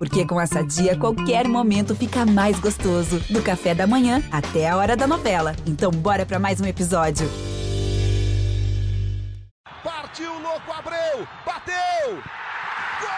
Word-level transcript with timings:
Porque 0.00 0.24
com 0.24 0.40
essa 0.40 0.64
dia, 0.64 0.96
qualquer 0.96 1.46
momento 1.46 1.94
fica 1.94 2.24
mais 2.24 2.58
gostoso. 2.58 3.20
Do 3.28 3.42
café 3.42 3.74
da 3.74 3.86
manhã 3.86 4.22
até 4.32 4.66
a 4.66 4.74
hora 4.74 4.96
da 4.96 5.06
novela. 5.06 5.54
Então, 5.66 5.90
bora 5.90 6.24
para 6.24 6.38
mais 6.38 6.58
um 6.58 6.64
episódio. 6.64 7.28
Partiu, 9.84 10.32
louco, 10.40 10.72
Abreu! 10.72 11.28
Bateu! 11.44 12.18
Gol! 13.02 13.10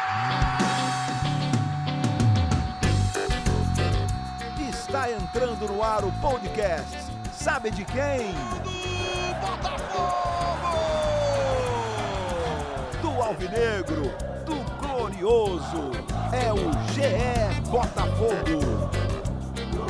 Está 4.69 5.09
entrando 5.09 5.69
no 5.69 5.85
ar 5.85 6.05
o 6.05 6.11
podcast. 6.21 6.99
Sabe 7.33 7.71
de 7.71 7.85
quem? 7.85 8.33
Do 8.65 9.35
Botafogo! 9.41 10.79
Do 13.01 13.23
Alvinegro, 13.23 14.11
do 14.45 14.57
Glorioso. 14.85 16.12
É 16.33 16.51
o 16.51 16.73
GE 16.93 17.71
Botafogo. 17.71 18.91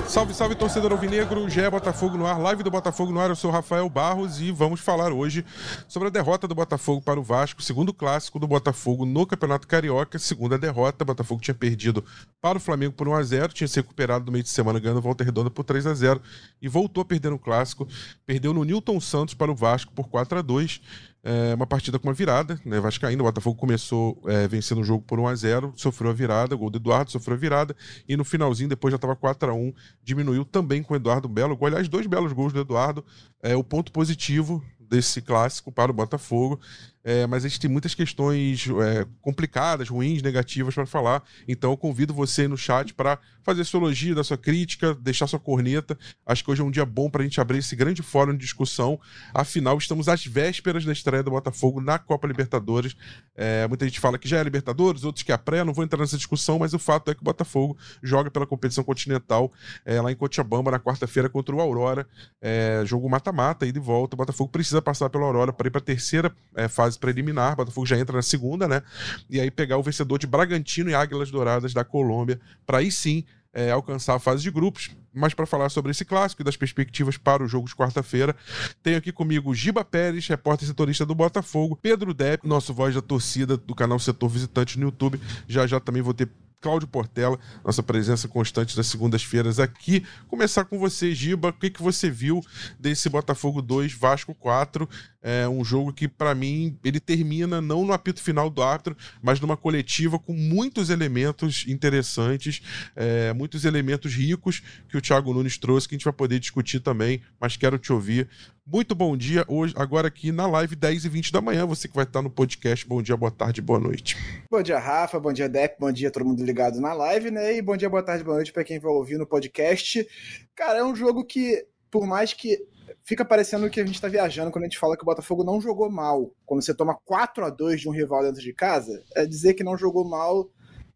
Salve, 0.09 0.34
salve, 0.34 0.55
torcedor 0.56 0.92
alvinegro, 0.92 1.48
Gé 1.48 1.70
Botafogo 1.70 2.18
no 2.18 2.27
ar, 2.27 2.38
live 2.38 2.62
do 2.62 2.70
Botafogo 2.70 3.12
no 3.12 3.20
ar, 3.20 3.30
eu 3.30 3.37
sou 3.37 3.51
Rafael 3.51 3.88
Barros 3.88 4.41
e 4.41 4.51
vamos 4.51 4.80
falar 4.80 5.12
hoje 5.12 5.42
sobre 5.88 6.09
a 6.09 6.10
derrota 6.10 6.46
do 6.46 6.55
Botafogo 6.55 7.01
para 7.01 7.18
o 7.18 7.23
Vasco, 7.23 7.62
segundo 7.62 7.95
clássico 7.95 8.38
do 8.38 8.46
Botafogo 8.46 9.06
no 9.06 9.24
Campeonato 9.24 9.66
Carioca, 9.66 10.18
segunda 10.18 10.59
derrota, 10.59 11.05
o 11.05 11.06
Botafogo 11.06 11.41
tinha 11.41 11.55
perdido 11.55 12.05
para 12.43 12.59
o 12.59 12.60
Flamengo 12.60 12.93
por 12.93 13.06
1x0, 13.06 13.52
tinha 13.52 13.68
se 13.68 13.77
recuperado 13.77 14.27
no 14.27 14.32
meio 14.32 14.43
de 14.43 14.51
semana 14.51 14.79
ganhando 14.79 15.01
volta 15.01 15.24
redonda 15.24 15.48
por 15.48 15.65
3 15.65 15.87
a 15.87 15.95
0 15.95 16.20
e 16.60 16.68
voltou 16.68 17.01
a 17.01 17.04
perder 17.04 17.30
no 17.30 17.38
clássico, 17.38 17.88
perdeu 18.27 18.52
no 18.52 18.65
Newton 18.65 19.01
Santos 19.01 19.32
para 19.32 19.51
o 19.51 19.54
Vasco 19.54 19.93
por 19.95 20.09
4 20.09 20.40
a 20.40 20.43
2 20.43 20.80
é 21.24 21.54
uma 21.54 21.66
partida 21.66 21.98
com 21.98 22.08
uma 22.08 22.14
virada, 22.14 22.60
né? 22.64 22.80
Vascaíno, 22.80 23.22
o 23.22 23.26
Botafogo 23.26 23.56
começou 23.56 24.20
é, 24.26 24.48
vencendo 24.48 24.80
o 24.80 24.84
jogo 24.84 25.04
por 25.04 25.20
1 25.20 25.28
a 25.28 25.34
0 25.34 25.72
sofreu 25.76 26.10
a 26.10 26.14
virada, 26.14 26.56
gol 26.56 26.68
do 26.68 26.78
Eduardo, 26.78 27.12
sofreu 27.12 27.36
a 27.36 27.38
virada, 27.38 27.76
e 28.08 28.16
no 28.16 28.24
finalzinho, 28.24 28.68
depois 28.68 28.90
já 28.90 28.96
estava 28.96 29.14
4 29.14 29.50
a 29.50 29.54
1 29.54 29.72
diminuiu 30.02 30.45
também 30.45 30.82
com 30.82 30.95
o 30.95 30.96
Eduardo 30.96 31.29
Belo. 31.29 31.56
Aliás, 31.64 31.88
dois 31.88 32.06
belos 32.06 32.32
gols 32.32 32.52
do 32.52 32.60
Eduardo. 32.60 33.04
É, 33.40 33.54
o 33.54 33.62
ponto 33.62 33.92
positivo 33.92 34.62
desse 34.80 35.23
clássico 35.23 35.73
para 35.73 35.90
o 35.90 35.95
Botafogo. 35.95 36.60
É, 37.04 37.26
mas 37.26 37.45
a 37.45 37.48
gente 37.48 37.60
tem 37.60 37.70
muitas 37.70 37.95
questões 37.95 38.66
é, 38.68 39.06
complicadas, 39.20 39.88
ruins, 39.88 40.22
negativas 40.22 40.74
para 40.74 40.86
falar. 40.86 41.22
Então 41.48 41.72
eu 41.72 41.76
convido 41.76 42.14
você 42.14 42.46
no 42.46 42.56
chat 42.56 42.95
para 42.95 43.18
fazer 43.42 43.64
sua 43.64 43.80
elogio, 43.80 44.14
da 44.14 44.22
sua 44.22 44.38
crítica, 44.38 44.95
deixar 44.95 45.26
sua 45.26 45.40
corneta. 45.40 45.98
Acho 46.24 46.45
que 46.45 46.50
hoje 46.50 46.62
é 46.62 46.64
um 46.64 46.70
dia 46.70 46.86
bom 46.86 47.10
para 47.10 47.23
a 47.23 47.24
gente 47.24 47.40
abrir 47.40 47.58
esse 47.58 47.74
grande 47.74 48.02
fórum 48.02 48.32
de 48.32 48.38
discussão. 48.38 49.00
Afinal, 49.34 49.76
estamos 49.78 50.08
às 50.08 50.24
vésperas 50.24 50.84
da 50.84 50.92
estreia 50.92 51.23
do 51.23 51.30
Botafogo 51.30 51.80
na 51.80 51.98
Copa 51.98 52.26
Libertadores. 52.28 52.96
É, 53.34 53.66
muita 53.66 53.84
gente 53.84 53.98
fala 53.98 54.16
que 54.16 54.28
já 54.28 54.38
é 54.38 54.42
Libertadores, 54.45 55.02
outros 55.02 55.24
que 55.24 55.32
é 55.32 55.36
pré. 55.36 55.64
Não 55.64 55.73
vou 55.73 55.84
entrar 55.84 55.98
nessa 55.98 56.16
discussão, 56.16 56.60
mas 56.60 56.73
o 56.73 56.78
fato 56.78 57.10
é 57.10 57.14
que 57.14 57.20
o 57.20 57.24
Botafogo 57.24 57.76
joga 58.02 58.30
pela 58.30 58.46
competição 58.46 58.84
continental 58.84 59.52
é, 59.84 60.00
lá 60.00 60.12
em 60.12 60.16
Cochabamba 60.16 60.70
na 60.70 60.78
quarta-feira 60.78 61.28
contra 61.28 61.54
o 61.54 61.60
Aurora. 61.60 62.06
É, 62.40 62.82
jogo 62.86 63.08
mata-mata, 63.08 63.66
e 63.66 63.73
volta. 63.73 64.14
O 64.14 64.19
Botafogo 64.19 64.50
precisa 64.50 64.80
passar 64.80 65.10
pela 65.10 65.25
Aurora 65.25 65.53
para 65.53 65.66
ir 65.66 65.70
para 65.70 65.80
a 65.80 65.84
terceira 65.84 66.32
é, 66.54 66.69
fase 66.93 66.98
preliminar. 66.98 67.56
Botafogo 67.56 67.87
já 67.87 67.98
entra 67.98 68.16
na 68.16 68.22
segunda, 68.22 68.69
né? 68.69 68.82
E 69.28 69.41
aí 69.41 69.50
pegar 69.50 69.78
o 69.78 69.82
vencedor 69.82 70.19
de 70.19 70.26
Bragantino 70.26 70.91
e 70.91 70.94
Águilas 70.94 71.31
Douradas 71.31 71.72
da 71.72 71.84
Colômbia 71.84 72.41
para 72.66 72.78
aí 72.78 72.93
sim 72.93 73.25
é, 73.54 73.71
alcançar 73.71 74.15
a 74.15 74.19
fase 74.19 74.43
de 74.43 74.50
grupos. 74.50 74.91
Mas 75.12 75.34
para 75.34 75.44
falar 75.44 75.69
sobre 75.69 75.91
esse 75.91 76.04
clássico 76.04 76.41
e 76.43 76.44
das 76.44 76.56
perspectivas 76.56 77.19
para 77.19 77.43
o 77.43 77.48
jogo 77.48 77.69
de 77.69 77.75
quarta-feira, 77.75 78.34
tenho 78.82 78.97
aqui 78.97 79.12
comigo 79.12 79.54
Giba 79.54 79.84
Pérez, 79.84 80.26
repórter 80.26 80.66
setorista 80.66 81.04
do 81.04 81.15
Botafogo, 81.15 81.76
Pedro 81.81 82.15
Depp, 82.15 82.48
nosso 82.48 82.72
voz 82.72 82.94
da 82.94 83.03
torcida 83.03 83.56
do 83.56 83.75
canal 83.75 83.98
Setor 83.98 84.31
Visitante 84.31 84.78
no 84.78 84.87
YouTube. 84.87 85.20
Já 85.47 85.66
já 85.66 85.78
também 85.78 86.00
vou 86.00 86.15
ter 86.15 86.31
Cláudio 86.62 86.87
Portela, 86.87 87.38
nossa 87.65 87.82
presença 87.82 88.28
constante 88.28 88.76
das 88.76 88.87
segundas-feiras 88.87 89.59
aqui. 89.59 90.06
Começar 90.28 90.65
com 90.65 90.78
você, 90.78 91.12
Giba, 91.12 91.48
o 91.48 91.53
que, 91.53 91.69
que 91.69 91.82
você 91.82 92.09
viu 92.09 92.41
desse 92.78 93.09
Botafogo 93.09 93.60
2, 93.60 93.93
Vasco 93.93 94.32
4? 94.32 94.88
É 95.22 95.49
um 95.49 95.65
jogo 95.65 95.93
que, 95.93 96.09
para 96.09 96.34
mim, 96.34 96.77
ele 96.84 96.99
termina 96.99 97.60
não 97.60 97.84
no 97.84 97.93
apito 97.93 98.21
final 98.21 98.50
do 98.50 98.60
árbitro, 98.60 98.97
mas 99.22 99.41
numa 99.41 99.56
coletiva 99.56 100.19
com 100.19 100.33
muitos 100.33 100.91
elementos 100.91 101.65
interessantes, 101.69 102.60
é, 102.97 103.33
muitos 103.33 103.65
elementos 103.65 104.12
ricos 104.12 104.62
que 104.88 104.97
o 104.97 105.00
Thiago 105.00 105.33
Nunes 105.33 105.56
trouxe, 105.56 105.88
que 105.88 105.94
a 105.94 105.99
gente 105.99 106.05
vai 106.05 106.12
poder 106.12 106.41
discutir 106.41 106.81
também, 106.81 107.22
mas 107.41 107.56
quero 107.56 107.78
te 107.78 107.93
ouvir. 107.93 108.28
Muito 108.65 108.94
bom 108.94 109.16
dia, 109.16 109.44
hoje, 109.49 109.75
agora 109.77 110.09
aqui 110.09 110.31
na 110.31 110.47
live 110.47 110.77
10 110.77 111.05
e 111.05 111.09
20 111.09 111.33
da 111.33 111.41
manhã, 111.41 111.66
você 111.66 111.89
que 111.89 111.94
vai 111.94 112.04
estar 112.04 112.22
no 112.22 112.31
podcast. 112.31 112.87
Bom 112.87 113.03
dia, 113.03 113.16
boa 113.16 113.31
tarde, 113.31 113.60
boa 113.60 113.78
noite. 113.78 114.16
Bom 114.50 114.62
dia, 114.62 114.78
Rafa, 114.78 115.19
bom 115.19 115.33
dia, 115.33 115.49
Depp, 115.49 115.77
bom 115.81 115.91
dia 115.91 116.10
todo 116.10 116.25
mundo 116.25 116.44
ligado 116.44 116.81
na 116.81 116.93
live, 116.93 117.31
né? 117.31 117.56
E 117.56 117.62
bom 117.62 117.77
dia, 117.77 117.91
boa 117.91 118.03
tarde, 118.03 118.22
boa 118.22 118.37
noite 118.37 118.53
para 118.53 118.62
quem 118.65 118.78
vai 118.78 118.93
ouvir 118.93 119.19
no 119.19 119.27
podcast. 119.27 120.06
Cara, 120.54 120.78
é 120.78 120.84
um 120.84 120.94
jogo 120.94 121.25
que, 121.25 121.66
por 121.91 122.06
mais 122.06 122.33
que 122.33 122.56
fica 123.04 123.24
parecendo 123.24 123.68
que 123.70 123.80
a 123.80 123.86
gente 123.86 123.96
está 123.96 124.08
viajando 124.08 124.50
quando 124.50 124.64
a 124.64 124.68
gente 124.68 124.78
fala 124.78 124.96
que 124.96 125.02
o 125.02 125.06
Botafogo 125.06 125.44
não 125.44 125.60
jogou 125.60 125.90
mal. 125.90 126.30
Quando 126.44 126.62
você 126.62 126.74
toma 126.74 126.98
4 127.04 127.44
a 127.44 127.50
2 127.50 127.80
de 127.80 127.88
um 127.88 127.92
rival 127.92 128.22
dentro 128.22 128.40
de 128.40 128.52
casa, 128.52 129.02
é 129.14 129.26
dizer 129.26 129.54
que 129.54 129.64
não 129.64 129.76
jogou 129.76 130.08
mal 130.08 130.50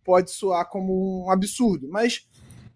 pode 0.05 0.31
soar 0.31 0.69
como 0.71 1.27
um 1.27 1.31
absurdo. 1.31 1.89
Mas 1.91 2.29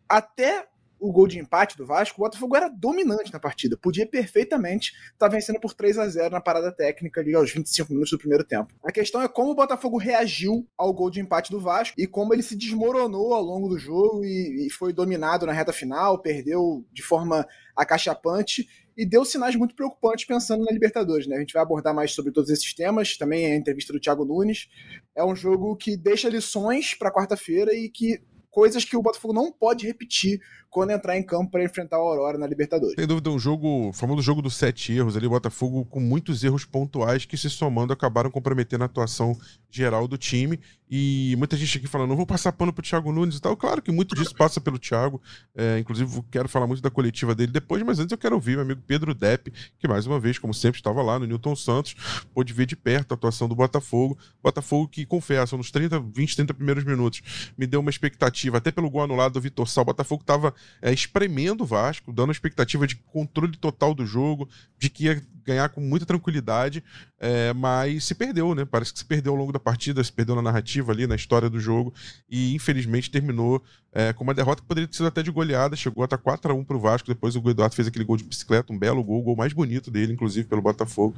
até 0.09 0.67
o 0.99 1.11
gol 1.11 1.27
de 1.27 1.39
empate 1.39 1.79
do 1.79 1.87
Vasco, 1.87 2.21
o 2.21 2.25
Botafogo 2.25 2.55
era 2.55 2.69
dominante 2.69 3.33
na 3.33 3.41
partida. 3.41 3.77
Podia 3.81 4.07
perfeitamente 4.07 4.93
estar 5.13 5.29
tá 5.29 5.29
vencendo 5.29 5.59
por 5.59 5.73
3 5.73 5.97
a 5.99 6.07
0 6.07 6.31
na 6.31 6.41
parada 6.41 6.71
técnica 6.71 7.23
ali 7.23 7.35
aos 7.35 7.51
25 7.51 7.91
minutos 7.91 8.11
do 8.11 8.19
primeiro 8.19 8.45
tempo. 8.45 8.75
A 8.85 8.93
questão 8.93 9.23
é 9.23 9.29
como 9.29 9.53
o 9.53 9.55
Botafogo 9.55 9.97
reagiu 9.97 10.69
ao 10.77 10.93
gol 10.93 11.11
de 11.11 11.21
empate 11.21 11.51
do 11.51 11.59
Vasco 11.59 11.99
e 11.99 12.07
como 12.07 12.35
ele 12.35 12.43
se 12.43 12.55
desmoronou 12.55 13.33
ao 13.33 13.43
longo 13.43 13.69
do 13.69 13.79
jogo 13.79 14.23
e, 14.23 14.67
e 14.67 14.71
foi 14.71 14.93
dominado 14.93 15.47
na 15.47 15.53
reta 15.53 15.73
final, 15.73 16.21
perdeu 16.21 16.85
de 16.93 17.03
forma 17.03 17.47
acachapante 17.75 18.69
e 18.97 19.07
deu 19.07 19.25
sinais 19.25 19.57
muito 19.57 19.75
preocupantes 19.75 20.25
pensando 20.25 20.65
na 20.65 20.73
Libertadores. 20.73 21.27
Né? 21.27 21.37
A 21.37 21.41
gente 21.41 21.53
vai 21.53 21.63
abordar 21.63 21.95
mais 21.95 22.13
sobre 22.13 22.33
todos 22.33 22.51
esses 22.51 22.75
temas, 22.75 23.17
também 23.17 23.47
a 23.47 23.57
entrevista 23.57 23.93
do 23.93 24.01
Thiago 24.01 24.25
Nunes. 24.25 24.69
É 25.15 25.25
um 25.25 25.35
jogo 25.35 25.77
que 25.77 25.97
deixa 25.97 26.29
lições 26.29 26.95
para 26.95 27.13
quarta-feira 27.13 27.75
e 27.75 27.89
que 27.89 28.21
coisas 28.51 28.85
que 28.85 28.97
o 28.97 29.03
Botafogo 29.03 29.33
não 29.33 29.53
pode 29.53 29.87
repetir 29.87 30.41
quando 30.71 30.91
entrar 30.91 31.19
em 31.19 31.23
campo 31.23 31.51
para 31.51 31.65
enfrentar 31.65 31.99
o 31.99 32.07
Aurora 32.07 32.39
na 32.39 32.47
Libertadores. 32.47 32.95
Sem 32.95 33.07
dúvida, 33.07 33.29
um 33.29 33.39
jogo, 33.39 33.93
famoso 33.93 34.23
jogo 34.23 34.41
dos 34.41 34.55
sete 34.55 34.93
erros 34.93 35.17
ali, 35.17 35.27
o 35.27 35.31
Botafogo 35.31 35.85
com 35.85 35.99
muitos 35.99 36.45
erros 36.45 36.65
pontuais 36.65 37.25
que 37.25 37.37
se 37.37 37.51
somando 37.51 37.93
acabaram 37.93 38.31
comprometendo 38.31 38.83
a 38.83 38.85
atuação 38.87 39.37
geral 39.69 40.07
do 40.07 40.17
time. 40.17 40.61
E 40.93 41.37
muita 41.39 41.57
gente 41.57 41.79
aqui 41.79 41.87
falando, 41.87 42.09
não 42.09 42.17
vou 42.17 42.27
passar 42.27 42.51
pano 42.51 42.73
pro 42.73 42.83
Thiago 42.83 43.13
Nunes 43.13 43.37
e 43.37 43.41
tal. 43.41 43.57
Claro 43.57 43.81
que 43.81 43.93
muito 43.93 44.13
disso 44.15 44.35
passa 44.35 44.61
pelo 44.61 44.77
Thiago. 44.77 45.23
É, 45.55 45.79
inclusive, 45.79 46.21
quero 46.31 46.49
falar 46.49 46.67
muito 46.67 46.83
da 46.83 46.91
coletiva 46.91 47.33
dele 47.33 47.53
depois, 47.53 47.81
mas 47.85 48.01
antes 48.01 48.11
eu 48.11 48.19
quero 48.19 48.35
ouvir 48.35 48.53
meu 48.53 48.63
amigo 48.63 48.83
Pedro 48.85 49.15
Depp, 49.15 49.53
que 49.79 49.87
mais 49.87 50.05
uma 50.07 50.19
vez, 50.19 50.37
como 50.37 50.53
sempre, 50.53 50.81
estava 50.81 51.01
lá 51.01 51.17
no 51.17 51.27
Newton 51.27 51.55
Santos, 51.55 51.95
pôde 52.35 52.53
ver 52.53 52.67
de 52.67 52.75
perto 52.75 53.13
a 53.13 53.15
atuação 53.15 53.49
do 53.49 53.55
Botafogo. 53.55 54.19
Botafogo 54.43 54.89
que, 54.89 55.07
confesso, 55.07 55.57
nos 55.57 55.71
30, 55.71 56.01
20, 56.01 56.37
30 56.37 56.55
primeiros 56.55 56.83
minutos, 56.83 57.23
me 57.57 57.69
deu 57.69 57.79
uma 57.79 57.91
expectativa, 57.91 58.59
até 58.59 58.73
pelo 58.73 58.91
gol 58.91 59.03
anulado 59.03 59.35
do 59.35 59.41
Vitor 59.41 59.69
Sal. 59.69 59.83
O 59.83 59.87
Botafogo 59.87 60.23
estava 60.23 60.53
é, 60.83 60.93
espremendo 60.93 61.65
o 61.65 61.67
Vasco, 61.67 62.13
dando 62.13 62.31
a 62.31 62.33
expectativa 62.33 62.87
de 62.87 62.97
controle 62.97 63.57
total 63.57 63.95
do 63.95 64.07
jogo, 64.07 64.49
de 64.79 64.89
que 64.89 65.05
ia 65.05 65.23
ganhar 65.45 65.69
com 65.69 65.81
muita 65.81 66.07
tranquilidade, 66.07 66.83
é, 67.19 67.53
mas 67.53 68.05
se 68.05 68.15
perdeu, 68.15 68.55
né? 68.55 68.65
Parece 68.65 68.93
que 68.93 68.99
se 68.99 69.05
perdeu 69.05 69.33
ao 69.33 69.39
longo 69.39 69.53
da 69.53 69.59
partida, 69.59 70.03
se 70.03 70.13
perdeu 70.13 70.35
na 70.35 70.43
narrativa 70.43 70.93
ali, 70.93 71.07
na 71.07 71.17
história 71.17 71.51
do 71.51 71.59
jogo, 71.59 71.93
e 72.29 72.55
infelizmente 72.55 73.11
terminou 73.11 73.63
é, 73.93 74.13
com 74.13 74.23
uma 74.23 74.35
derrota 74.35 74.63
que 74.63 74.69
poderia 74.69 74.87
ter 74.87 74.97
sido 74.97 75.07
até 75.07 75.23
de 75.23 75.31
goleada, 75.31 75.75
chegou 75.75 76.05
até 76.05 76.17
4 76.17 76.53
a 76.53 76.55
1 76.55 76.65
para 76.65 76.77
o 76.77 76.81
Vasco, 76.81 77.09
depois 77.09 77.35
o 77.35 77.51
Eduardo 77.51 77.75
fez 77.75 77.89
aquele 77.89 78.05
gol 78.05 78.17
de 78.17 78.25
bicicleta, 78.25 78.73
um 78.73 78.79
belo 78.79 79.03
gol, 79.03 79.21
o 79.21 79.23
gol 79.23 79.37
mais 79.37 79.53
bonito 79.53 79.91
dele, 79.91 80.13
inclusive, 80.13 80.47
pelo 80.47 80.63
Botafogo. 80.63 81.17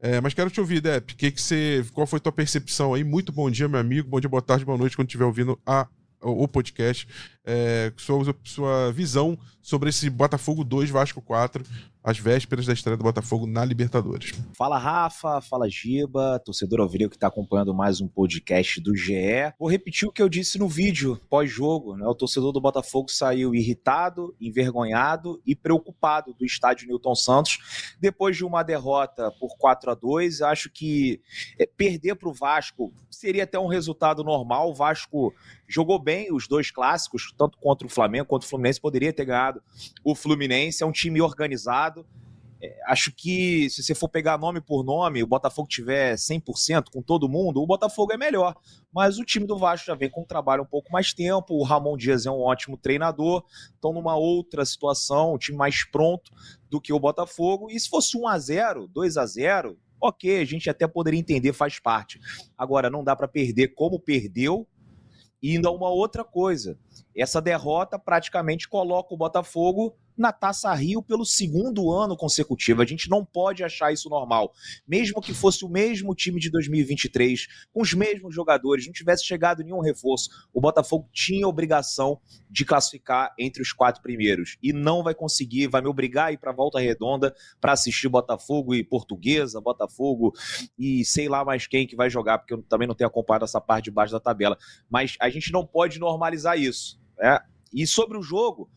É, 0.00 0.20
mas 0.20 0.34
quero 0.34 0.50
te 0.50 0.60
ouvir, 0.60 0.80
Depp, 0.80 1.14
que 1.14 1.30
que 1.30 1.40
você, 1.40 1.84
qual 1.92 2.06
foi 2.06 2.20
tua 2.20 2.32
percepção 2.32 2.94
aí? 2.94 3.04
Muito 3.04 3.32
bom 3.32 3.50
dia, 3.50 3.68
meu 3.68 3.80
amigo, 3.80 4.08
bom 4.08 4.20
dia, 4.20 4.28
boa 4.28 4.42
tarde, 4.42 4.64
boa 4.64 4.78
noite, 4.78 4.96
quando 4.96 5.08
estiver 5.08 5.24
ouvindo 5.24 5.58
a 5.66 5.86
o 6.20 6.48
podcast, 6.48 7.06
é, 7.46 7.92
sua, 7.96 8.34
sua 8.44 8.92
visão 8.92 9.38
sobre 9.62 9.88
esse 9.88 10.10
Botafogo 10.10 10.62
2, 10.62 10.90
Vasco 10.90 11.20
4, 11.20 11.64
às 12.06 12.20
vésperas 12.20 12.66
da 12.66 12.72
estreia 12.72 12.96
do 12.96 13.02
Botafogo 13.02 13.48
na 13.48 13.64
Libertadores. 13.64 14.32
Fala 14.56 14.78
Rafa, 14.78 15.40
fala 15.40 15.68
Giba, 15.68 16.40
torcedor 16.44 16.80
alvinegro 16.80 17.10
que 17.10 17.16
está 17.16 17.26
acompanhando 17.26 17.74
mais 17.74 18.00
um 18.00 18.06
podcast 18.06 18.80
do 18.80 18.94
GE. 18.94 19.52
Vou 19.58 19.68
repetir 19.68 20.06
o 20.06 20.12
que 20.12 20.22
eu 20.22 20.28
disse 20.28 20.56
no 20.56 20.68
vídeo 20.68 21.20
pós-jogo, 21.28 21.96
né? 21.96 22.06
O 22.06 22.14
torcedor 22.14 22.52
do 22.52 22.60
Botafogo 22.60 23.10
saiu 23.10 23.56
irritado, 23.56 24.36
envergonhado 24.40 25.42
e 25.44 25.56
preocupado 25.56 26.32
do 26.32 26.44
estádio 26.44 26.86
Newton 26.86 27.16
Santos 27.16 27.96
depois 27.98 28.36
de 28.36 28.44
uma 28.44 28.62
derrota 28.62 29.32
por 29.40 29.56
4 29.58 29.90
a 29.90 29.94
2. 29.94 30.42
Acho 30.42 30.70
que 30.70 31.20
é, 31.58 31.66
perder 31.66 32.14
para 32.14 32.28
o 32.28 32.32
Vasco 32.32 32.92
seria 33.10 33.42
até 33.42 33.58
um 33.58 33.66
resultado 33.66 34.22
normal. 34.22 34.70
O 34.70 34.74
Vasco 34.74 35.34
jogou 35.66 35.98
bem 35.98 36.32
os 36.32 36.46
dois 36.46 36.70
clássicos, 36.70 37.32
tanto 37.36 37.58
contra 37.58 37.86
o 37.86 37.90
Flamengo 37.90 38.26
quanto 38.26 38.44
o 38.44 38.46
Fluminense 38.46 38.80
poderia 38.80 39.12
ter 39.12 39.24
ganhado 39.24 39.62
o 40.04 40.14
Fluminense. 40.14 40.82
É 40.82 40.86
um 40.86 40.92
time 40.92 41.20
organizado 41.20 42.06
É, 42.60 42.74
acho 42.86 43.12
que 43.14 43.68
se 43.68 43.82
você 43.82 43.94
for 43.94 44.08
pegar 44.08 44.38
nome 44.38 44.62
por 44.62 44.82
nome, 44.82 45.22
o 45.22 45.26
Botafogo 45.26 45.68
tiver 45.68 46.14
100% 46.14 46.84
com 46.90 47.02
todo 47.02 47.28
mundo, 47.28 47.60
o 47.60 47.66
Botafogo 47.66 48.14
é 48.14 48.16
melhor. 48.16 48.54
Mas 48.90 49.18
o 49.18 49.24
time 49.24 49.46
do 49.46 49.58
Vasco 49.58 49.86
já 49.86 49.94
vem 49.94 50.08
com 50.08 50.22
um 50.22 50.26
trabalho 50.26 50.62
um 50.62 50.66
pouco 50.66 50.90
mais 50.90 51.12
tempo. 51.12 51.54
O 51.54 51.62
Ramon 51.62 51.98
Dias 51.98 52.24
é 52.24 52.30
um 52.30 52.40
ótimo 52.40 52.78
treinador. 52.78 53.44
Estão 53.74 53.92
numa 53.92 54.16
outra 54.16 54.64
situação, 54.64 55.34
um 55.34 55.38
time 55.38 55.58
mais 55.58 55.84
pronto 55.84 56.32
do 56.70 56.80
que 56.80 56.94
o 56.94 56.98
Botafogo. 56.98 57.70
E 57.70 57.78
se 57.78 57.90
fosse 57.90 58.16
1 58.16 58.26
a 58.26 58.38
0 58.38 58.88
2 58.88 59.16
a 59.18 59.26
0 59.26 59.78
ok, 60.00 60.40
a 60.40 60.44
gente 60.44 60.70
até 60.70 60.86
poderia 60.86 61.20
entender, 61.20 61.52
faz 61.52 61.78
parte. 61.78 62.18
Agora, 62.56 62.88
não 62.88 63.04
dá 63.04 63.14
para 63.14 63.28
perder 63.28 63.74
como 63.74 64.00
perdeu. 64.00 64.66
E 65.42 65.52
ainda 65.52 65.70
uma 65.70 65.90
outra 65.90 66.24
coisa: 66.24 66.78
essa 67.22 67.40
derrota 67.40 67.98
praticamente 67.98 68.68
coloca 68.68 69.14
o 69.14 69.16
Botafogo 69.16 69.96
na 70.16 70.32
Taça 70.32 70.72
Rio 70.72 71.02
pelo 71.02 71.24
segundo 71.24 71.92
ano 71.92 72.16
consecutivo. 72.16 72.80
A 72.80 72.86
gente 72.86 73.10
não 73.10 73.24
pode 73.24 73.62
achar 73.62 73.92
isso 73.92 74.08
normal. 74.08 74.52
Mesmo 74.88 75.20
que 75.20 75.34
fosse 75.34 75.64
o 75.64 75.68
mesmo 75.68 76.14
time 76.14 76.40
de 76.40 76.50
2023, 76.50 77.46
com 77.72 77.82
os 77.82 77.92
mesmos 77.92 78.34
jogadores, 78.34 78.86
não 78.86 78.92
tivesse 78.92 79.24
chegado 79.24 79.62
nenhum 79.62 79.80
reforço, 79.80 80.30
o 80.52 80.60
Botafogo 80.60 81.08
tinha 81.12 81.46
obrigação 81.46 82.18
de 82.50 82.64
classificar 82.64 83.34
entre 83.38 83.62
os 83.62 83.72
quatro 83.72 84.02
primeiros. 84.02 84.56
E 84.62 84.72
não 84.72 85.02
vai 85.02 85.14
conseguir, 85.14 85.66
vai 85.66 85.82
me 85.82 85.88
obrigar 85.88 86.28
a 86.28 86.32
ir 86.32 86.38
para 86.38 86.52
volta 86.52 86.80
redonda 86.80 87.34
para 87.60 87.72
assistir 87.72 88.08
Botafogo 88.08 88.74
e 88.74 88.82
Portuguesa, 88.82 89.60
Botafogo 89.60 90.32
e 90.78 91.04
sei 91.04 91.28
lá 91.28 91.44
mais 91.44 91.66
quem 91.66 91.86
que 91.86 91.96
vai 91.96 92.08
jogar, 92.08 92.38
porque 92.38 92.54
eu 92.54 92.62
também 92.62 92.88
não 92.88 92.94
tenho 92.94 93.08
acompanhado 93.08 93.44
essa 93.44 93.60
parte 93.60 93.84
de 93.84 93.90
baixo 93.90 94.12
da 94.12 94.20
tabela. 94.20 94.56
Mas 94.88 95.16
a 95.20 95.28
gente 95.28 95.52
não 95.52 95.66
pode 95.66 95.98
normalizar 95.98 96.58
isso. 96.58 96.98
Né? 97.18 97.38
E 97.72 97.86
sobre 97.86 98.16
o 98.16 98.22
jogo, 98.22 98.68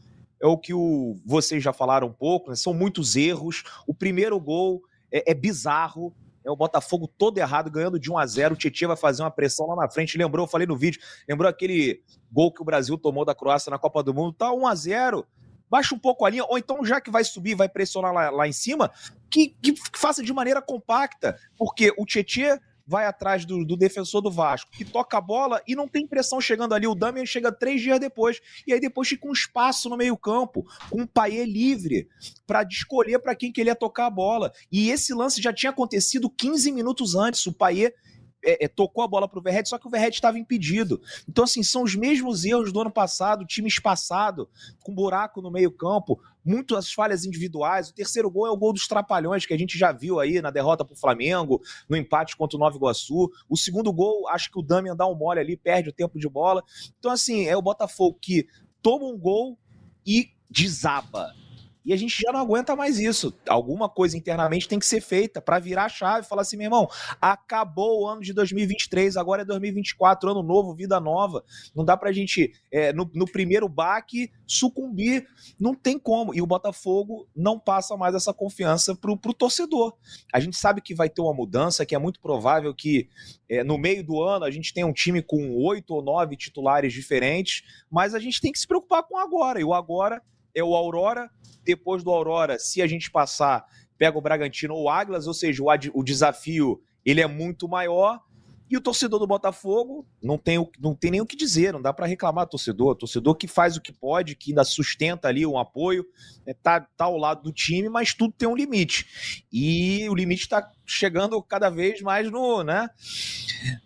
é 0.41 0.47
o 0.47 0.57
que 0.57 0.74
o, 0.74 1.18
vocês 1.25 1.63
já 1.63 1.74
falaram 1.74 2.07
um 2.07 2.13
pouco, 2.13 2.50
né? 2.50 2.56
são 2.56 2.74
muitos 2.74 3.15
erros. 3.15 3.63
O 3.86 3.94
primeiro 3.94 4.39
gol 4.39 4.81
é, 5.12 5.31
é 5.31 5.33
bizarro, 5.33 6.13
é 6.45 6.50
o 6.50 6.56
Botafogo 6.56 7.07
todo 7.07 7.38
errado, 7.38 7.69
ganhando 7.69 8.00
de 8.00 8.12
1 8.12 8.18
a 8.18 8.25
0 8.25 8.56
O 8.56 8.57
Tietchan 8.57 8.88
vai 8.88 8.97
fazer 8.97 9.21
uma 9.21 9.31
pressão 9.31 9.68
lá 9.68 9.75
na 9.75 9.89
frente. 9.89 10.18
Lembrou, 10.18 10.45
eu 10.45 10.50
falei 10.50 10.65
no 10.65 10.77
vídeo, 10.77 11.01
lembrou 11.27 11.50
aquele 11.50 12.01
gol 12.31 12.51
que 12.51 12.62
o 12.62 12.65
Brasil 12.65 12.97
tomou 12.97 13.25
da 13.25 13.36
Croácia 13.36 13.69
na 13.69 13.77
Copa 13.77 14.01
do 14.01 14.13
Mundo? 14.13 14.33
Tá 14.33 14.51
1 14.51 14.68
a 14.68 14.75
0 14.75 15.27
Baixa 15.69 15.94
um 15.94 16.00
pouco 16.00 16.25
a 16.25 16.30
linha, 16.31 16.44
ou 16.45 16.57
então, 16.57 16.83
já 16.83 17.00
que 17.00 17.12
vai 17.12 17.24
subir, 17.24 17.53
vai 17.53 17.69
pressionar 17.69 18.12
lá, 18.12 18.31
lá 18.31 18.47
em 18.47 18.51
cima, 18.51 18.92
que, 19.30 19.50
que 19.62 19.75
faça 19.95 20.24
de 20.24 20.33
maneira 20.33 20.63
compacta. 20.63 21.38
Porque 21.56 21.94
o 21.95 22.06
Tietchan 22.07 22.59
vai 22.89 23.06
atrás 23.06 23.45
do, 23.45 23.63
do, 23.63 23.77
defensor 23.77 24.19
do 24.19 24.31
Vasco, 24.31 24.71
que 24.71 24.83
toca 24.83 25.15
a 25.19 25.21
bola 25.21 25.62
e 25.68 25.75
não 25.75 25.88
tem 25.88 26.07
pressão 26.07 26.41
chegando 26.41 26.74
ali. 26.74 26.88
O 26.88 26.95
Damian 26.95 27.24
chega 27.24 27.51
três 27.51 27.80
dias 27.80 28.00
depois. 28.00 28.41
E 28.65 28.74
aí 28.74 28.80
depois 28.80 29.07
fica 29.07 29.27
um 29.27 29.31
espaço 29.31 29.88
no 29.89 29.95
meio-campo, 29.95 30.65
com 30.89 31.03
um 31.03 31.06
Paier 31.06 31.45
livre, 31.45 32.09
para 32.47 32.63
escolher 32.63 33.19
para 33.19 33.36
quem 33.36 33.51
que 33.51 33.62
ele 33.62 33.69
ia 33.69 33.75
tocar 33.75 34.07
a 34.07 34.09
bola. 34.09 34.51
E 34.71 34.89
esse 34.89 35.13
lance 35.13 35.39
já 35.39 35.53
tinha 35.53 35.69
acontecido 35.69 36.31
15 36.31 36.71
minutos 36.71 37.13
antes. 37.13 37.45
O 37.45 37.53
Paier 37.53 37.94
é, 38.44 38.65
é, 38.65 38.68
tocou 38.68 39.03
a 39.03 39.07
bola 39.07 39.27
para 39.27 39.39
o 39.39 39.41
Verret, 39.41 39.68
só 39.68 39.77
que 39.77 39.88
o 39.88 39.89
Verret 39.89 40.13
estava 40.13 40.38
impedido. 40.38 41.01
Então, 41.27 41.44
assim, 41.44 41.63
são 41.63 41.83
os 41.83 41.95
mesmos 41.95 42.45
erros 42.45 42.71
do 42.71 42.81
ano 42.81 42.91
passado, 42.91 43.45
time 43.45 43.68
espaçado, 43.68 44.50
com 44.81 44.94
buraco 44.94 45.41
no 45.41 45.51
meio-campo, 45.51 46.19
muitas 46.44 46.91
falhas 46.91 47.25
individuais. 47.25 47.89
O 47.89 47.94
terceiro 47.94 48.30
gol 48.30 48.47
é 48.47 48.51
o 48.51 48.57
gol 48.57 48.74
dos 48.74 48.88
Trapalhões, 48.88 49.45
que 49.45 49.53
a 49.53 49.57
gente 49.57 49.77
já 49.77 49.91
viu 49.91 50.19
aí 50.19 50.41
na 50.41 50.51
derrota 50.51 50.86
para 50.86 50.94
o 50.94 50.97
Flamengo, 50.97 51.62
no 51.88 51.97
empate 51.97 52.36
contra 52.36 52.57
o 52.57 52.59
Nova 52.59 52.75
Iguaçu. 52.75 53.30
O 53.47 53.57
segundo 53.57 53.91
gol, 53.91 54.27
acho 54.30 54.51
que 54.51 54.59
o 54.59 54.63
Damian 54.63 54.95
dá 54.95 55.07
um 55.07 55.15
mole 55.15 55.39
ali, 55.39 55.57
perde 55.57 55.89
o 55.89 55.94
tempo 55.94 56.19
de 56.19 56.27
bola. 56.27 56.63
Então, 56.97 57.12
assim, 57.12 57.45
é 57.45 57.56
o 57.56 57.62
Botafogo 57.62 58.18
que 58.21 58.47
toma 58.81 59.06
um 59.06 59.18
gol 59.18 59.57
e 60.06 60.30
desaba. 60.50 61.33
E 61.89 61.94
a 61.94 61.97
gente 61.97 62.21
já 62.21 62.31
não 62.31 62.39
aguenta 62.39 62.75
mais 62.75 63.00
isso. 63.00 63.36
Alguma 63.47 63.89
coisa 63.89 64.15
internamente 64.15 64.68
tem 64.68 64.77
que 64.77 64.86
ser 64.86 65.01
feita 65.01 65.41
para 65.41 65.57
virar 65.57 65.86
a 65.86 65.89
chave 65.89 66.24
e 66.24 66.30
falar 66.30 66.44
assim, 66.44 66.56
meu 66.56 66.65
irmão, 66.65 66.88
acabou 67.19 68.03
o 68.03 68.07
ano 68.07 68.21
de 68.21 68.31
2023, 68.31 69.18
agora 69.18 69.41
é 69.41 69.45
2024, 69.45 70.30
ano 70.30 70.44
novo, 70.44 70.75
vida 70.75 71.00
nova. 71.00 71.44
Não 71.75 71.83
dá 71.83 71.97
pra 71.97 72.12
gente, 72.12 72.53
é, 72.71 72.94
no, 72.94 73.09
no 73.15 73.25
primeiro 73.25 73.68
baque, 73.68 74.31
sucumbir. 74.45 75.25
Não 75.59 75.74
tem 75.74 75.97
como. 75.97 76.31
E 76.31 76.44
o 76.44 76.45
Botafogo 76.45 77.27
não 77.36 77.59
passa 77.59 77.97
mais 77.97 78.13
essa 78.13 78.31
confiança 78.31 78.95
pro, 78.95 79.18
pro 79.18 79.33
torcedor. 79.33 79.97
A 80.31 80.39
gente 80.39 80.57
sabe 80.57 80.81
que 80.81 80.94
vai 80.94 81.09
ter 81.09 81.24
uma 81.24 81.33
mudança, 81.33 81.88
que 81.88 81.95
é 81.95 81.97
muito 81.97 82.19
provável 82.19 82.71
que 82.71 83.09
é, 83.50 83.63
no 83.63 83.80
meio 83.80 84.03
do 84.03 84.21
ano 84.21 84.45
a 84.45 84.51
gente 84.51 84.75
tenha 84.75 84.85
um 84.85 84.94
time 84.94 85.24
com 85.24 85.56
oito 85.56 85.95
ou 85.95 86.03
nove 86.03 86.38
titulares 86.38 86.94
diferentes, 86.94 87.63
mas 87.89 88.13
a 88.13 88.19
gente 88.19 88.39
tem 88.39 88.51
que 88.51 88.59
se 88.59 88.68
preocupar 88.68 89.01
com 89.01 89.15
o 89.15 89.18
agora. 89.18 89.59
E 89.59 89.63
o 89.63 89.74
agora 89.74 90.21
é 90.54 90.63
o 90.63 90.75
Aurora. 90.75 91.30
Depois 91.63 92.04
do 92.04 92.12
Aurora, 92.12 92.57
se 92.57 92.81
a 92.81 92.88
gente 92.88 93.12
passar, 93.12 93.66
pega 93.98 94.18
o 94.18 94.22
Bragantino 94.22 94.74
ou 94.74 94.84
o 94.84 94.90
Águilas, 94.90 95.28
ou 95.28 95.34
seja, 95.34 95.62
o, 95.62 95.68
o 95.94 96.04
desafio 96.04 96.81
ele 97.06 97.22
é 97.22 97.28
muito 97.28 97.68
maior. 97.68 98.19
E 98.69 98.77
o 98.77 98.81
torcedor 98.81 99.19
do 99.19 99.25
Botafogo 99.25 100.06
não 100.21 100.38
tem, 100.38 100.69
não 100.80 100.94
tem 100.94 101.12
nem 101.12 101.21
o 101.21 101.25
que 101.25 101.36
dizer, 101.36 101.74
não 101.74 101.81
dá 101.81 101.92
para 101.92 102.06
reclamar 102.06 102.45
do 102.45 102.51
torcedor. 102.51 102.95
Torcedor 102.95 103.36
que 103.36 103.48
faz 103.48 103.75
o 103.75 103.81
que 103.81 103.92
pode, 103.92 104.36
que 104.36 104.51
ainda 104.51 104.63
sustenta 104.63 105.27
ali 105.27 105.45
um 105.45 105.57
apoio, 105.57 106.06
né, 106.45 106.54
tá, 106.54 106.80
tá 106.80 107.06
ao 107.06 107.18
lado 107.18 107.42
do 107.42 107.51
time, 107.51 107.89
mas 107.89 108.13
tudo 108.13 108.33
tem 108.38 108.48
um 108.48 108.56
limite. 108.56 109.44
E 109.51 110.07
o 110.07 110.13
limite 110.13 110.44
está 110.44 110.71
chegando 110.86 111.42
cada 111.42 111.69
vez 111.69 112.01
mais 112.01 112.30
no, 112.30 112.63
né, 112.63 112.88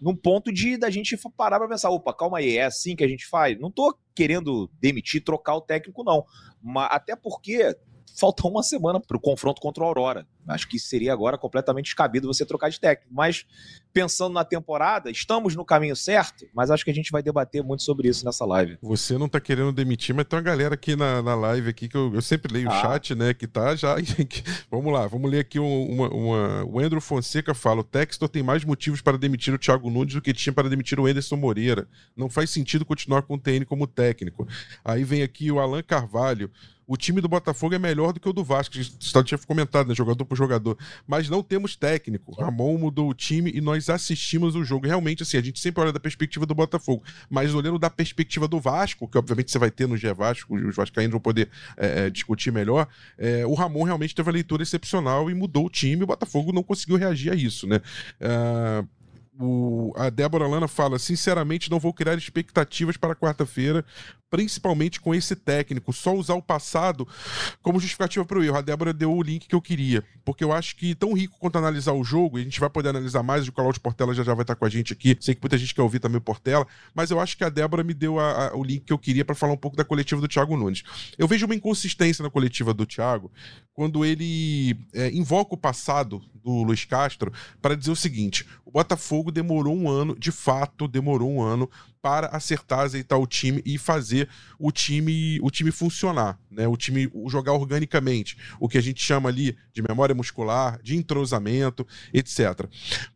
num 0.01 0.15
ponto 0.15 0.51
de 0.51 0.75
da 0.75 0.89
gente 0.89 1.17
parar 1.37 1.59
para 1.59 1.69
pensar, 1.69 1.89
opa, 1.89 2.13
calma 2.13 2.39
aí, 2.39 2.57
é 2.57 2.65
assim 2.65 2.95
que 2.95 3.03
a 3.03 3.07
gente 3.07 3.25
faz? 3.25 3.57
Não 3.59 3.71
tô 3.71 3.97
querendo 4.13 4.69
demitir, 4.81 5.23
trocar 5.23 5.55
o 5.55 5.61
técnico, 5.61 6.03
não. 6.03 6.25
Mas, 6.61 6.89
até 6.91 7.15
porque 7.15 7.73
falta 8.19 8.47
uma 8.47 8.63
semana 8.63 8.99
para 8.99 9.17
o 9.17 9.19
confronto 9.19 9.61
contra 9.61 9.83
o 9.83 9.87
Aurora. 9.87 10.27
Acho 10.47 10.67
que 10.67 10.77
seria 10.79 11.13
agora 11.13 11.37
completamente 11.37 11.85
descabido 11.85 12.27
você 12.27 12.45
trocar 12.45 12.69
de 12.69 12.79
técnico. 12.79 13.13
Mas 13.13 13.45
pensando 13.93 14.33
na 14.33 14.43
temporada, 14.43 15.11
estamos 15.11 15.55
no 15.55 15.63
caminho 15.63 15.95
certo, 15.95 16.45
mas 16.53 16.71
acho 16.71 16.83
que 16.83 16.89
a 16.89 16.93
gente 16.93 17.11
vai 17.11 17.21
debater 17.21 17.63
muito 17.63 17.83
sobre 17.83 18.09
isso 18.09 18.25
nessa 18.25 18.43
live. 18.45 18.77
Você 18.81 19.17
não 19.17 19.27
está 19.27 19.39
querendo 19.39 19.71
demitir, 19.71 20.15
mas 20.15 20.25
tem 20.25 20.37
uma 20.37 20.43
galera 20.43 20.73
aqui 20.73 20.95
na, 20.95 21.21
na 21.21 21.35
live 21.35 21.69
aqui 21.69 21.87
que 21.87 21.95
eu, 21.95 22.13
eu 22.13 22.21
sempre 22.21 22.51
leio 22.51 22.69
ah. 22.69 22.77
o 22.77 22.81
chat, 22.81 23.13
né? 23.13 23.33
Que 23.33 23.47
tá 23.47 23.75
já. 23.75 23.95
vamos 24.69 24.91
lá, 24.91 25.05
vamos 25.07 25.29
ler 25.29 25.39
aqui 25.39 25.59
uma, 25.59 26.09
uma, 26.09 26.65
O 26.65 26.79
Andrew 26.79 27.01
Fonseca 27.01 27.53
fala: 27.53 27.81
o 27.81 27.83
Textor 27.83 28.27
tem 28.27 28.41
mais 28.41 28.65
motivos 28.65 29.01
para 29.01 29.17
demitir 29.17 29.53
o 29.53 29.59
Thiago 29.59 29.89
Nunes 29.89 30.15
do 30.15 30.21
que 30.21 30.33
tinha 30.33 30.51
para 30.51 30.67
demitir 30.67 30.99
o 30.99 31.05
Anderson 31.05 31.35
Moreira. 31.35 31.87
Não 32.15 32.29
faz 32.29 32.49
sentido 32.49 32.83
continuar 32.83 33.21
com 33.21 33.35
o 33.35 33.39
TN 33.39 33.65
como 33.65 33.85
técnico. 33.85 34.47
Aí 34.83 35.03
vem 35.03 35.21
aqui 35.21 35.51
o 35.51 35.59
Alan 35.59 35.83
Carvalho 35.83 36.49
o 36.85 36.97
time 36.97 37.21
do 37.21 37.29
Botafogo 37.29 37.73
é 37.73 37.79
melhor 37.79 38.11
do 38.11 38.19
que 38.19 38.27
o 38.27 38.33
do 38.33 38.43
Vasco. 38.43 38.75
Você 38.75 39.23
tinha 39.23 39.37
comentado, 39.37 39.87
né? 39.87 39.95
Jogador 39.95 40.25
jogador. 40.35 40.77
Mas 41.07 41.29
não 41.29 41.43
temos 41.43 41.75
técnico. 41.75 42.33
Ramon 42.39 42.77
mudou 42.77 43.09
o 43.09 43.13
time 43.13 43.51
e 43.53 43.61
nós 43.61 43.89
assistimos 43.89 44.55
o 44.55 44.63
jogo. 44.63 44.87
Realmente, 44.87 45.23
assim, 45.23 45.37
a 45.37 45.41
gente 45.41 45.59
sempre 45.59 45.81
olha 45.81 45.91
da 45.91 45.99
perspectiva 45.99 46.45
do 46.45 46.55
Botafogo. 46.55 47.03
Mas 47.29 47.53
olhando 47.53 47.79
da 47.79 47.89
perspectiva 47.89 48.47
do 48.47 48.59
Vasco, 48.59 49.07
que 49.07 49.17
obviamente 49.17 49.51
você 49.51 49.59
vai 49.59 49.71
ter 49.71 49.87
no 49.87 49.97
G 49.97 50.13
Vasco, 50.13 50.55
os 50.55 50.75
Vascaínos 50.75 51.11
vão 51.11 51.21
poder 51.21 51.49
é, 51.77 52.05
é, 52.05 52.09
discutir 52.09 52.51
melhor. 52.51 52.87
É, 53.17 53.45
o 53.45 53.53
Ramon 53.53 53.83
realmente 53.83 54.15
teve 54.15 54.27
uma 54.29 54.33
leitura 54.33 54.63
excepcional 54.63 55.29
e 55.29 55.33
mudou 55.33 55.65
o 55.65 55.69
time. 55.69 56.03
O 56.03 56.07
Botafogo 56.07 56.51
não 56.51 56.63
conseguiu 56.63 56.97
reagir 56.97 57.31
a 57.31 57.35
isso, 57.35 57.67
né? 57.67 57.81
Uh, 58.19 58.87
o, 59.39 59.93
a 59.95 60.09
Débora 60.09 60.47
Lana 60.47 60.67
fala: 60.67 60.99
sinceramente, 60.99 61.71
não 61.71 61.79
vou 61.79 61.93
criar 61.93 62.15
expectativas 62.15 62.97
para 62.97 63.15
quarta-feira, 63.15 63.83
principalmente 64.33 64.99
com 64.99 65.13
esse 65.13 65.35
técnico. 65.35 65.93
Só 65.93 66.15
usar 66.15 66.33
o 66.33 66.41
passado 66.41 67.07
como 67.61 67.79
justificativa 67.79 68.25
para 68.25 68.39
o 68.39 68.43
erro. 68.43 68.57
A 68.57 68.61
Débora 68.61 68.91
deu 68.91 69.13
o 69.13 69.21
link 69.21 69.47
que 69.47 69.53
eu 69.53 69.61
queria, 69.61 70.03
porque 70.25 70.43
eu 70.43 70.51
acho 70.51 70.75
que 70.75 70.95
tão 70.95 71.13
rico 71.13 71.37
quanto 71.39 71.59
analisar 71.59 71.93
o 71.93 72.03
jogo, 72.03 72.39
e 72.39 72.41
a 72.41 72.43
gente 72.43 72.59
vai 72.59 72.67
poder 72.67 72.89
analisar 72.89 73.21
mais. 73.21 73.47
O 73.47 73.51
Cláudio 73.51 73.79
Portela 73.79 74.11
já, 74.11 74.23
já 74.23 74.33
vai 74.33 74.41
estar 74.41 74.55
com 74.55 74.65
a 74.65 74.69
gente 74.69 74.91
aqui. 74.91 75.15
Sei 75.21 75.35
que 75.35 75.41
muita 75.43 75.55
gente 75.55 75.75
quer 75.75 75.83
ouvir 75.83 75.99
também 75.99 76.17
o 76.17 76.21
Portela, 76.21 76.65
mas 76.95 77.11
eu 77.11 77.19
acho 77.19 77.37
que 77.37 77.43
a 77.43 77.49
Débora 77.49 77.83
me 77.83 77.93
deu 77.93 78.19
a, 78.19 78.47
a, 78.47 78.57
o 78.57 78.63
link 78.63 78.85
que 78.85 78.93
eu 78.93 78.97
queria 78.97 79.23
para 79.23 79.35
falar 79.35 79.53
um 79.53 79.57
pouco 79.57 79.77
da 79.77 79.85
coletiva 79.85 80.19
do 80.19 80.27
Thiago 80.27 80.57
Nunes. 80.57 80.81
Eu 81.15 81.27
vejo 81.27 81.45
uma 81.45 81.53
inconsistência 81.53 82.23
na 82.23 82.29
coletiva 82.31 82.73
do 82.73 82.87
Thiago 82.87 83.31
quando 83.71 84.03
ele 84.03 84.75
é, 84.95 85.11
invoca 85.11 85.53
o 85.53 85.57
passado 85.57 86.23
do 86.43 86.63
Luiz 86.63 86.85
Castro 86.85 87.31
para 87.61 87.75
dizer 87.75 87.91
o 87.91 87.95
seguinte: 87.95 88.47
o 88.65 88.71
Botafogo 88.71 89.31
demorou 89.31 89.75
um 89.75 89.87
ano, 89.87 90.17
de 90.17 90.31
fato, 90.31 90.87
demorou 90.87 91.29
um 91.29 91.41
ano 91.43 91.69
para 92.03 92.27
acertar, 92.27 92.79
azeitar 92.79 93.17
o 93.17 93.25
time 93.25 93.61
e 93.65 93.77
fazer 93.77 94.27
o 94.59 94.73
time 94.73 95.39
o 95.41 95.49
time 95.49 95.71
funcionar, 95.71 96.37
né? 96.51 96.67
O 96.67 96.75
time 96.75 97.09
jogar 97.27 97.53
organicamente, 97.53 98.37
o 98.59 98.67
que 98.67 98.77
a 98.77 98.81
gente 98.81 99.01
chama 99.01 99.29
ali 99.29 99.57
de 99.71 99.81
memória 99.81 100.13
muscular, 100.13 100.81
de 100.83 100.97
entrosamento, 100.97 101.87
etc. 102.13 102.67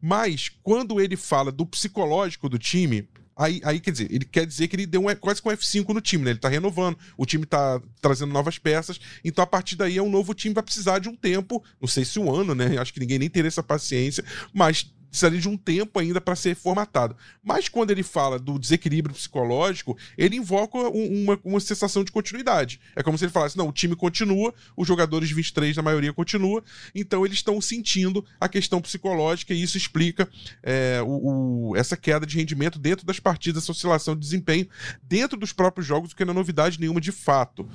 Mas 0.01 0.49
quando 0.63 1.01
ele 1.01 1.17
fala 1.17 1.51
do 1.51 1.65
psicológico 1.65 2.47
do 2.47 2.57
time, 2.57 3.05
Aí, 3.39 3.61
aí, 3.63 3.79
quer 3.79 3.91
dizer, 3.91 4.11
ele 4.11 4.25
quer 4.25 4.47
dizer 4.47 4.67
que 4.67 4.75
ele 4.75 4.87
deu 4.87 4.99
um, 4.99 5.15
quase 5.15 5.39
com 5.39 5.49
um 5.49 5.53
F5 5.53 5.89
no 5.89 6.01
time, 6.01 6.23
né? 6.23 6.31
Ele 6.31 6.39
tá 6.39 6.49
renovando, 6.49 6.97
o 7.15 7.23
time 7.23 7.45
tá 7.45 7.79
trazendo 8.01 8.33
novas 8.33 8.57
peças, 8.57 8.99
então 9.23 9.43
a 9.43 9.47
partir 9.47 9.75
daí 9.75 9.95
é 9.95 10.01
um 10.01 10.09
novo 10.09 10.33
time, 10.33 10.55
vai 10.55 10.63
precisar 10.63 10.97
de 10.97 11.07
um 11.07 11.15
tempo, 11.15 11.63
não 11.79 11.87
sei 11.87 12.03
se 12.03 12.17
um 12.17 12.33
ano, 12.33 12.55
né? 12.55 12.79
Acho 12.79 12.91
que 12.91 12.99
ninguém 12.99 13.19
nem 13.19 13.29
teria 13.29 13.47
essa 13.47 13.61
paciência, 13.61 14.25
mas 14.51 14.91
precisaria 15.09 15.39
de 15.39 15.49
um 15.49 15.57
tempo 15.57 15.99
ainda 15.99 16.19
para 16.21 16.35
ser 16.35 16.55
formatado. 16.55 17.15
Mas 17.43 17.69
quando 17.69 17.91
ele 17.91 18.03
fala 18.03 18.37
do 18.37 18.59
desequilíbrio 18.59 19.15
psicológico, 19.15 19.97
ele 20.17 20.35
invoca 20.35 20.77
uma, 20.77 21.39
uma 21.43 21.59
sensação 21.59 22.03
de 22.03 22.11
continuidade. 22.11 22.79
É 22.95 23.03
como 23.03 23.17
se 23.17 23.25
ele 23.25 23.31
falasse: 23.31 23.57
não, 23.57 23.69
o 23.69 23.71
time 23.71 23.95
continua, 23.95 24.53
os 24.75 24.87
jogadores 24.87 25.29
de 25.29 25.35
23, 25.35 25.75
na 25.75 25.83
maioria, 25.83 26.13
continua, 26.13 26.63
então 26.93 27.25
eles 27.25 27.37
estão 27.37 27.59
sentindo 27.61 28.25
a 28.39 28.47
questão 28.47 28.81
psicológica 28.81 29.53
e 29.53 29.61
isso 29.61 29.77
explica 29.77 30.29
é, 30.63 31.01
o, 31.01 31.69
o, 31.69 31.75
essa 31.75 31.97
queda 31.97 32.25
de 32.25 32.37
rendimento 32.37 32.79
dentro 32.79 33.05
das 33.05 33.19
partidas, 33.19 33.63
essa 33.63 33.71
oscilação 33.71 34.15
de 34.15 34.21
desempenho 34.21 34.67
dentro 35.01 35.37
dos 35.37 35.53
próprios 35.53 35.87
jogos, 35.87 36.11
o 36.11 36.15
que 36.15 36.25
não 36.25 36.31
é 36.31 36.35
novidade 36.35 36.79
nenhuma 36.79 37.01
de 37.01 37.11
fato. 37.11 37.67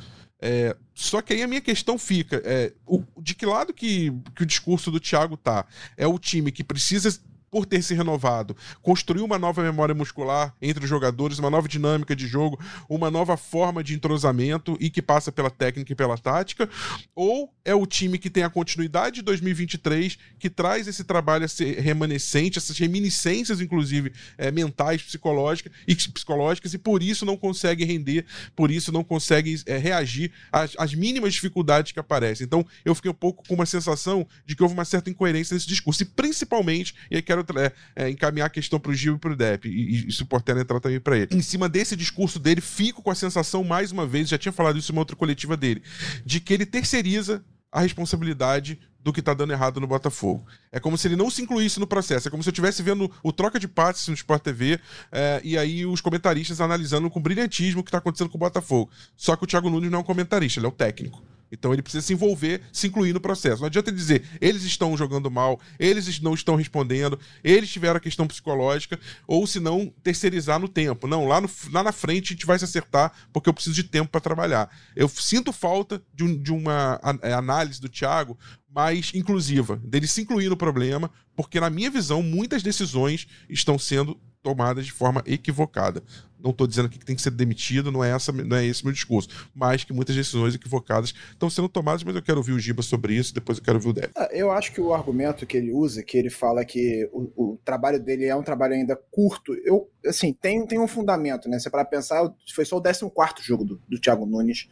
É, 0.44 0.76
só 0.92 1.22
que 1.22 1.32
aí 1.32 1.40
a 1.40 1.46
minha 1.46 1.61
questão 1.61 1.96
fica: 1.96 2.42
é, 2.44 2.72
o, 2.84 3.04
de 3.16 3.32
que 3.32 3.46
lado 3.46 3.72
que, 3.72 4.12
que 4.34 4.42
o 4.42 4.46
discurso 4.46 4.90
do 4.90 4.99
Thiago 4.99 5.37
tá? 5.37 5.64
É 5.96 6.04
o 6.04 6.18
time 6.18 6.50
que 6.50 6.64
precisa 6.64 7.16
por 7.52 7.66
ter 7.66 7.82
se 7.82 7.92
renovado, 7.92 8.56
construiu 8.80 9.26
uma 9.26 9.38
nova 9.38 9.62
memória 9.62 9.94
muscular 9.94 10.54
entre 10.62 10.85
os 10.85 10.88
jogadores, 10.88 11.38
uma 11.38 11.50
nova 11.50 11.68
dinâmica 11.68 12.16
de 12.16 12.26
jogo, 12.26 12.59
uma 12.88 13.11
nova 13.11 13.37
forma 13.37 13.85
de 13.85 13.94
entrosamento 13.94 14.75
e 14.80 14.88
que 14.88 15.02
passa 15.02 15.30
pela 15.30 15.50
técnica 15.50 15.92
e 15.92 15.94
pela 15.94 16.16
tática, 16.16 16.66
ou 17.14 17.52
é 17.62 17.75
o 17.75 17.85
time 17.85 18.16
que 18.16 18.30
tem 18.30 18.42
a 18.42 18.49
continuidade 18.49 19.16
de 19.16 19.23
2023, 19.23 20.18
que 20.38 20.49
traz 20.49 20.88
esse 20.88 21.04
trabalho 21.04 21.47
remanescente, 21.78 22.56
essas 22.56 22.78
reminiscências, 22.78 23.61
inclusive, 23.61 24.14
é, 24.38 24.50
mentais, 24.50 25.02
psicológicas 25.02 25.73
e, 25.87 25.94
psicológicas, 25.94 26.73
e 26.73 26.78
por 26.78 27.02
isso 27.02 27.26
não 27.26 27.37
consegue 27.37 27.85
render, 27.85 28.25
por 28.56 28.71
isso 28.71 28.90
não 28.90 29.04
consegue 29.04 29.61
é, 29.66 29.76
reagir 29.76 30.32
às, 30.50 30.73
às 30.78 30.94
mínimas 30.94 31.35
dificuldades 31.35 31.92
que 31.92 32.00
aparecem. 32.00 32.47
Então, 32.47 32.64
eu 32.82 32.94
fiquei 32.94 33.11
um 33.11 33.14
pouco 33.14 33.47
com 33.47 33.54
uma 33.54 33.66
sensação 33.66 34.26
de 34.47 34.56
que 34.56 34.62
houve 34.62 34.75
uma 34.75 34.87
certa 34.87 35.11
incoerência 35.11 35.52
nesse 35.52 35.68
discurso, 35.68 36.02
e 36.02 36.06
principalmente, 36.06 36.94
e 37.11 37.16
aí 37.16 37.23
quero 37.23 37.41
quero 37.44 37.58
é, 37.58 37.72
é, 37.94 38.11
encaminhar 38.11 38.46
a 38.46 38.50
questão 38.50 38.78
para 38.78 38.90
o 38.90 38.94
Gil 38.94 39.16
e 39.16 39.18
para 39.18 39.32
o 39.32 39.37
Depp, 39.37 39.68
e, 39.68 40.08
e 40.08 40.22
o 40.22 40.26
Portela 40.26 40.61
entrar 40.61 40.80
também 40.80 41.00
para 41.00 41.16
ele. 41.16 41.28
Em 41.32 41.42
cima 41.42 41.68
desse 41.68 41.96
discurso 41.96 42.38
dele, 42.38 42.61
fico 42.61 43.02
com 43.02 43.11
a 43.11 43.14
sensação, 43.14 43.64
mais 43.64 43.92
uma 43.92 44.06
vez, 44.06 44.28
já 44.28 44.38
tinha 44.38 44.52
falado 44.52 44.78
isso 44.78 44.92
em 44.92 44.94
uma 44.94 45.00
outra 45.00 45.16
coletiva 45.16 45.56
dele, 45.56 45.82
de 46.25 46.40
que 46.40 46.52
ele 46.54 46.66
terceiriza 46.66 47.44
a 47.70 47.80
responsabilidade 47.80 48.78
do 49.02 49.12
que 49.12 49.20
está 49.20 49.34
dando 49.34 49.52
errado 49.52 49.80
no 49.80 49.87
Botafogo. 49.87 50.46
É 50.70 50.78
como 50.78 50.96
se 50.96 51.08
ele 51.08 51.16
não 51.16 51.28
se 51.28 51.42
incluísse 51.42 51.80
no 51.80 51.87
processo. 51.87 52.28
É 52.28 52.30
como 52.30 52.42
se 52.42 52.49
eu 52.49 52.52
estivesse 52.52 52.82
vendo 52.82 53.11
o 53.22 53.32
troca 53.32 53.58
de 53.58 53.66
passes 53.66 54.06
no 54.06 54.14
Sport 54.14 54.42
TV 54.42 54.78
é, 55.11 55.40
e 55.42 55.58
aí 55.58 55.84
os 55.84 56.00
comentaristas 56.00 56.61
analisando 56.61 57.11
com 57.11 57.20
brilhantismo 57.20 57.80
o 57.80 57.82
que 57.82 57.88
está 57.88 57.99
acontecendo 57.99 58.30
com 58.30 58.37
o 58.37 58.40
Botafogo. 58.40 58.90
Só 59.16 59.34
que 59.34 59.42
o 59.42 59.46
Thiago 59.46 59.68
Nunes 59.68 59.90
não 59.90 59.99
é 59.99 60.00
um 60.02 60.04
comentarista, 60.04 60.61
ele 60.61 60.66
é 60.66 60.68
o 60.68 60.72
técnico. 60.72 61.22
Então 61.52 61.73
ele 61.73 61.82
precisa 61.82 62.04
se 62.04 62.14
envolver, 62.14 62.62
se 62.73 62.87
incluir 62.87 63.12
no 63.12 63.21
processo. 63.21 63.61
Não 63.61 63.66
adianta 63.66 63.92
dizer, 63.92 64.25
eles 64.40 64.64
estão 64.64 64.97
jogando 64.97 65.30
mal, 65.30 65.61
eles 65.78 66.18
não 66.21 66.32
estão 66.32 66.56
respondendo, 66.56 67.18
eles 67.44 67.71
tiveram 67.71 67.99
a 67.99 68.00
questão 68.00 68.26
psicológica, 68.26 68.99
ou 69.26 69.47
se 69.47 69.61
não, 69.61 69.92
terceirizar 70.02 70.59
no 70.59 70.66
tempo. 70.66 71.06
Não, 71.06 71.28
lá, 71.28 71.40
no, 71.40 71.50
lá 71.71 71.82
na 71.82 71.92
frente 71.92 72.32
a 72.32 72.35
gente 72.35 72.47
vai 72.47 72.59
se 72.59 72.64
acertar, 72.64 73.12
porque 73.32 73.50
eu 73.50 73.54
preciso 73.54 73.76
de 73.76 73.85
tempo 73.85 74.11
para 74.11 74.21
trabalhar. 74.21 74.71
Eu 74.97 75.09
sinto 75.09 75.52
falta 75.52 76.02
de, 76.14 76.25
um, 76.25 76.37
de 76.37 76.50
uma 76.50 76.99
é, 77.23 77.35
análise 77.35 77.80
do 77.80 77.88
Thiago 77.88 78.38
mais 78.75 79.12
inclusiva, 79.14 79.76
dele 79.85 80.06
se 80.06 80.23
incluir 80.23 80.49
no 80.49 80.56
problema, 80.56 81.11
porque 81.37 81.61
na 81.61 81.68
minha 81.68 81.90
visão, 81.90 82.23
muitas 82.23 82.62
decisões 82.62 83.26
estão 83.49 83.78
sendo 83.78 84.18
tomadas 84.42 84.87
de 84.87 84.92
forma 84.92 85.23
equivocada. 85.26 86.02
Não 86.42 86.50
estou 86.50 86.66
dizendo 86.66 86.88
que 86.88 86.99
tem 86.99 87.14
que 87.14 87.22
ser 87.22 87.30
demitido, 87.30 87.92
não 87.92 88.02
é, 88.02 88.11
essa, 88.11 88.32
não 88.32 88.56
é 88.56 88.66
esse 88.66 88.84
meu 88.84 88.92
discurso, 88.92 89.28
mas 89.54 89.84
que 89.84 89.92
muitas 89.92 90.16
decisões 90.16 90.54
equivocadas 90.54 91.14
estão 91.30 91.49
sendo 91.49 91.68
tomadas, 91.68 92.02
mas 92.02 92.14
eu 92.14 92.22
quero 92.22 92.38
ouvir 92.38 92.52
o 92.52 92.58
Giba 92.58 92.82
sobre 92.82 93.14
isso, 93.14 93.34
depois 93.34 93.58
eu 93.58 93.64
quero 93.64 93.76
ouvir 93.76 93.88
o 93.88 93.92
Deb. 93.92 94.11
Ah, 94.16 94.28
eu 94.32 94.50
acho 94.50 94.72
que 94.72 94.80
o 94.80 94.92
argumento 94.92 95.46
que 95.46 95.56
ele 95.56 95.72
usa, 95.72 96.02
que 96.02 96.16
ele 96.16 96.30
fala 96.30 96.64
que 96.64 97.08
o, 97.12 97.52
o 97.52 97.58
trabalho 97.64 98.02
dele 98.02 98.25
é 98.25 98.34
um 98.34 98.42
trabalho 98.42 98.75
ainda 98.75 98.96
curto, 99.11 99.54
eu, 99.64 99.88
assim, 100.06 100.32
tem, 100.32 100.66
tem 100.66 100.78
um 100.78 100.88
fundamento, 100.88 101.49
né? 101.49 101.58
Se 101.58 101.70
para 101.70 101.84
pensar, 101.84 102.32
foi 102.54 102.64
só 102.64 102.76
o 102.76 102.82
14 102.82 103.46
jogo 103.46 103.64
do, 103.64 103.80
do 103.88 104.00
Thiago 104.00 104.26
Nunes 104.26 104.68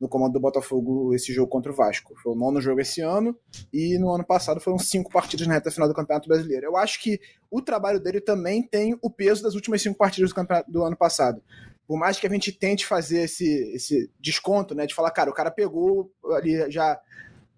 no 0.00 0.08
comando 0.08 0.32
do 0.32 0.40
Botafogo 0.40 1.14
esse 1.14 1.32
jogo 1.32 1.48
contra 1.48 1.70
o 1.70 1.74
Vasco. 1.74 2.14
Foi 2.22 2.32
o 2.32 2.36
nono 2.36 2.60
jogo 2.60 2.80
esse 2.80 3.02
ano 3.02 3.36
e 3.72 3.98
no 3.98 4.10
ano 4.10 4.24
passado 4.24 4.60
foram 4.60 4.78
cinco 4.78 5.12
partidas 5.12 5.46
na 5.46 5.54
reta 5.54 5.70
final 5.70 5.86
do 5.86 5.94
Campeonato 5.94 6.28
Brasileiro. 6.28 6.66
Eu 6.66 6.76
acho 6.76 7.00
que 7.02 7.20
o 7.50 7.60
trabalho 7.60 8.00
dele 8.00 8.20
também 8.20 8.62
tem 8.62 8.98
o 9.02 9.10
peso 9.10 9.42
das 9.42 9.54
últimas 9.54 9.82
cinco 9.82 9.98
partidas 9.98 10.32
do, 10.32 10.46
do 10.66 10.82
ano 10.82 10.96
passado. 10.96 11.42
Por 11.86 11.98
mais 11.98 12.18
que 12.18 12.26
a 12.26 12.30
gente 12.30 12.52
tente 12.52 12.86
fazer 12.86 13.22
esse, 13.22 13.74
esse 13.74 14.10
desconto, 14.18 14.74
né, 14.74 14.86
de 14.86 14.94
falar, 14.94 15.10
cara, 15.10 15.28
o 15.28 15.34
cara 15.34 15.50
pegou 15.50 16.10
ali 16.32 16.70
já 16.70 16.98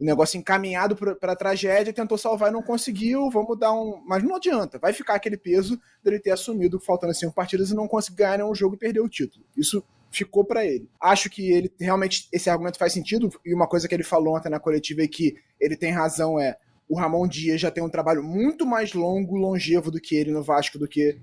o 0.00 0.04
negócio 0.04 0.36
encaminhado 0.36 0.96
para 0.96 1.32
a 1.32 1.36
tragédia, 1.36 1.92
tentou 1.92 2.18
salvar 2.18 2.50
e 2.50 2.52
não 2.52 2.62
conseguiu, 2.62 3.30
vamos 3.30 3.56
dar 3.56 3.72
um. 3.72 4.02
Mas 4.04 4.24
não 4.24 4.34
adianta, 4.34 4.78
vai 4.78 4.92
ficar 4.92 5.14
aquele 5.14 5.36
peso 5.36 5.78
dele 6.02 6.18
ter 6.18 6.32
assumido 6.32 6.80
faltando 6.80 7.14
cinco 7.14 7.34
partidas 7.34 7.70
e 7.70 7.74
não 7.74 7.86
conseguir 7.86 8.16
ganhar 8.16 8.38
nenhum 8.38 8.54
jogo 8.54 8.74
e 8.74 8.78
perder 8.78 9.00
o 9.00 9.08
título. 9.08 9.44
Isso 9.56 9.84
ficou 10.12 10.44
para 10.44 10.64
ele. 10.64 10.88
Acho 11.00 11.30
que 11.30 11.50
ele 11.50 11.72
realmente 11.80 12.28
esse 12.32 12.50
argumento 12.50 12.78
faz 12.78 12.92
sentido 12.92 13.30
e 13.44 13.54
uma 13.54 13.66
coisa 13.66 13.88
que 13.88 13.94
ele 13.94 14.02
falou 14.02 14.36
ontem 14.36 14.50
na 14.50 14.60
coletiva 14.60 15.02
é 15.02 15.08
que 15.08 15.34
ele 15.58 15.76
tem 15.76 15.90
razão 15.90 16.38
é 16.38 16.56
o 16.88 16.96
Ramon 16.96 17.26
Dias 17.26 17.60
já 17.60 17.70
tem 17.70 17.82
um 17.82 17.88
trabalho 17.88 18.22
muito 18.22 18.66
mais 18.66 18.92
longo, 18.92 19.36
longevo 19.36 19.90
do 19.90 20.00
que 20.00 20.14
ele 20.14 20.30
no 20.30 20.42
Vasco 20.42 20.78
do 20.78 20.86
que 20.86 21.18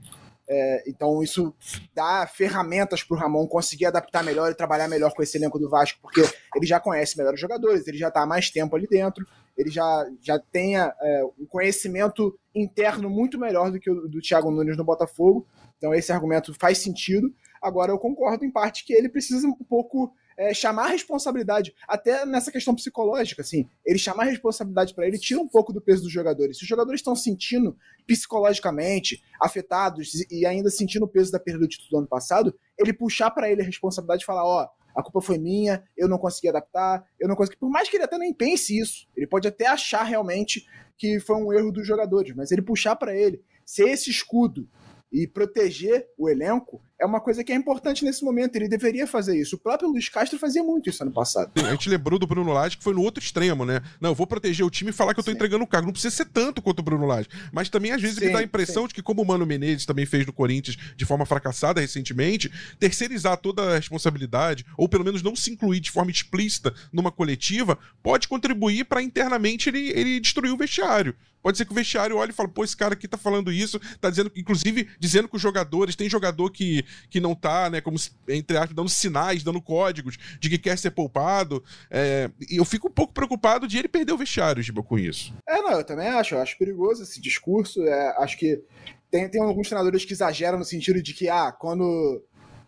é, 0.52 0.84
então 0.88 1.22
isso 1.22 1.54
dá 1.94 2.26
ferramentas 2.26 3.04
para 3.04 3.16
o 3.16 3.20
Ramon 3.20 3.46
conseguir 3.46 3.86
adaptar 3.86 4.24
melhor 4.24 4.52
e 4.52 4.56
trabalhar 4.56 4.88
melhor 4.88 5.14
com 5.14 5.22
esse 5.22 5.38
elenco 5.38 5.60
do 5.60 5.70
Vasco, 5.70 6.00
porque 6.02 6.22
ele 6.56 6.66
já 6.66 6.80
conhece 6.80 7.16
melhor 7.16 7.36
os 7.36 7.40
jogadores, 7.40 7.88
ele 7.88 8.00
já 8.00 8.08
está 8.08 8.24
há 8.24 8.26
mais 8.26 8.50
tempo 8.50 8.76
ali 8.76 8.88
dentro, 8.88 9.24
ele 9.56 9.70
já, 9.70 10.08
já 10.20 10.40
tem 10.40 10.76
é, 10.76 10.90
um 11.38 11.46
conhecimento 11.46 12.36
interno 12.56 13.12
muito 13.12 13.38
melhor 13.38 13.70
do 13.70 13.80
que 13.80 13.92
o 13.92 14.08
do 14.08 14.22
Thiago 14.22 14.50
Nunes 14.50 14.76
no 14.76 14.84
Botafogo. 14.84 15.46
Então 15.78 15.94
esse 15.94 16.12
argumento 16.12 16.54
faz 16.54 16.80
sentido. 16.80 17.32
Agora, 17.62 17.92
eu 17.92 18.00
concordo 18.00 18.46
em 18.46 18.52
parte 18.52 18.86
que 18.86 18.94
ele 18.94 19.10
precisa 19.10 19.48
um 19.48 19.54
pouco 19.54 20.14
é, 20.40 20.54
chamar 20.54 20.86
a 20.86 20.92
responsabilidade, 20.92 21.76
até 21.86 22.26
nessa 22.26 22.50
questão 22.50 22.74
psicológica, 22.74 23.42
assim, 23.42 23.68
ele 23.86 24.00
chamar 24.00 24.24
a 24.24 24.30
responsabilidade 24.30 24.94
para 24.94 25.06
ele 25.06 25.20
tira 25.20 25.42
um 25.42 25.48
pouco 25.48 25.74
do 25.74 25.82
peso 25.82 26.04
dos 26.04 26.12
jogadores. 26.12 26.58
Se 26.58 26.64
os 26.64 26.70
jogadores 26.70 27.02
estão 27.02 27.14
sentindo 27.14 27.76
psicologicamente 28.08 29.22
afetados 29.38 30.14
e 30.32 30.46
ainda 30.46 30.70
sentindo 30.70 31.04
o 31.04 31.10
peso 31.10 31.30
da 31.30 31.40
perda 31.40 31.60
do 31.60 31.68
título 31.68 31.90
do 31.90 31.98
ano 31.98 32.08
passado, 32.08 32.58
ele 32.78 32.94
puxar 32.94 33.32
para 33.32 33.52
ele 33.52 33.62
a 33.62 33.66
responsabilidade 33.66 34.24
e 34.24 34.26
falar: 34.26 34.46
ó, 34.46 34.70
a 34.96 35.04
culpa 35.04 35.20
foi 35.20 35.38
minha, 35.38 35.84
eu 35.98 36.08
não 36.08 36.18
consegui 36.18 36.48
adaptar, 36.48 37.06
eu 37.20 37.28
não 37.28 37.36
consegui. 37.36 37.58
Por 37.58 37.70
mais 37.70 37.90
que 37.90 37.98
ele 37.98 38.06
até 38.06 38.18
nem 38.18 38.34
pense 38.34 38.80
isso, 38.80 39.08
ele 39.18 39.28
pode 39.28 39.46
até 39.46 39.68
achar 39.68 40.04
realmente 40.04 40.66
que 40.98 41.20
foi 41.20 41.36
um 41.36 41.52
erro 41.52 41.70
dos 41.70 41.86
jogadores, 41.86 42.34
mas 42.34 42.50
ele 42.52 42.62
puxar 42.62 42.96
para 42.96 43.14
ele 43.14 43.42
ser 43.66 43.90
esse 43.90 44.10
escudo 44.10 44.70
e 45.12 45.28
proteger 45.28 46.08
o 46.18 46.30
elenco 46.30 46.82
é 47.00 47.06
uma 47.06 47.22
coisa 47.22 47.44
que 47.44 47.52
é 47.52 47.56
importante 47.56 48.04
nesse 48.04 48.24
momento. 48.24 48.56
Ele 48.58 48.68
deveria 48.68 49.08
fazer 49.08 49.40
isso. 49.40 49.56
O 49.56 49.60
próprio 49.60 49.90
Luiz 49.90 50.10
Castro 50.10 50.38
fazia 50.38 50.62
muito 50.62 50.90
isso 50.90 51.02
ano 51.02 51.12
passado. 51.12 51.52
A 51.56 51.72
gente 51.72 51.90
lembrou 51.90 52.20
do 52.20 52.28
Bruno 52.28 52.52
Lage, 52.52 52.78
que 52.78 52.84
foi 52.84 52.94
no 52.94 53.02
outro 53.02 53.24
extremo, 53.24 53.66
né? 53.66 53.82
Não, 54.02 54.10
eu 54.10 54.16
vou 54.16 54.28
proteger 54.28 54.66
o 54.66 54.70
time 54.70 54.90
e 54.90 54.94
falar 54.94 55.14
que 55.14 55.20
eu 55.20 55.24
tô 55.24 55.32
sim. 55.32 55.36
entregando 55.36 55.64
o 55.64 55.68
cargo. 55.68 55.88
Não 55.88 55.94
precisa 55.94 56.14
ser 56.14 56.26
tanto 56.26 56.62
quanto 56.62 56.80
o 56.80 56.84
Bruno 56.84 57.06
Lage. 57.06 57.30
Mas 57.54 57.70
também, 57.70 57.92
às 57.92 58.02
vezes, 58.02 58.18
sim, 58.18 58.26
me 58.26 58.34
dá 58.34 58.40
a 58.40 58.44
impressão 58.44 58.84
sim. 58.84 58.90
de 58.90 58.94
que, 58.96 59.02
como 59.02 59.22
o 59.22 59.26
Mano 59.26 59.46
Menezes 59.46 59.86
também 59.86 60.06
fez 60.06 60.26
no 60.26 60.34
Corinthians 60.34 60.78
de 60.96 61.06
forma 61.06 61.26
fracassada 61.26 61.80
recentemente, 61.80 62.52
terceirizar 62.78 63.38
toda 63.38 63.72
a 63.72 63.76
responsabilidade, 63.76 64.66
ou 64.78 64.90
pelo 64.90 65.06
menos 65.06 65.24
não 65.24 65.36
se 65.36 65.52
incluir 65.52 65.80
de 65.80 65.92
forma 65.92 66.12
explícita 66.12 66.74
numa 66.92 67.12
coletiva, 67.12 67.78
pode 68.04 68.28
contribuir 68.28 68.84
para 68.84 69.02
internamente 69.02 69.70
ele, 69.70 69.90
ele 69.92 70.20
destruir 70.20 70.52
o 70.52 70.58
vestiário. 70.58 71.16
Pode 71.42 71.58
ser 71.58 71.66
que 71.66 71.72
o 71.72 71.76
vestiário 71.76 72.18
olhe 72.18 72.32
e 72.32 72.34
fale, 72.34 72.50
pô, 72.50 72.64
esse 72.64 72.76
cara 72.76 72.94
aqui 72.94 73.08
tá 73.08 73.18
falando 73.18 73.52
isso, 73.52 73.80
tá 74.02 74.10
dizendo, 74.10 74.32
inclusive, 74.36 74.90
dizendo 75.00 75.28
que 75.28 75.36
os 75.38 75.42
jogadores, 75.42 75.96
tem 75.96 76.10
jogador 76.10 76.50
que, 76.52 76.84
que 77.10 77.20
não 77.20 77.36
tá, 77.36 77.70
né, 77.70 77.82
como, 77.82 77.98
entre 78.28 78.58
aspas, 78.58 78.76
dando 78.76 78.90
sinais, 78.90 79.44
dando 79.44 79.62
códigos 79.62 80.18
de 80.40 80.50
que 80.50 80.58
quer 80.58 80.78
ser 80.78 80.92
poupado. 80.92 81.64
É, 81.90 82.30
e 82.50 82.58
eu 82.58 82.66
fico 82.66 82.88
um 82.88 82.92
pouco 82.92 83.14
preocupado 83.14 83.68
de 83.68 83.78
ele 83.78 83.88
perder 83.88 84.14
o 84.14 84.18
vestiário, 84.18 84.62
Giba, 84.64 84.84
com 84.84 84.98
isso. 84.98 85.34
É, 85.48 85.62
não, 85.62 85.72
eu 85.72 85.84
também 85.84 86.08
acho, 86.08 86.36
eu 86.36 86.42
acho 86.42 86.58
perigoso 86.58 87.04
esse 87.04 87.22
discurso, 87.22 87.84
é, 87.84 88.16
acho 88.18 88.38
que 88.38 88.62
tem, 89.10 89.30
tem 89.30 89.42
alguns 89.42 89.68
treinadores 89.68 90.06
que 90.06 90.14
exageram 90.14 90.60
no 90.60 90.66
sentido 90.66 91.02
de 91.02 91.14
que, 91.14 91.30
ah, 91.30 91.52
quando, 91.52 92.24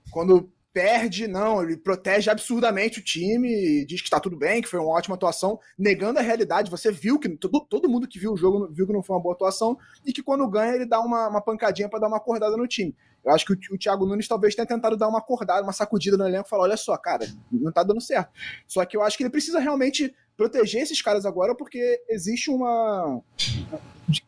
quando 0.09 0.49
perde, 0.73 1.27
não, 1.27 1.61
ele 1.61 1.77
protege 1.77 2.29
absurdamente 2.29 2.99
o 2.99 3.03
time, 3.03 3.85
diz 3.85 4.01
que 4.01 4.07
está 4.07 4.19
tudo 4.19 4.37
bem, 4.37 4.61
que 4.61 4.69
foi 4.69 4.79
uma 4.79 4.89
ótima 4.89 5.15
atuação, 5.15 5.59
negando 5.77 6.19
a 6.19 6.21
realidade. 6.21 6.71
Você 6.71 6.91
viu 6.91 7.19
que 7.19 7.29
todo, 7.29 7.61
todo 7.61 7.89
mundo 7.89 8.07
que 8.07 8.19
viu 8.19 8.33
o 8.33 8.37
jogo 8.37 8.69
viu 8.71 8.87
que 8.87 8.93
não 8.93 9.03
foi 9.03 9.15
uma 9.15 9.21
boa 9.21 9.35
atuação 9.35 9.77
e 10.05 10.13
que 10.13 10.23
quando 10.23 10.49
ganha 10.49 10.75
ele 10.75 10.85
dá 10.85 10.99
uma, 11.01 11.27
uma 11.27 11.41
pancadinha 11.41 11.89
para 11.89 11.99
dar 11.99 12.07
uma 12.07 12.17
acordada 12.17 12.55
no 12.55 12.67
time. 12.67 12.95
Eu 13.23 13.31
acho 13.31 13.45
que 13.45 13.53
o, 13.53 13.75
o 13.75 13.77
Thiago 13.77 14.05
Nunes 14.05 14.27
talvez 14.27 14.55
tenha 14.55 14.65
tentado 14.65 14.97
dar 14.97 15.07
uma 15.07 15.19
acordada, 15.19 15.63
uma 15.63 15.73
sacudida 15.73 16.17
no 16.17 16.27
elenco 16.27 16.47
e 16.47 16.49
falar: 16.49 16.63
olha 16.63 16.77
só, 16.77 16.97
cara, 16.97 17.27
não 17.51 17.71
tá 17.71 17.83
dando 17.83 18.01
certo. 18.01 18.31
Só 18.67 18.83
que 18.85 18.97
eu 18.97 19.03
acho 19.03 19.17
que 19.17 19.23
ele 19.23 19.29
precisa 19.29 19.59
realmente 19.59 20.13
proteger 20.35 20.81
esses 20.81 21.01
caras 21.01 21.25
agora 21.25 21.55
porque 21.55 22.01
existe 22.09 22.49
uma. 22.49 23.21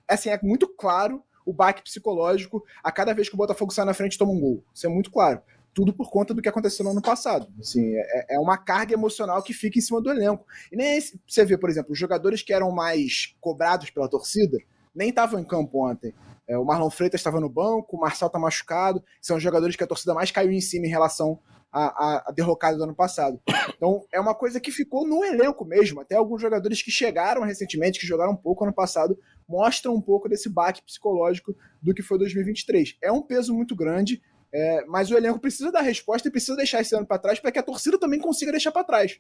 Assim, 0.08 0.30
é 0.30 0.40
muito 0.42 0.68
claro 0.68 1.24
o 1.46 1.52
baque 1.52 1.84
psicológico 1.84 2.64
a 2.84 2.92
cada 2.92 3.14
vez 3.14 3.28
que 3.28 3.36
o 3.36 3.38
Botafogo 3.38 3.74
sai 3.74 3.86
na 3.86 3.94
frente 3.94 4.18
toma 4.18 4.32
um 4.32 4.40
gol. 4.40 4.64
Isso 4.74 4.86
é 4.86 4.90
muito 4.90 5.12
claro 5.12 5.42
tudo 5.74 5.92
por 5.92 6.10
conta 6.10 6.34
do 6.34 6.42
que 6.42 6.48
aconteceu 6.48 6.86
no 6.86 6.92
ano 6.92 7.02
passado. 7.02 7.48
Assim, 7.60 7.96
é, 7.96 8.36
é 8.36 8.40
uma 8.40 8.58
carga 8.58 8.94
emocional 8.94 9.42
que 9.42 9.54
fica 9.54 9.80
em 9.80 9.82
cima 9.82 10.00
do 10.00 10.12
elenco. 10.12 10.46
E 10.72 10.76
nem 10.76 10.98
esse, 10.98 11.20
você 11.28 11.44
vê, 11.44 11.58
por 11.58 11.70
exemplo, 11.70 11.92
os 11.92 12.00
jogadores 12.00 12.44
que 12.44 12.54
eram 12.54 12.72
mais 12.72 13.36
cobrados 13.42 13.90
pela 13.90 14.08
torcida, 14.08 14.60
nem 14.94 15.10
estavam 15.10 15.40
em 15.40 15.44
campo 15.44 15.90
ontem. 15.90 16.14
É, 16.48 16.58
o 16.58 16.66
Marlon 16.66 16.90
Freitas 16.90 17.20
estava 17.20 17.40
no 17.40 17.50
banco, 17.50 17.96
o 17.96 18.00
Marçal 18.00 18.28
está 18.28 18.38
machucado, 18.38 19.04
são 19.22 19.38
os 19.38 19.44
jogadores 19.44 19.76
que 19.76 19.84
a 19.84 19.88
torcida 19.88 20.14
mais 20.14 20.32
caiu 20.32 20.52
em 20.52 20.62
cima 20.62 20.86
em 20.86 20.90
relação 20.90 21.40
à, 21.72 22.30
à 22.30 22.32
derrocada 22.32 22.78
do 22.78 22.84
ano 22.84 22.96
passado. 22.96 23.40
Então 23.76 24.06
é 24.14 24.20
uma 24.20 24.36
coisa 24.36 24.60
que 24.60 24.72
ficou 24.72 25.08
no 25.08 25.26
elenco 25.26 25.66
mesmo. 25.66 26.02
Até 26.02 26.16
alguns 26.16 26.42
jogadores 26.42 26.82
que 26.82 26.92
chegaram 26.92 27.42
recentemente, 27.44 28.00
que 28.00 28.06
jogaram 28.06 28.34
um 28.34 28.38
pouco 28.38 28.64
ano 28.64 28.74
passado, 28.74 29.18
mostram 29.48 29.94
um 29.96 30.02
pouco 30.02 30.30
desse 30.30 30.50
baque 30.50 30.82
psicológico 30.84 31.56
do 31.82 31.94
que 31.94 32.02
foi 32.02 32.18
2023. 32.18 32.98
É 33.02 33.12
um 33.12 33.22
peso 33.22 33.54
muito 33.54 33.76
grande, 33.76 34.22
é, 34.54 34.86
mas 34.86 35.10
o 35.10 35.18
elenco 35.18 35.40
precisa 35.40 35.72
dar 35.72 35.82
resposta 35.82 36.28
e 36.28 36.32
precisa 36.32 36.56
deixar 36.56 36.82
esse 36.82 36.96
ano 36.96 37.06
para 37.06 37.18
trás 37.18 37.40
para 37.40 37.52
que 37.52 37.60
a 37.60 37.64
torcida 37.64 38.00
também 38.00 38.20
consiga 38.20 38.52
deixar 38.52 38.72
para 38.72 38.84
trás. 38.84 39.20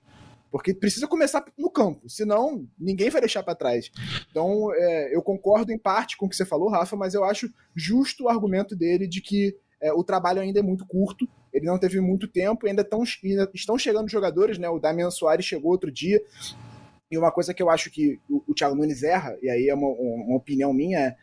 Porque 0.54 0.72
precisa 0.72 1.08
começar 1.08 1.44
no 1.58 1.68
campo, 1.68 2.08
senão 2.08 2.68
ninguém 2.78 3.10
vai 3.10 3.20
deixar 3.20 3.42
para 3.42 3.56
trás. 3.56 3.90
Então, 4.30 4.72
é, 4.72 5.16
eu 5.16 5.20
concordo 5.24 5.72
em 5.72 5.80
parte 5.80 6.16
com 6.16 6.28
o 6.28 6.30
que 6.30 6.36
você 6.36 6.46
falou, 6.46 6.70
Rafa, 6.70 6.96
mas 6.96 7.16
eu 7.16 7.24
acho 7.24 7.52
justo 7.76 8.26
o 8.26 8.30
argumento 8.30 8.76
dele 8.76 9.08
de 9.08 9.20
que 9.20 9.58
é, 9.82 9.92
o 9.92 10.04
trabalho 10.04 10.42
ainda 10.42 10.60
é 10.60 10.62
muito 10.62 10.86
curto, 10.86 11.28
ele 11.52 11.66
não 11.66 11.80
teve 11.80 12.00
muito 12.00 12.28
tempo, 12.28 12.68
ainda, 12.68 12.84
tão, 12.84 13.02
ainda 13.24 13.50
estão 13.52 13.80
chegando 13.80 14.08
jogadores, 14.08 14.60
né? 14.60 14.70
O 14.70 14.78
Damian 14.78 15.10
Soares 15.10 15.44
chegou 15.44 15.72
outro 15.72 15.92
dia, 15.92 16.22
e 17.10 17.18
uma 17.18 17.32
coisa 17.32 17.52
que 17.52 17.64
eu 17.64 17.72
acho 17.72 17.90
que 17.90 18.20
o, 18.30 18.44
o 18.48 18.54
Thiago 18.54 18.76
Nunes 18.76 19.02
erra, 19.02 19.36
e 19.42 19.50
aí 19.50 19.70
é 19.70 19.74
uma, 19.74 19.88
uma 19.88 20.38
opinião 20.38 20.72
minha, 20.72 21.00
é 21.00 21.16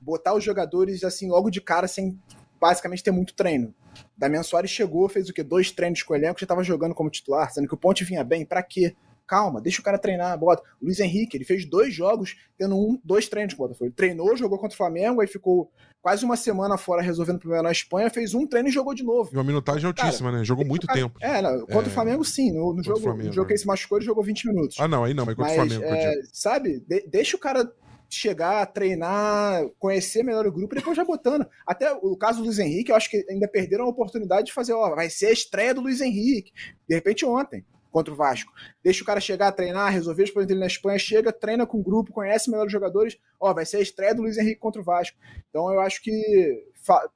botar 0.00 0.34
os 0.34 0.42
jogadores 0.42 1.04
assim 1.04 1.28
logo 1.28 1.50
de 1.50 1.60
cara 1.60 1.86
sem 1.86 2.18
basicamente 2.60 3.04
ter 3.04 3.12
muito 3.12 3.32
treino. 3.32 3.72
Damian 4.16 4.42
Soares 4.42 4.70
chegou, 4.70 5.08
fez 5.08 5.28
o 5.28 5.32
quê? 5.32 5.42
Dois 5.42 5.70
treinos 5.70 6.02
com 6.02 6.12
o 6.12 6.16
elenco, 6.16 6.40
já 6.40 6.44
estava 6.44 6.62
jogando 6.62 6.94
como 6.94 7.10
titular, 7.10 7.52
sendo 7.52 7.68
que 7.68 7.74
o 7.74 7.78
Ponte 7.78 8.04
vinha 8.04 8.24
bem, 8.24 8.44
para 8.44 8.62
quê? 8.62 8.94
Calma, 9.26 9.60
deixa 9.60 9.80
o 9.80 9.84
cara 9.84 9.98
treinar, 9.98 10.36
bota. 10.38 10.62
Luiz 10.80 11.00
Henrique, 11.00 11.36
ele 11.36 11.44
fez 11.44 11.64
dois 11.64 11.94
jogos, 11.94 12.36
tendo 12.58 12.76
um, 12.76 13.00
dois 13.02 13.28
treinos 13.28 13.54
com 13.54 13.62
o 13.62 13.66
Botafogo. 13.66 13.86
Ele 13.86 13.94
treinou, 13.94 14.36
jogou 14.36 14.58
contra 14.58 14.74
o 14.74 14.76
Flamengo, 14.76 15.20
aí 15.20 15.26
ficou 15.26 15.70
quase 16.02 16.24
uma 16.24 16.36
semana 16.36 16.76
fora 16.76 17.00
resolvendo 17.00 17.36
o 17.36 17.38
problema 17.38 17.62
na 17.62 17.72
Espanha, 17.72 18.10
fez 18.10 18.34
um 18.34 18.46
treino 18.46 18.68
e 18.68 18.72
jogou 18.72 18.92
de 18.92 19.04
novo. 19.04 19.30
E 19.32 19.36
uma 19.36 19.44
minutagem 19.44 19.86
altíssima, 19.86 20.28
cara, 20.28 20.40
né? 20.40 20.44
Jogou 20.44 20.66
muito 20.66 20.86
cara, 20.86 20.98
tempo. 20.98 21.18
É, 21.22 21.40
não, 21.40 21.60
contra 21.60 21.84
é... 21.84 21.86
o 21.86 21.90
Flamengo, 21.90 22.24
sim. 22.24 22.52
No, 22.52 22.74
no 22.74 22.82
jogo, 22.82 23.00
Flamengo, 23.00 23.28
no 23.28 23.32
jogo 23.32 23.46
que 23.46 23.52
ele 23.52 23.60
se 23.60 23.66
machucou, 23.66 23.98
ele 23.98 24.04
jogou 24.04 24.22
20 24.22 24.48
minutos. 24.48 24.76
Ah, 24.80 24.88
não, 24.88 25.04
aí 25.04 25.14
não, 25.14 25.24
mas 25.24 25.34
contra 25.34 25.56
mas, 25.56 25.72
o 25.72 25.74
Flamengo. 25.76 25.94
É, 25.94 26.14
sabe, 26.32 26.80
de, 26.80 27.06
deixa 27.06 27.36
o 27.36 27.40
cara 27.40 27.72
chegar, 28.14 28.66
treinar, 28.66 29.66
conhecer 29.78 30.22
melhor 30.22 30.46
o 30.46 30.52
grupo 30.52 30.74
e 30.74 30.78
depois 30.78 30.96
já 30.96 31.04
botando. 31.04 31.46
Até 31.66 31.92
o 31.92 32.16
caso 32.16 32.38
do 32.38 32.44
Luiz 32.44 32.58
Henrique, 32.58 32.90
eu 32.90 32.96
acho 32.96 33.10
que 33.10 33.24
ainda 33.30 33.48
perderam 33.48 33.84
a 33.84 33.88
oportunidade 33.88 34.46
de 34.46 34.52
fazer, 34.52 34.72
ó, 34.72 34.94
vai 34.94 35.08
ser 35.08 35.26
a 35.26 35.32
estreia 35.32 35.74
do 35.74 35.80
Luiz 35.80 36.00
Henrique. 36.00 36.52
De 36.88 36.94
repente 36.94 37.24
ontem, 37.24 37.64
contra 37.90 38.12
o 38.12 38.16
Vasco. 38.16 38.52
Deixa 38.82 39.02
o 39.02 39.06
cara 39.06 39.20
chegar, 39.20 39.52
treinar, 39.52 39.92
resolver 39.92 40.24
os 40.24 40.30
problemas 40.30 40.48
dele 40.48 40.60
na 40.60 40.66
Espanha, 40.66 40.98
chega, 40.98 41.32
treina 41.32 41.66
com 41.66 41.78
o 41.78 41.82
grupo, 41.82 42.12
conhece 42.12 42.50
melhor 42.50 42.66
os 42.66 42.72
jogadores, 42.72 43.18
ó, 43.38 43.52
vai 43.52 43.66
ser 43.66 43.76
a 43.76 43.82
estreia 43.82 44.14
do 44.14 44.22
Luiz 44.22 44.38
Henrique 44.38 44.60
contra 44.60 44.80
o 44.80 44.84
Vasco. 44.84 45.16
Então 45.50 45.70
eu 45.72 45.80
acho 45.80 46.02
que 46.02 46.64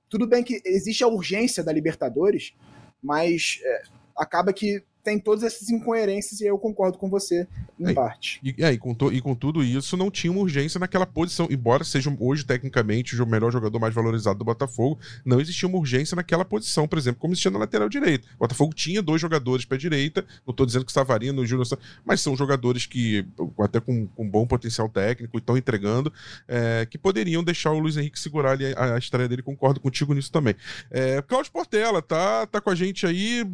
tudo 0.08 0.26
bem 0.26 0.44
que 0.44 0.60
existe 0.64 1.02
a 1.02 1.08
urgência 1.08 1.64
da 1.64 1.72
Libertadores, 1.72 2.54
mas 3.02 3.58
é, 3.64 3.82
acaba 4.16 4.52
que 4.52 4.84
tem 5.06 5.20
todas 5.20 5.44
essas 5.44 5.70
incoerências 5.70 6.40
e 6.40 6.46
eu 6.46 6.58
concordo 6.58 6.98
com 6.98 7.08
você 7.08 7.46
em 7.78 7.90
é, 7.90 7.94
parte. 7.94 8.40
E, 8.42 8.64
é, 8.64 8.72
e, 8.72 8.76
com 8.76 8.92
to, 8.92 9.12
e 9.12 9.20
com 9.20 9.36
tudo 9.36 9.62
isso, 9.62 9.96
não 9.96 10.10
tinha 10.10 10.32
uma 10.32 10.40
urgência 10.40 10.80
naquela 10.80 11.06
posição. 11.06 11.46
Embora 11.48 11.84
seja 11.84 12.12
hoje, 12.18 12.44
tecnicamente, 12.44 13.14
o 13.22 13.24
melhor 13.24 13.52
jogador 13.52 13.78
mais 13.78 13.94
valorizado 13.94 14.36
do 14.36 14.44
Botafogo, 14.44 14.98
não 15.24 15.40
existia 15.40 15.68
uma 15.68 15.78
urgência 15.78 16.16
naquela 16.16 16.44
posição, 16.44 16.88
por 16.88 16.98
exemplo, 16.98 17.20
como 17.20 17.34
existia 17.34 17.52
na 17.52 17.58
lateral 17.60 17.88
direita. 17.88 18.26
O 18.34 18.38
Botafogo 18.40 18.74
tinha 18.74 19.00
dois 19.00 19.20
jogadores 19.20 19.64
para 19.64 19.76
direita, 19.76 20.26
não 20.44 20.50
estou 20.50 20.66
dizendo 20.66 20.84
que 20.84 20.90
Savarino 20.90 21.44
e 21.44 21.46
Júnior, 21.46 21.68
mas 22.04 22.20
são 22.20 22.36
jogadores 22.36 22.84
que, 22.84 23.24
até 23.60 23.78
com, 23.78 24.08
com 24.08 24.28
bom 24.28 24.44
potencial 24.44 24.88
técnico, 24.88 25.38
estão 25.38 25.56
entregando, 25.56 26.12
é, 26.48 26.84
que 26.84 26.98
poderiam 26.98 27.44
deixar 27.44 27.70
o 27.70 27.78
Luiz 27.78 27.96
Henrique 27.96 28.18
segurar 28.18 28.52
ali 28.52 28.74
a, 28.74 28.94
a 28.94 28.98
estreia 28.98 29.28
dele. 29.28 29.42
Concordo 29.42 29.78
contigo 29.78 30.12
nisso 30.14 30.32
também. 30.32 30.56
É, 30.90 31.22
Cláudio 31.22 31.52
Portela, 31.52 32.02
tá, 32.02 32.44
tá 32.46 32.60
com 32.60 32.70
a 32.70 32.74
gente 32.74 33.06
aí, 33.06 33.46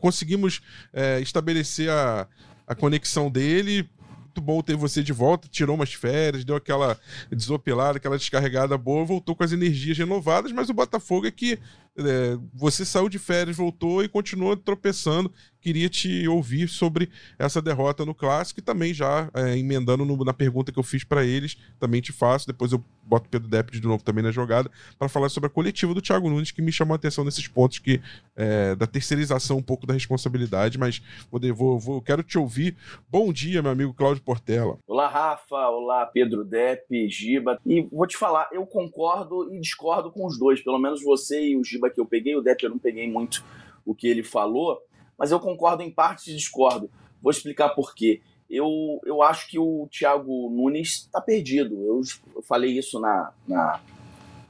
conseguimos 0.00 0.60
é, 0.92 1.20
estabelecer 1.20 1.90
a, 1.90 2.26
a 2.66 2.74
conexão 2.74 3.30
dele. 3.30 3.88
Muito 4.22 4.40
bom 4.40 4.62
ter 4.62 4.76
você 4.76 5.02
de 5.02 5.12
volta. 5.12 5.48
Tirou 5.48 5.74
umas 5.74 5.92
férias, 5.92 6.44
deu 6.44 6.56
aquela 6.56 6.98
desopilada, 7.30 7.98
aquela 7.98 8.16
descarregada 8.16 8.78
boa, 8.78 9.04
voltou 9.04 9.34
com 9.34 9.42
as 9.42 9.52
energias 9.52 9.98
renovadas. 9.98 10.52
Mas 10.52 10.68
o 10.68 10.74
Botafogo 10.74 11.26
é 11.26 11.30
que 11.30 11.58
é, 11.98 12.38
você 12.54 12.84
saiu 12.84 13.08
de 13.08 13.18
férias, 13.18 13.56
voltou 13.56 14.02
e 14.02 14.08
continuou 14.08 14.56
tropeçando. 14.56 15.32
Queria 15.60 15.88
te 15.88 16.26
ouvir 16.28 16.68
sobre 16.68 17.10
essa 17.36 17.60
derrota 17.60 18.06
no 18.06 18.14
clássico 18.14 18.60
e 18.60 18.62
também 18.62 18.94
já 18.94 19.28
é, 19.34 19.58
emendando 19.58 20.04
no, 20.04 20.24
na 20.24 20.32
pergunta 20.32 20.70
que 20.70 20.78
eu 20.78 20.84
fiz 20.84 21.02
para 21.02 21.24
eles, 21.24 21.58
também 21.80 22.00
te 22.00 22.12
faço. 22.12 22.46
Depois 22.46 22.70
eu 22.70 22.82
boto 23.02 23.26
o 23.26 23.28
Pedro 23.30 23.48
Depp 23.48 23.72
de 23.72 23.86
novo 23.86 24.04
também 24.04 24.22
na 24.22 24.30
jogada 24.30 24.70
para 24.98 25.08
falar 25.08 25.28
sobre 25.30 25.48
a 25.48 25.50
coletiva 25.50 25.92
do 25.92 26.00
Thiago 26.00 26.28
Nunes, 26.30 26.52
que 26.52 26.62
me 26.62 26.70
chamou 26.70 26.92
a 26.92 26.96
atenção 26.96 27.24
nesses 27.24 27.48
pontos 27.48 27.78
que 27.78 28.00
é, 28.36 28.76
da 28.76 28.86
terceirização 28.86 29.56
um 29.56 29.62
pouco 29.62 29.86
da 29.86 29.94
responsabilidade. 29.94 30.78
Mas 30.78 31.02
vou, 31.30 31.40
vou, 31.54 31.78
vou, 31.78 32.02
quero 32.02 32.22
te 32.22 32.38
ouvir. 32.38 32.76
Bom 33.10 33.32
dia, 33.32 33.60
meu 33.60 33.72
amigo 33.72 33.92
Cláudio 33.92 34.22
Portela. 34.22 34.78
Olá, 34.86 35.08
Rafa. 35.08 35.68
Olá, 35.68 36.06
Pedro 36.06 36.44
Depp, 36.44 37.08
Giba. 37.08 37.58
E 37.66 37.82
vou 37.90 38.06
te 38.06 38.16
falar, 38.16 38.48
eu 38.52 38.64
concordo 38.64 39.52
e 39.52 39.60
discordo 39.60 40.12
com 40.12 40.24
os 40.24 40.38
dois. 40.38 40.62
Pelo 40.62 40.78
menos 40.78 41.02
você 41.02 41.48
e 41.48 41.56
o 41.56 41.64
Giba 41.64 41.87
que 41.90 42.00
eu 42.00 42.06
peguei, 42.06 42.36
o 42.36 42.42
Depp 42.42 42.64
eu 42.64 42.70
não 42.70 42.78
peguei 42.78 43.10
muito 43.10 43.44
o 43.84 43.94
que 43.94 44.08
ele 44.08 44.22
falou, 44.22 44.80
mas 45.16 45.30
eu 45.30 45.40
concordo 45.40 45.82
em 45.82 45.90
parte 45.90 46.30
e 46.30 46.36
discordo. 46.36 46.90
Vou 47.20 47.30
explicar 47.30 47.70
por 47.70 47.94
quê. 47.94 48.20
Eu, 48.48 49.00
eu 49.04 49.22
acho 49.22 49.48
que 49.48 49.58
o 49.58 49.88
Thiago 49.90 50.50
Nunes 50.50 51.04
está 51.06 51.20
perdido. 51.20 51.74
Eu, 51.82 52.00
eu, 52.36 52.42
falei 52.42 52.78
isso 52.78 52.98
na, 53.00 53.32
na, 53.46 53.80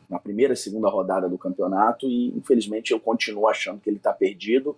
na, 0.08 0.18
primeira, 0.18 0.54
segunda 0.54 0.88
rodada 0.88 1.28
do 1.28 1.38
campeonato 1.38 2.08
e, 2.08 2.28
infelizmente, 2.36 2.92
eu 2.92 3.00
continuo 3.00 3.48
achando 3.48 3.80
que 3.80 3.90
ele 3.90 3.96
está 3.96 4.12
perdido. 4.12 4.76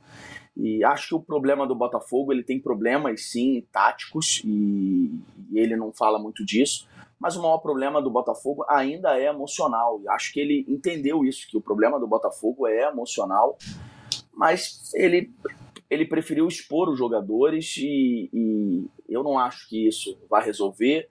E 0.56 0.82
acho 0.84 1.08
que 1.08 1.14
o 1.14 1.20
problema 1.20 1.66
do 1.66 1.74
Botafogo, 1.74 2.32
ele 2.32 2.42
tem 2.42 2.58
problemas, 2.58 3.30
sim, 3.30 3.64
táticos, 3.72 4.42
e, 4.44 5.10
e 5.50 5.58
ele 5.58 5.76
não 5.76 5.92
fala 5.92 6.18
muito 6.18 6.44
disso 6.44 6.88
mas 7.20 7.36
o 7.36 7.42
maior 7.42 7.58
problema 7.58 8.00
do 8.00 8.10
Botafogo 8.10 8.64
ainda 8.66 9.18
é 9.18 9.26
emocional. 9.26 10.00
E 10.02 10.08
acho 10.08 10.32
que 10.32 10.40
ele 10.40 10.64
entendeu 10.66 11.22
isso, 11.22 11.46
que 11.46 11.56
o 11.56 11.60
problema 11.60 12.00
do 12.00 12.06
Botafogo 12.08 12.66
é 12.66 12.88
emocional, 12.88 13.58
mas 14.32 14.90
ele, 14.94 15.30
ele 15.90 16.06
preferiu 16.06 16.48
expor 16.48 16.88
os 16.88 16.98
jogadores 16.98 17.76
e, 17.76 18.30
e 18.32 18.88
eu 19.06 19.22
não 19.22 19.38
acho 19.38 19.68
que 19.68 19.86
isso 19.86 20.18
vai 20.30 20.42
resolver. 20.42 21.10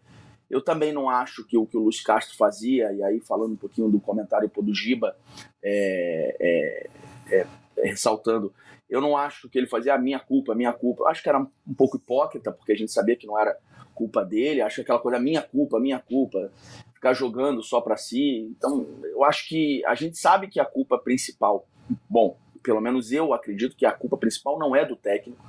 Eu 0.50 0.64
também 0.64 0.92
não 0.92 1.08
acho 1.08 1.46
que 1.46 1.56
o 1.56 1.66
que 1.68 1.78
o 1.78 1.82
Luiz 1.82 2.02
Castro 2.02 2.36
fazia, 2.36 2.92
e 2.92 3.04
aí 3.04 3.20
falando 3.20 3.54
um 3.54 3.58
pouquinho 3.58 3.88
do 3.88 4.00
comentário 4.00 4.50
do 4.50 4.74
Giba, 4.74 5.16
é, 5.62 6.36
é, 6.40 6.90
é, 7.32 7.48
ressaltando, 7.84 8.52
eu 8.90 9.00
não 9.00 9.16
acho 9.16 9.48
que 9.48 9.60
ele 9.60 9.68
fazia 9.68 9.94
a 9.94 9.98
minha 10.00 10.20
culpa, 10.20 10.54
a 10.54 10.56
minha 10.56 10.74
culpa. 10.74 11.04
Eu 11.04 11.08
acho 11.08 11.22
que 11.22 11.30
era 11.30 11.38
um 11.38 11.74
pouco 11.78 11.98
hipócrita, 11.98 12.52
porque 12.52 12.72
a 12.72 12.76
gente 12.76 12.92
sabia 12.92 13.16
que 13.16 13.28
não 13.28 13.38
era 13.38 13.56
culpa 14.00 14.24
dele, 14.24 14.62
acha 14.62 14.82
aquela 14.82 14.98
coisa 14.98 15.20
minha 15.20 15.42
culpa, 15.42 15.78
minha 15.78 16.00
culpa, 16.00 16.50
ficar 16.94 17.14
jogando 17.14 17.62
só 17.62 17.82
para 17.82 17.98
si. 17.98 18.50
Então, 18.58 18.88
eu 19.04 19.26
acho 19.26 19.46
que 19.50 19.86
a 19.86 19.94
gente 19.94 20.18
sabe 20.18 20.48
que 20.48 20.58
a 20.58 20.64
culpa 20.64 20.98
principal, 20.98 21.68
bom, 22.10 22.38
pelo 22.64 22.80
menos 22.80 23.12
eu 23.12 23.34
acredito 23.34 23.76
que 23.76 23.86
a 23.86 23.92
culpa 23.92 24.16
principal 24.16 24.58
não 24.58 24.74
é 24.74 24.86
do 24.86 24.96
técnico. 24.96 25.44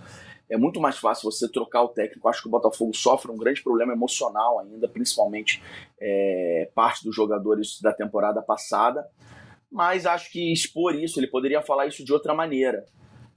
É 0.49 0.57
muito 0.57 0.81
mais 0.81 0.99
fácil 0.99 1.31
você 1.31 1.49
trocar 1.49 1.83
o 1.83 1.89
técnico. 1.89 2.29
Acho 2.29 2.43
que 2.43 2.49
o 2.49 2.51
Botafogo 2.51 2.93
sofre 2.93 3.31
um 3.31 3.37
grande 3.37 3.63
problema 3.63 3.93
emocional 3.93 4.59
ainda, 4.59 4.89
principalmente 4.89 5.63
é, 6.01 6.69
parte 6.75 7.05
dos 7.05 7.15
jogadores 7.15 7.81
da 7.81 7.93
temporada 7.93 8.43
passada. 8.43 9.09
Mas 9.71 10.07
acho 10.07 10.33
que 10.33 10.53
expor 10.53 10.97
isso, 10.97 11.21
ele 11.21 11.29
poderia 11.29 11.63
falar 11.63 11.87
isso 11.87 12.05
de 12.05 12.13
outra 12.13 12.35
maneira. 12.35 12.85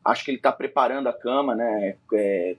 Acho 0.04 0.26
que 0.26 0.32
ele 0.32 0.38
está 0.39 0.52
preparando 0.52 1.08
a 1.08 1.13
cama, 1.13 1.54
né? 1.54 1.97
É, 2.13 2.56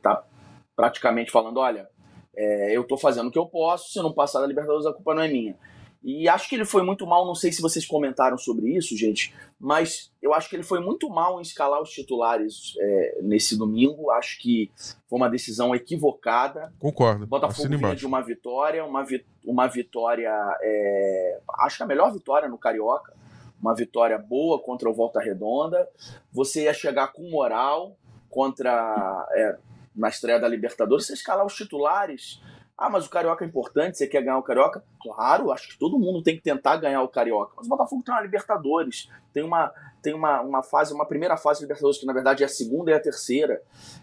praticamente 0.77 1.31
falando: 1.31 1.59
olha, 1.59 1.89
é, 2.37 2.77
eu 2.77 2.83
estou 2.83 2.99
fazendo 2.99 3.29
o 3.29 3.31
que 3.31 3.39
eu 3.39 3.47
posso, 3.47 3.93
se 3.93 3.99
eu 3.99 4.03
não 4.03 4.13
passar 4.13 4.41
da 4.41 4.47
Libertadores, 4.47 4.87
a 4.87 4.93
culpa 4.93 5.15
não 5.15 5.23
é 5.23 5.29
minha. 5.29 5.57
E 6.05 6.29
acho 6.29 6.51
que 6.51 6.55
ele 6.55 6.67
foi 6.67 6.83
muito 6.83 7.07
mal, 7.07 7.25
não 7.25 7.35
sei 7.35 7.51
se 7.51 7.63
vocês 7.63 7.87
comentaram 7.87 8.37
sobre 8.37 8.77
isso, 8.77 8.95
gente, 8.95 9.35
mas 9.59 10.13
eu 10.21 10.35
acho 10.35 10.51
que 10.51 10.57
ele 10.57 10.63
foi 10.63 10.79
muito 10.79 11.09
mal 11.09 11.39
em 11.39 11.43
escalar 11.43 11.81
os 11.81 11.89
titulares 11.89 12.75
é, 12.79 13.21
nesse 13.23 13.57
domingo. 13.57 14.11
Acho 14.11 14.39
que 14.39 14.71
foi 15.09 15.19
uma 15.19 15.31
decisão 15.31 15.75
equivocada. 15.75 16.71
Concordo. 16.79 17.27
Botafogo 17.27 17.79
vinha 17.79 17.97
de 17.97 18.05
uma 18.05 18.21
vitória, 18.21 18.85
uma, 18.85 19.03
vi 19.03 19.25
uma 19.47 19.67
vitória, 19.67 20.31
é, 20.61 21.41
acho 21.61 21.79
que 21.79 21.83
a 21.83 21.87
melhor 21.87 22.13
vitória 22.13 22.51
no 22.51 22.59
Carioca, 22.59 23.15
uma 23.59 23.75
vitória 23.75 24.19
boa 24.19 24.61
contra 24.61 24.91
o 24.91 24.95
Volta 24.95 25.21
Redonda. 25.21 25.89
Você 26.31 26.65
ia 26.65 26.75
chegar 26.75 27.15
com 27.15 27.31
moral 27.31 27.97
contra. 28.29 29.27
É, 29.33 29.57
na 29.95 30.09
estreia 30.09 30.41
da 30.41 30.49
Libertadores, 30.49 31.07
você 31.07 31.15
escalar 31.15 31.47
os 31.47 31.55
titulares. 31.55 32.43
Ah, 32.77 32.91
mas 32.91 33.07
o 33.07 33.11
Carioca 33.11 33.45
é 33.45 33.49
importante, 33.49 33.97
você 33.97 34.07
quer 34.07 34.21
ganhar 34.23 34.37
o 34.37 34.43
Carioca? 34.43 34.85
Claro, 35.01 35.53
acho 35.53 35.69
que 35.69 35.79
todo 35.79 35.99
mundo 35.99 36.23
tem 36.23 36.37
que 36.37 36.43
tentar 36.43 36.77
ganhar 36.77 37.03
o 37.03 37.09
Carioca. 37.09 37.53
Mas 37.57 37.67
o 37.67 37.69
Botafogo 37.69 38.03
tem 38.03 38.13
uma 38.13 38.21
Libertadores, 38.21 39.09
tem 39.33 39.45
uma, 39.45 39.73
tem 40.03 40.13
uma, 40.13 40.41
uma 40.41 40.63
fase, 40.63 40.93
uma 40.93 41.07
primeira 41.07 41.37
fase 41.37 41.61
de 41.61 41.67
Libertadores, 41.67 41.99
que 41.99 42.07
na 42.07 42.13
verdade 42.13 42.43
é 42.43 42.47
a 42.47 42.49
segunda 42.49 42.91
e 42.91 42.95
a 42.95 42.99
terceira. 42.99 43.63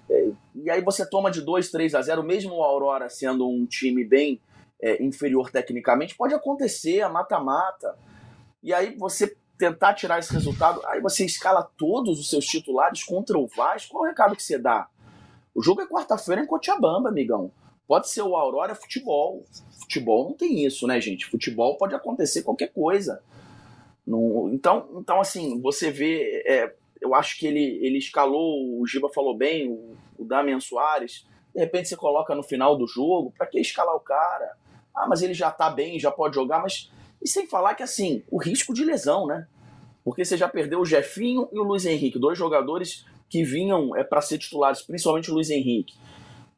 É, 0.10 0.30
e 0.56 0.70
aí 0.70 0.82
você 0.82 1.06
toma 1.06 1.30
de 1.30 1.42
2, 1.42 1.70
3 1.70 1.96
a 1.96 2.02
0, 2.02 2.24
mesmo 2.24 2.56
o 2.56 2.64
Aurora 2.64 3.10
sendo 3.10 3.46
um 3.46 3.66
time 3.66 4.06
bem 4.06 4.40
é, 4.82 5.04
inferior 5.04 5.52
tecnicamente, 5.52 6.16
pode 6.16 6.34
acontecer, 6.34 7.02
a 7.02 7.10
mata-mata. 7.10 7.98
E 8.64 8.74
aí 8.74 8.96
você 8.98 9.36
tentar 9.58 9.94
tirar 9.94 10.18
esse 10.18 10.34
resultado, 10.34 10.82
aí 10.88 11.02
você 11.02 11.24
escala 11.26 11.70
todos 11.78 12.20
os 12.20 12.30
seus 12.30 12.46
titulares 12.46 13.04
contra 13.04 13.38
o 13.38 13.48
Vasco, 13.48 13.92
qual 13.92 14.06
é 14.06 14.08
o 14.08 14.10
recado 14.10 14.36
que 14.36 14.42
você 14.42 14.58
dá? 14.58 14.88
O 15.54 15.62
jogo 15.62 15.82
é 15.82 15.88
quarta-feira 15.88 16.42
em 16.42 16.48
Cochabamba, 16.48 17.10
amigão. 17.10 17.52
Pode 17.88 18.10
ser 18.10 18.22
o 18.22 18.36
Aurora 18.36 18.74
Futebol. 18.74 19.46
Futebol 19.82 20.30
não 20.30 20.34
tem 20.34 20.66
isso, 20.66 20.88
né, 20.88 21.02
gente? 21.02 21.26
Futebol 21.26 21.78
pode 21.78 21.94
acontecer 21.94 22.44
qualquer 22.44 22.68
coisa. 22.68 23.22
então, 24.54 24.88
então, 24.98 25.20
assim, 25.20 25.62
você 25.62 25.92
vê. 25.92 26.44
É, 26.48 26.74
eu 27.02 27.14
acho 27.14 27.38
que 27.38 27.46
ele, 27.46 27.80
ele 27.86 27.98
escalou, 27.98 28.80
o 28.80 28.88
Giba 28.88 29.10
falou 29.10 29.36
bem, 29.36 29.70
o, 29.70 29.96
o 30.18 30.24
Damian 30.24 30.60
Soares. 30.60 31.28
De 31.54 31.60
repente 31.60 31.90
você 31.90 31.98
coloca 31.98 32.34
no 32.34 32.44
final 32.44 32.78
do 32.78 32.88
jogo, 32.88 33.34
para 33.38 33.46
que 33.46 33.60
escalar 33.60 33.96
o 33.96 34.00
cara? 34.00 34.56
Ah, 34.96 35.08
mas 35.08 35.22
ele 35.22 35.34
já 35.34 35.52
tá 35.52 35.70
bem, 35.70 36.00
já 36.00 36.12
pode 36.12 36.36
jogar, 36.36 36.62
mas. 36.62 36.90
E 37.22 37.28
sem 37.28 37.46
falar 37.46 37.76
que, 37.76 37.84
assim, 37.84 38.24
o 38.32 38.38
risco 38.38 38.74
de 38.74 38.86
lesão, 38.86 39.28
né? 39.28 39.48
Porque 40.04 40.24
você 40.24 40.38
já 40.38 40.48
perdeu 40.48 40.80
o 40.80 40.86
Jefinho 40.86 41.50
e 41.52 41.60
o 41.60 41.64
Luiz 41.64 41.86
Henrique, 41.86 42.18
dois 42.18 42.38
jogadores 42.38 43.06
que 43.32 43.46
vinham 43.46 43.96
é, 43.96 44.04
para 44.04 44.20
ser 44.20 44.38
titulares, 44.38 44.82
principalmente 44.82 45.32
o 45.32 45.34
Luiz 45.34 45.50
Henrique. 45.50 45.96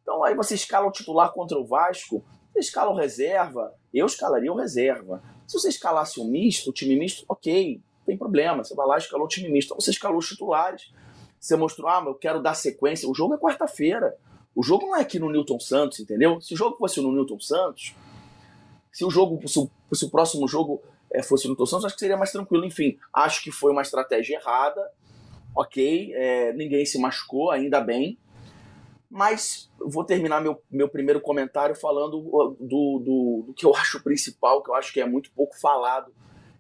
Então 0.02 0.24
aí 0.24 0.34
você 0.34 0.56
escala 0.56 0.88
o 0.88 0.92
titular 0.92 1.32
contra 1.32 1.58
o 1.58 1.64
Vasco, 1.64 2.26
você 2.52 2.60
escala 2.60 2.90
o 2.90 2.96
reserva, 2.96 3.72
eu 3.94 4.08
escalaria 4.08 4.52
o 4.52 4.56
reserva. 4.56 5.22
Se 5.48 5.54
você 5.54 5.70
escalasse 5.70 6.20
o 6.20 6.26
misto, 6.26 6.72
o 6.72 6.74
time 6.74 6.96
misto, 6.96 7.24
ok, 7.30 7.76
não 7.76 8.06
tem 8.08 8.18
problema, 8.18 8.64
você 8.64 8.74
vai 8.74 8.88
lá 8.88 8.96
e 8.96 8.98
escalou 8.98 9.28
o 9.28 9.30
time 9.30 9.50
misto. 9.50 9.68
Então 9.68 9.80
você 9.80 9.92
escalou 9.92 10.18
os 10.18 10.28
titulares, 10.28 10.92
você 11.40 11.56
mostrou, 11.56 11.88
ah, 11.88 12.04
eu 12.08 12.16
quero 12.16 12.42
dar 12.42 12.56
sequência. 12.56 13.08
O 13.08 13.14
jogo 13.14 13.36
é 13.36 13.38
quarta-feira. 13.38 14.18
O 14.56 14.64
jogo 14.64 14.88
não 14.88 14.96
é 14.96 15.02
aqui 15.02 15.20
no 15.20 15.30
Newton 15.30 15.60
Santos, 15.60 16.00
entendeu? 16.00 16.42
Se 16.42 16.56
o 16.56 16.58
jogo 16.58 16.76
fosse 16.78 17.00
no 17.02 17.12
Newton 17.12 17.40
Santos, 17.40 17.94
se 18.92 19.06
o 19.06 19.12
jogo, 19.12 19.48
se 19.48 19.60
o, 19.60 19.70
se 19.94 20.06
o 20.06 20.10
próximo 20.10 20.48
jogo 20.48 20.82
é, 21.12 21.22
fosse 21.22 21.46
no 21.46 21.52
Newton 21.52 21.66
Santos, 21.68 21.86
acho 21.86 21.96
que 21.96 22.00
seria 22.00 22.18
mais 22.18 22.32
tranquilo. 22.32 22.66
Enfim, 22.66 22.98
acho 23.14 23.44
que 23.44 23.52
foi 23.52 23.72
uma 23.72 23.82
estratégia 23.84 24.38
errada 24.38 24.82
ok, 25.56 26.14
é, 26.14 26.54
ninguém 26.54 26.86
se 26.86 27.00
machucou, 27.00 27.52
ainda 27.52 27.80
bem. 27.80 28.18
Mas 29.10 29.70
vou 29.80 30.04
terminar 30.04 30.42
meu, 30.42 30.62
meu 30.72 30.90
primeiro 30.90 31.22
comentário 31.22 31.76
falando 31.76 32.20
do, 32.20 32.58
do, 32.60 33.44
do 33.48 33.54
que 33.54 33.66
eu 33.66 33.74
acho 33.78 34.04
principal, 34.04 34.64
que 34.64 34.72
eu 34.72 34.76
acho 34.76 34.92
que 34.92 35.00
é 35.00 35.06
muito 35.06 35.32
pouco 35.32 35.60
falado 35.60 36.12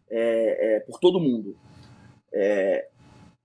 é, 0.09 0.75
é, 0.75 0.79
por 0.81 0.99
todo 0.99 1.19
mundo. 1.19 1.57
É, 2.31 2.87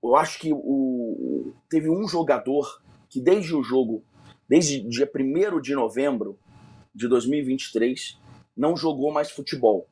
eu 0.03 0.15
acho 0.15 0.39
que 0.39 0.53
o, 0.53 1.53
teve 1.69 1.89
um 1.91 2.07
jogador 2.07 2.83
que 3.09 3.21
desde 3.21 3.55
o 3.55 3.63
jogo, 3.63 4.05
desde 4.49 4.81
dia 4.81 5.11
1 5.13 5.61
de 5.61 5.75
novembro 5.75 6.39
de 6.95 7.09
2023, 7.09 8.19
não 8.57 8.77
jogou 8.77 9.11
mais 9.11 9.31
futebol. 9.31 9.89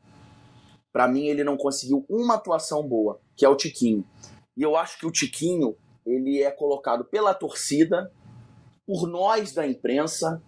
Para 0.92 1.08
mim, 1.08 1.26
ele 1.26 1.44
não 1.44 1.56
conseguiu 1.56 2.04
uma 2.08 2.34
atuação 2.34 2.86
boa, 2.86 3.20
que 3.36 3.44
é 3.44 3.48
o 3.48 3.56
Tiquinho. 3.56 4.04
E 4.56 4.62
eu 4.62 4.76
acho 4.76 4.98
que 4.98 5.06
o 5.06 5.10
Tiquinho 5.10 5.76
ele 6.04 6.42
é 6.42 6.50
colocado 6.50 7.04
pela 7.04 7.34
torcida, 7.34 8.12
por 8.86 9.08
nós 9.08 9.52
da 9.52 9.66
imprensa, 9.66 10.40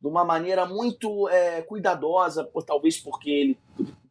de 0.00 0.06
uma 0.06 0.24
maneira 0.24 0.66
muito 0.66 1.28
é, 1.28 1.62
cuidadosa, 1.62 2.44
por, 2.44 2.62
talvez 2.62 2.98
porque 2.98 3.30
ele, 3.30 3.58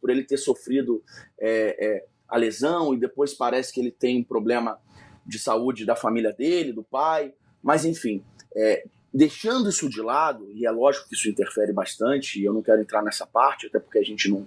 por 0.01 0.09
ele 0.09 0.23
ter 0.23 0.37
sofrido 0.37 1.03
é, 1.39 1.77
é, 1.79 2.05
a 2.27 2.37
lesão 2.37 2.93
e 2.93 2.99
depois 2.99 3.33
parece 3.33 3.71
que 3.71 3.79
ele 3.79 3.91
tem 3.91 4.19
um 4.19 4.23
problema 4.23 4.79
de 5.25 5.37
saúde 5.37 5.85
da 5.85 5.95
família 5.95 6.33
dele, 6.33 6.73
do 6.73 6.83
pai, 6.83 7.33
mas 7.61 7.85
enfim, 7.85 8.23
é, 8.55 8.85
deixando 9.13 9.69
isso 9.69 9.89
de 9.89 10.01
lado, 10.01 10.51
e 10.51 10.65
é 10.65 10.71
lógico 10.71 11.07
que 11.07 11.15
isso 11.15 11.29
interfere 11.29 11.71
bastante, 11.71 12.39
e 12.39 12.45
eu 12.45 12.53
não 12.53 12.61
quero 12.61 12.81
entrar 12.81 13.01
nessa 13.01 13.25
parte, 13.25 13.67
até 13.67 13.79
porque 13.79 13.99
a 13.99 14.03
gente 14.03 14.29
não, 14.29 14.45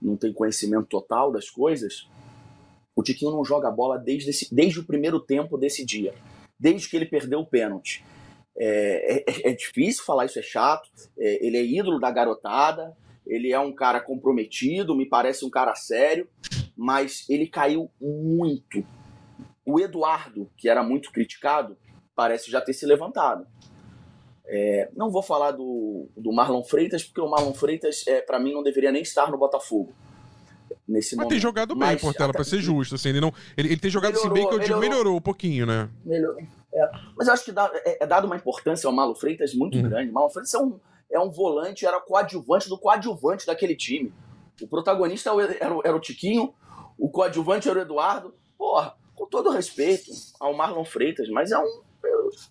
não 0.00 0.16
tem 0.16 0.32
conhecimento 0.32 0.86
total 0.86 1.32
das 1.32 1.50
coisas, 1.50 2.08
o 2.96 3.02
Tiquinho 3.02 3.30
não 3.30 3.44
joga 3.44 3.70
bola 3.70 3.98
desde, 3.98 4.30
esse, 4.30 4.52
desde 4.52 4.80
o 4.80 4.84
primeiro 4.84 5.20
tempo 5.20 5.58
desse 5.58 5.84
dia, 5.84 6.14
desde 6.58 6.88
que 6.88 6.96
ele 6.96 7.04
perdeu 7.04 7.40
o 7.40 7.46
pênalti. 7.46 8.02
É, 8.58 9.22
é, 9.28 9.50
é 9.50 9.52
difícil 9.52 10.02
falar 10.02 10.24
isso, 10.24 10.38
é 10.38 10.42
chato. 10.42 10.88
É, 11.18 11.46
ele 11.46 11.58
é 11.58 11.64
ídolo 11.64 12.00
da 12.00 12.10
garotada, 12.10 12.96
ele 13.26 13.52
é 13.52 13.60
um 13.60 13.74
cara 13.74 14.00
comprometido, 14.00 14.96
me 14.96 15.06
parece 15.06 15.44
um 15.44 15.50
cara 15.50 15.74
sério, 15.74 16.26
mas 16.74 17.28
ele 17.28 17.46
caiu 17.46 17.90
muito. 18.00 18.82
O 19.66 19.78
Eduardo, 19.78 20.50
que 20.56 20.66
era 20.66 20.82
muito 20.82 21.12
criticado, 21.12 21.76
parece 22.14 22.50
já 22.50 22.62
ter 22.62 22.72
se 22.72 22.86
levantado. 22.86 23.46
É, 24.48 24.88
não 24.96 25.10
vou 25.10 25.22
falar 25.22 25.50
do, 25.50 26.08
do 26.16 26.32
Marlon 26.32 26.62
Freitas, 26.62 27.04
porque 27.04 27.20
o 27.20 27.28
Marlon 27.28 27.52
Freitas, 27.52 28.06
é, 28.06 28.22
para 28.22 28.38
mim, 28.38 28.54
não 28.54 28.62
deveria 28.62 28.92
nem 28.92 29.02
estar 29.02 29.30
no 29.30 29.36
Botafogo 29.36 29.92
nesse 30.88 31.16
Mas 31.16 31.24
momento. 31.24 31.30
tem 31.30 31.40
jogado 31.40 31.74
bem, 31.74 31.88
Mas, 31.88 32.00
Portela, 32.00 32.32
pra 32.32 32.44
ser 32.44 32.60
justo. 32.60 32.94
Assim, 32.94 33.10
ele, 33.10 33.20
não, 33.20 33.32
ele, 33.56 33.68
ele 33.68 33.80
tem 33.80 33.90
jogado 33.90 34.14
melhorou, 34.14 34.32
assim 34.32 34.34
bem 34.34 34.48
que 34.48 34.54
eu 34.54 34.58
melhorou, 34.58 34.80
digo, 34.80 34.90
melhorou 34.92 35.16
um 35.16 35.20
pouquinho, 35.20 35.66
né? 35.66 35.88
Melhorou. 36.04 36.40
É. 36.40 36.90
Mas 37.16 37.28
eu 37.28 37.34
acho 37.34 37.44
que 37.44 37.52
dá, 37.52 37.70
é, 37.74 38.04
é 38.04 38.06
dado 38.06 38.26
uma 38.26 38.36
importância 38.36 38.86
ao 38.86 38.92
Malo 38.92 39.14
Freitas 39.14 39.54
muito 39.54 39.78
hum. 39.78 39.82
grande. 39.82 40.12
Malo 40.12 40.30
Freitas 40.30 40.52
é 40.54 40.58
um, 40.58 40.78
é 41.10 41.18
um 41.18 41.30
volante, 41.30 41.86
era 41.86 42.00
coadjuvante 42.00 42.68
do 42.68 42.78
coadjuvante 42.78 43.46
daquele 43.46 43.74
time. 43.74 44.12
O 44.60 44.66
protagonista 44.66 45.30
era, 45.60 45.74
o, 45.74 45.82
era 45.84 45.96
o 45.96 46.00
Tiquinho, 46.00 46.54
o 46.98 47.08
coadjuvante 47.08 47.68
era 47.68 47.78
o 47.78 47.82
Eduardo. 47.82 48.34
Porra, 48.56 48.94
com 49.14 49.26
todo 49.26 49.50
respeito 49.50 50.10
ao 50.38 50.54
Marlon 50.54 50.84
Freitas, 50.84 51.28
mas 51.28 51.50
é 51.50 51.58
um, 51.58 51.82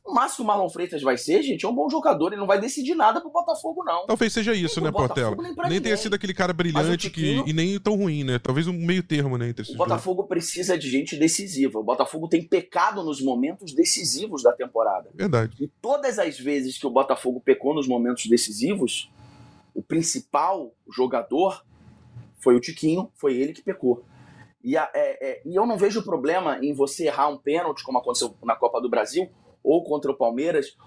o 0.04 0.14
máximo 0.14 0.38
que 0.38 0.42
o 0.44 0.46
Marlon 0.46 0.70
Freitas 0.70 1.02
vai 1.02 1.18
ser, 1.18 1.42
gente, 1.42 1.66
é 1.66 1.70
um 1.70 1.74
bom 1.74 1.90
jogador. 1.90 2.28
Ele 2.28 2.40
não 2.40 2.48
vai 2.48 2.60
decidir 2.60 2.96
nada 2.96 3.22
pro 3.22 3.32
Botafogo, 3.32 3.84
não. 3.84 4.06
Talvez 4.06 4.34
seja 4.34 4.54
isso, 4.54 4.80
nem 4.80 4.92
né, 4.92 4.98
Portela? 4.98 5.36
Nem, 5.36 5.56
nem 5.70 5.82
tenha 5.82 5.98
sido 5.98 6.14
aquele 6.14 6.34
cara 6.34 6.54
brilhante 6.54 7.10
Tiquinho, 7.10 7.44
que, 7.44 7.50
e 7.50 7.54
nem 7.54 7.80
tão 7.80 7.96
ruim, 7.96 8.24
né? 8.24 8.40
Talvez 8.40 8.68
um 8.68 8.74
meio 8.74 9.04
termo, 9.04 9.38
né? 9.38 9.50
Entre 9.50 9.64
esses 9.64 9.74
o 9.74 9.78
Botafogo 9.78 10.24
dois. 10.24 10.30
precisa 10.30 10.78
de 10.78 10.90
gente 10.90 11.16
decisiva. 11.16 11.80
O 11.80 11.84
Botafogo 11.84 12.28
tem 12.28 12.44
pecado 12.44 13.04
nos 13.04 13.22
momentos 13.22 13.74
decisivos 13.74 14.44
da 14.44 14.52
temporada. 14.52 15.10
Verdade. 15.14 15.56
E 15.60 15.68
todas 15.68 16.20
as 16.20 16.40
vezes 16.40 16.78
que 16.78 16.88
o 16.88 16.92
Botafogo 16.92 17.42
pecou 17.42 17.74
nos 17.74 17.88
momentos 17.88 18.26
decisivos, 18.28 19.12
o 19.74 19.82
principal 19.82 20.74
jogador 20.90 21.64
foi 22.40 22.56
o 22.56 22.60
Tiquinho, 22.60 23.12
foi 23.16 23.36
ele 23.36 23.54
que 23.54 23.62
pecou. 23.62 24.06
E, 24.64 24.76
a, 24.76 24.90
é, 24.96 25.30
é, 25.30 25.42
e 25.46 25.56
eu 25.56 25.66
não 25.66 25.78
vejo 25.78 26.04
problema 26.04 26.58
em 26.60 26.74
você 26.74 27.06
errar 27.06 27.28
um 27.28 27.38
pênalti, 27.38 27.84
como 27.84 28.00
aconteceu 28.00 28.36
na 28.44 28.56
Copa 28.56 28.82
do 28.82 28.90
Brasil, 28.90 29.30
ou 29.66 29.84
contra 29.84 30.12
o 30.12 30.18
Palmeiras, 30.18 30.78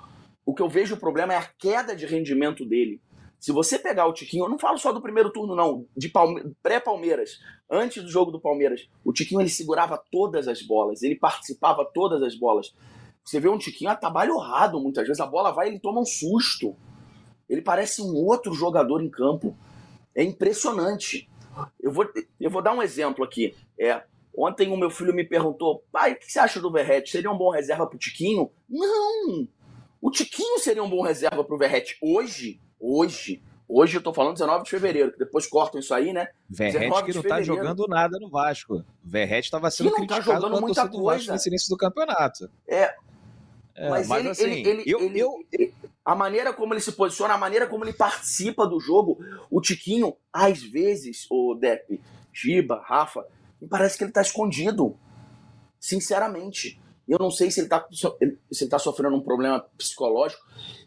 o 0.46 0.54
que 0.54 0.62
eu 0.62 0.68
vejo 0.68 0.94
o 0.94 1.00
problema 1.00 1.34
é 1.34 1.36
a 1.36 1.50
queda 1.58 1.94
de 1.94 2.06
rendimento 2.06 2.64
dele. 2.64 3.02
Se 3.38 3.52
você 3.52 3.78
pegar 3.78 4.06
o 4.06 4.12
Tiquinho, 4.12 4.44
eu 4.44 4.48
não 4.48 4.58
falo 4.58 4.78
só 4.78 4.92
do 4.92 5.02
primeiro 5.02 5.30
turno, 5.30 5.54
não, 5.54 5.86
de 5.96 6.10
pré-Palmeiras, 6.62 7.38
antes 7.70 8.02
do 8.02 8.08
jogo 8.08 8.30
do 8.30 8.40
Palmeiras, 8.40 8.88
o 9.04 9.12
Tiquinho 9.12 9.40
ele 9.40 9.48
segurava 9.48 10.02
todas 10.10 10.48
as 10.48 10.62
bolas, 10.62 11.02
ele 11.02 11.16
participava 11.16 11.84
todas 11.84 12.22
as 12.22 12.34
bolas. 12.34 12.74
Você 13.24 13.38
vê 13.38 13.48
um 13.48 13.58
Tiquinho 13.58 13.90
atabalhoado 13.90 14.80
muitas 14.80 15.06
vezes, 15.06 15.20
a 15.20 15.26
bola 15.26 15.52
vai 15.52 15.68
ele 15.68 15.78
toma 15.78 16.00
um 16.00 16.06
susto. 16.06 16.74
Ele 17.48 17.62
parece 17.62 18.02
um 18.02 18.14
outro 18.14 18.52
jogador 18.52 19.02
em 19.02 19.08
campo. 19.08 19.56
É 20.14 20.22
impressionante. 20.22 21.28
Eu 21.80 21.92
vou, 21.92 22.06
eu 22.40 22.50
vou 22.50 22.62
dar 22.62 22.74
um 22.74 22.82
exemplo 22.82 23.24
aqui. 23.24 23.54
É, 23.78 24.02
Ontem 24.38 24.70
o 24.70 24.76
meu 24.76 24.88
filho 24.88 25.12
me 25.12 25.24
perguntou, 25.24 25.84
pai, 25.90 26.12
o 26.12 26.16
que 26.16 26.30
você 26.30 26.38
acha 26.38 26.60
do 26.60 26.70
Verrete? 26.70 27.10
Seria 27.10 27.28
um 27.28 27.36
bom 27.36 27.50
reserva 27.50 27.88
pro 27.88 27.98
Tiquinho? 27.98 28.48
Não! 28.70 29.48
O 30.00 30.12
Tiquinho 30.12 30.60
seria 30.60 30.84
um 30.84 30.88
bom 30.88 31.02
reserva 31.02 31.42
pro 31.42 31.58
Verrete 31.58 31.98
hoje. 32.00 32.60
Hoje. 32.78 33.42
Hoje 33.68 33.96
eu 33.96 34.00
tô 34.00 34.14
falando 34.14 34.34
19 34.34 34.62
de 34.62 34.70
fevereiro, 34.70 35.10
que 35.10 35.18
depois 35.18 35.44
cortam 35.48 35.80
isso 35.80 35.92
aí, 35.92 36.12
né? 36.12 36.28
Verrete 36.48 37.04
que 37.04 37.14
não 37.14 37.22
tá 37.24 37.42
jogando 37.42 37.84
nada 37.88 38.16
no 38.20 38.30
Vasco. 38.30 38.84
Verrete 39.02 39.50
tava 39.50 39.72
sendo 39.72 39.92
que 39.92 40.02
não 40.02 40.06
tá 40.06 40.14
criticado 40.14 40.40
tá 40.40 40.46
jogando 40.46 40.60
muita 40.60 40.88
coisa. 40.88 41.18
Vasco 41.18 41.32
nesse 41.32 41.48
início 41.48 41.68
do 41.68 41.76
campeonato. 41.76 42.48
É. 42.68 42.94
é 43.74 43.90
mas, 43.90 44.06
mas 44.06 44.20
ele, 44.20 44.28
assim, 44.28 44.44
ele, 44.44 44.68
ele, 44.68 44.82
eu, 44.86 45.00
ele, 45.00 45.20
eu... 45.20 45.72
a 46.04 46.14
maneira 46.14 46.52
como 46.52 46.72
ele 46.74 46.80
se 46.80 46.92
posiciona, 46.92 47.34
a 47.34 47.38
maneira 47.38 47.66
como 47.66 47.84
ele 47.84 47.92
participa 47.92 48.68
do 48.68 48.78
jogo, 48.78 49.18
o 49.50 49.60
Tiquinho, 49.60 50.16
às 50.32 50.62
vezes, 50.62 51.26
o 51.28 51.56
Depp, 51.56 52.00
Giba, 52.32 52.80
Rafa, 52.86 53.26
me 53.60 53.68
parece 53.68 53.96
que 53.96 54.04
ele 54.04 54.10
está 54.10 54.22
escondido. 54.22 54.96
Sinceramente. 55.78 56.80
Eu 57.08 57.18
não 57.18 57.30
sei 57.30 57.50
se 57.50 57.60
ele 57.60 57.66
está 57.66 57.86
se 57.90 58.64
ele 58.64 58.70
tá 58.70 58.78
sofrendo 58.78 59.16
um 59.16 59.22
problema 59.22 59.60
psicológico. 59.78 60.42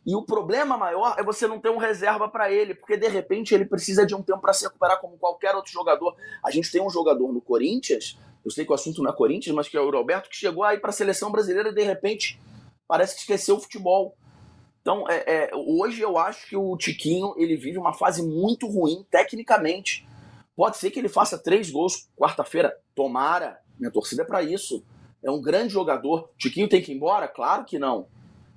E 0.05 0.15
o 0.15 0.23
problema 0.23 0.77
maior 0.77 1.15
é 1.17 1.23
você 1.23 1.47
não 1.47 1.59
ter 1.59 1.69
um 1.69 1.77
reserva 1.77 2.29
para 2.29 2.51
ele, 2.51 2.75
porque 2.75 2.95
de 2.95 3.07
repente 3.07 3.55
ele 3.55 3.65
precisa 3.65 4.05
de 4.05 4.13
um 4.13 4.21
tempo 4.21 4.39
para 4.39 4.53
se 4.53 4.63
recuperar 4.63 4.99
como 5.01 5.17
qualquer 5.17 5.55
outro 5.55 5.71
jogador. 5.71 6.15
A 6.43 6.51
gente 6.51 6.71
tem 6.71 6.81
um 6.81 6.89
jogador 6.91 7.33
no 7.33 7.41
Corinthians, 7.41 8.19
eu 8.43 8.51
sei 8.51 8.65
que 8.65 8.71
o 8.71 8.75
assunto 8.75 9.01
não 9.01 9.11
é 9.11 9.15
Corinthians, 9.15 9.55
mas 9.55 9.67
que 9.67 9.77
é 9.77 9.81
o 9.81 9.89
Roberto, 9.89 10.29
que 10.29 10.35
chegou 10.35 10.63
aí 10.63 10.79
para 10.79 10.89
a 10.89 10.93
seleção 10.93 11.31
brasileira 11.31 11.69
e 11.69 11.73
de 11.73 11.83
repente 11.83 12.39
parece 12.87 13.15
que 13.15 13.21
esqueceu 13.21 13.55
o 13.55 13.59
futebol. 13.59 14.15
Então, 14.81 15.07
é, 15.07 15.23
é, 15.27 15.51
hoje 15.55 16.01
eu 16.01 16.17
acho 16.17 16.47
que 16.47 16.57
o 16.57 16.75
Tiquinho 16.75 17.35
ele 17.37 17.55
vive 17.55 17.77
uma 17.77 17.93
fase 17.93 18.23
muito 18.23 18.67
ruim 18.67 19.05
tecnicamente. 19.11 20.07
Pode 20.55 20.77
ser 20.77 20.91
que 20.91 20.99
ele 20.99 21.09
faça 21.09 21.37
três 21.37 21.69
gols 21.69 22.09
quarta-feira. 22.15 22.75
Tomara. 22.95 23.59
Minha 23.79 23.91
torcida 23.91 24.23
é 24.23 24.25
para 24.25 24.43
isso. 24.43 24.83
É 25.23 25.31
um 25.31 25.41
grande 25.41 25.73
jogador. 25.73 26.29
Tiquinho 26.37 26.69
tem 26.69 26.81
que 26.81 26.91
ir 26.91 26.95
embora? 26.95 27.27
Claro 27.27 27.65
que 27.65 27.79
não. 27.79 28.07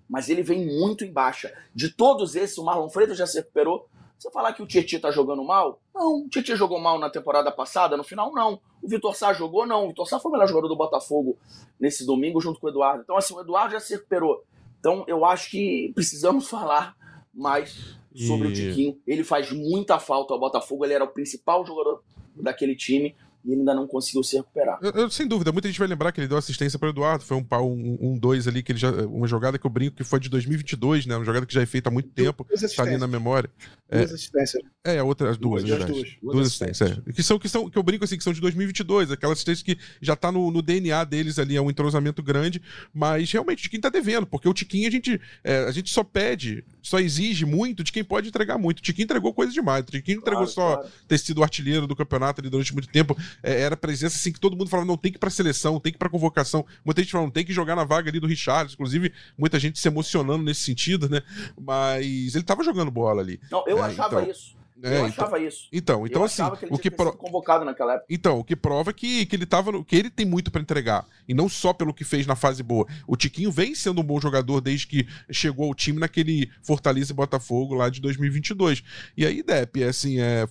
Mas 0.09 0.29
ele 0.29 0.43
vem 0.43 0.67
muito 0.67 1.05
em 1.05 1.13
baixa. 1.13 1.53
De 1.75 1.91
todos 1.91 2.35
esses, 2.35 2.59
o 2.59 2.65
Marlon 2.65 2.89
Freitas 2.89 3.17
já 3.17 3.27
se 3.27 3.39
recuperou. 3.39 3.89
Você 4.19 4.31
falar 4.31 4.53
que 4.53 4.63
o 4.63 4.67
Tietchan 4.67 5.01
tá 5.01 5.11
jogando 5.11 5.45
mal? 5.45 5.81
Não. 5.95 6.25
O 6.25 6.29
Tietchan 6.29 6.57
jogou 6.57 6.81
mal 6.81 6.99
na 6.99 7.11
temporada 7.11 7.51
passada, 7.51 7.97
no 7.97 8.05
final, 8.05 8.33
não. 8.33 8.61
O 8.83 8.89
Vitor 8.89 9.15
Sá 9.15 9.33
jogou, 9.33 9.67
não. 9.67 9.85
O 9.85 9.89
Vitor 9.89 10.09
Sá 10.09 10.19
foi 10.19 10.31
o 10.31 10.33
melhor 10.33 10.49
jogador 10.49 10.69
do 10.69 10.77
Botafogo 10.77 11.37
nesse 11.79 12.07
domingo, 12.07 12.41
junto 12.41 12.61
com 12.61 12.67
o 12.67 12.71
Eduardo. 12.71 13.03
Então, 13.03 13.17
assim, 13.17 13.35
o 13.35 13.41
Eduardo 13.41 13.73
já 13.73 13.81
se 13.81 13.95
recuperou. 13.95 14.45
Então, 14.79 15.05
eu 15.07 15.25
acho 15.25 15.51
que 15.51 15.93
precisamos 15.95 16.49
falar 16.49 16.97
mais 17.33 17.99
sobre 18.15 18.49
e... 18.49 18.51
o 18.51 18.55
Tiquinho. 18.55 18.99
Ele 19.07 19.25
faz 19.25 19.51
muita 19.51 19.99
falta 19.99 20.33
ao 20.33 20.41
Botafogo, 20.41 20.85
ele 20.85 20.95
era 20.95 21.05
o 21.05 21.09
principal 21.09 21.67
jogador 21.67 22.03
daquele 22.37 22.75
time 22.75 23.15
e 23.45 23.53
ele 23.53 23.61
ainda 23.61 23.75
não 23.75 23.87
conseguiu 23.87 24.23
se 24.23 24.37
recuperar. 24.37 24.79
Eu, 24.81 24.91
eu, 24.93 25.11
sem 25.11 25.29
dúvida, 25.29 25.53
muita 25.53 25.69
gente 25.69 25.79
vai 25.79 25.87
lembrar 25.87 26.11
que 26.13 26.21
ele 26.21 26.27
deu 26.27 26.39
assistência 26.39 26.79
para 26.79 26.87
o 26.87 26.91
Eduardo, 26.91 27.25
foi 27.25 27.37
um 27.37 27.45
pau, 27.45 27.71
um, 27.71 27.99
um 28.01 28.19
dois 28.19 28.49
ali, 28.49 28.63
que 28.63 28.73
ele 28.73 28.79
já, 28.79 28.91
uma 28.91 29.29
jogada 29.29 29.59
que 29.59 29.67
eu 29.67 29.71
brinco 29.71 29.97
que 29.97 30.03
foi 30.03 30.19
de 30.19 30.31
2022, 30.31 31.05
né? 31.05 31.15
Uma 31.15 31.25
jogada 31.25 31.45
que 31.45 31.53
já 31.53 31.61
é 31.61 31.67
feita 31.67 31.91
há 31.91 31.93
muito 31.93 32.09
tempo, 32.09 32.47
tá 32.75 32.83
ali 32.83 32.97
na 32.97 33.07
memória. 33.07 33.51
Duas 33.91 34.11
é, 34.11 34.15
assistências. 34.15 34.63
É, 34.83 35.03
outra, 35.03 35.31
as 35.31 35.37
duas, 35.37 35.63
duas, 35.63 35.85
duas, 35.85 36.17
duas 36.23 36.47
assistências. 36.47 36.99
É. 37.07 37.13
Que, 37.13 37.23
são, 37.23 37.39
que, 37.39 37.49
são, 37.49 37.69
que 37.69 37.77
eu 37.77 37.83
brinco 37.83 38.05
assim, 38.05 38.17
que 38.17 38.25
são 38.25 38.33
de 38.33 38.41
2022, 38.41 39.11
aquela 39.11 39.35
assistência 39.35 39.63
que 39.63 39.79
já 40.01 40.17
tá 40.17 40.33
no, 40.33 40.51
no, 40.51 40.63
DNA 40.63 41.05
deles 41.05 41.39
ali, 41.39 41.55
é 41.55 41.61
um 41.61 41.71
entrosamento 41.71 42.23
grande, 42.23 42.63
mas 42.95 43.31
realmente 43.31 43.65
de 43.65 43.69
quem 43.69 43.81
tá 43.81 43.91
devendo, 43.91 44.27
porque 44.27 44.49
o 44.49 44.55
Tiquinho 44.55 44.89
a 44.89 44.91
gente, 44.91 45.21
é, 45.43 45.65
a 45.65 45.71
gente 45.71 45.91
só 45.91 46.03
pede, 46.03 46.65
só 46.85 47.01
exige 47.01 47.47
muito 47.47 47.83
de 47.83 47.91
quem 47.91 48.05
pode 48.05 48.29
entregar 48.29 48.59
muito. 48.59 48.79
O 48.79 48.83
Tiquinho 48.83 49.05
entregou 49.05 49.33
coisa 49.33 49.51
demais, 49.51 49.83
o 49.83 49.91
Tiquinho 49.91 50.21
claro, 50.21 50.37
entregou 50.37 50.47
só 50.47 50.77
claro. 50.77 50.93
ter 51.09 51.19
sido 51.19 51.43
artilheiro 51.43 51.87
do 51.87 51.97
campeonato 51.97 52.43
ali 52.43 52.51
durante 52.51 52.73
muito 52.75 52.89
tempo, 52.89 53.17
é, 53.43 53.63
era 53.63 53.77
presença 53.77 54.17
assim 54.17 54.31
que 54.31 54.39
todo 54.39 54.57
mundo 54.57 54.69
falava, 54.69 54.87
não, 54.87 54.97
tem 54.97 55.11
que 55.11 55.17
ir 55.17 55.19
pra 55.19 55.31
seleção, 55.31 55.81
tem 55.81 55.91
que 55.91 55.97
ir 55.97 55.99
pra 55.99 56.11
convocação. 56.11 56.65
Muita 56.85 57.03
gente 57.03 57.11
falando, 57.11 57.33
tem 57.33 57.45
que 57.45 57.53
jogar 57.53 57.75
na 57.75 57.85
vaga 57.85 58.11
ali 58.11 58.21
do 58.21 58.27
Richard, 58.27 58.73
inclusive 58.75 59.13
muita 59.37 59.59
gente 59.59 59.79
se 59.79 59.89
emocionando 59.89 60.45
nesse 60.45 60.61
sentido, 60.61 61.09
né? 61.09 61.23
Mas 61.59 62.35
ele 62.35 62.45
tava 62.45 62.63
jogando 62.63 62.91
bola 62.91 63.23
ali. 63.23 63.41
Não, 63.51 63.65
eu 63.67 63.79
é, 63.79 63.89
achava 63.89 64.21
então... 64.21 64.31
isso. 64.31 64.55
É, 64.83 64.99
eu 64.99 65.05
achava 65.05 65.37
então, 65.37 65.49
isso. 65.49 65.69
Então, 65.73 66.07
então 66.07 66.23
eu 66.23 66.27
assim, 66.27 66.43
que 66.57 66.67
o 66.71 66.79
que 66.79 66.91
pro... 66.91 67.13
convocado 67.13 67.65
naquela 67.65 67.95
época. 67.95 68.07
Então, 68.11 68.39
o 68.39 68.45
que 68.45 68.57
prova 68.57 68.93
que, 68.93 69.25
que 69.27 69.37
ele 69.37 69.47
tava 69.47 69.71
no... 69.71 69.85
que 69.85 69.95
ele 69.95 70.11
tem 70.11 70.27
muito 70.27 70.51
para 70.51 70.61
entregar 70.61 71.07
e 71.29 71.35
não 71.35 71.49
só 71.49 71.73
pelo 71.73 71.95
que 71.95 72.05
fez 72.05 72.27
na 72.27 72.35
fase 72.35 72.63
boa. 72.63 72.87
O 73.07 73.17
Tiquinho 73.17 73.53
vem 73.53 73.75
sendo 73.75 74.01
um 74.01 74.05
bom 74.05 74.21
jogador 74.21 74.61
desde 74.61 74.87
que 74.87 75.07
chegou 75.31 75.67
ao 75.67 75.75
time 75.75 76.01
naquele 76.01 76.51
Fortaleza 76.63 77.13
e 77.13 77.15
Botafogo 77.15 77.75
lá 77.75 77.89
de 77.89 78.01
2022. 78.01 78.83
E 79.17 79.25
aí, 79.25 79.43
Dep, 79.43 79.83
é 79.83 79.89
assim, 79.89 80.21
é. 80.21 80.47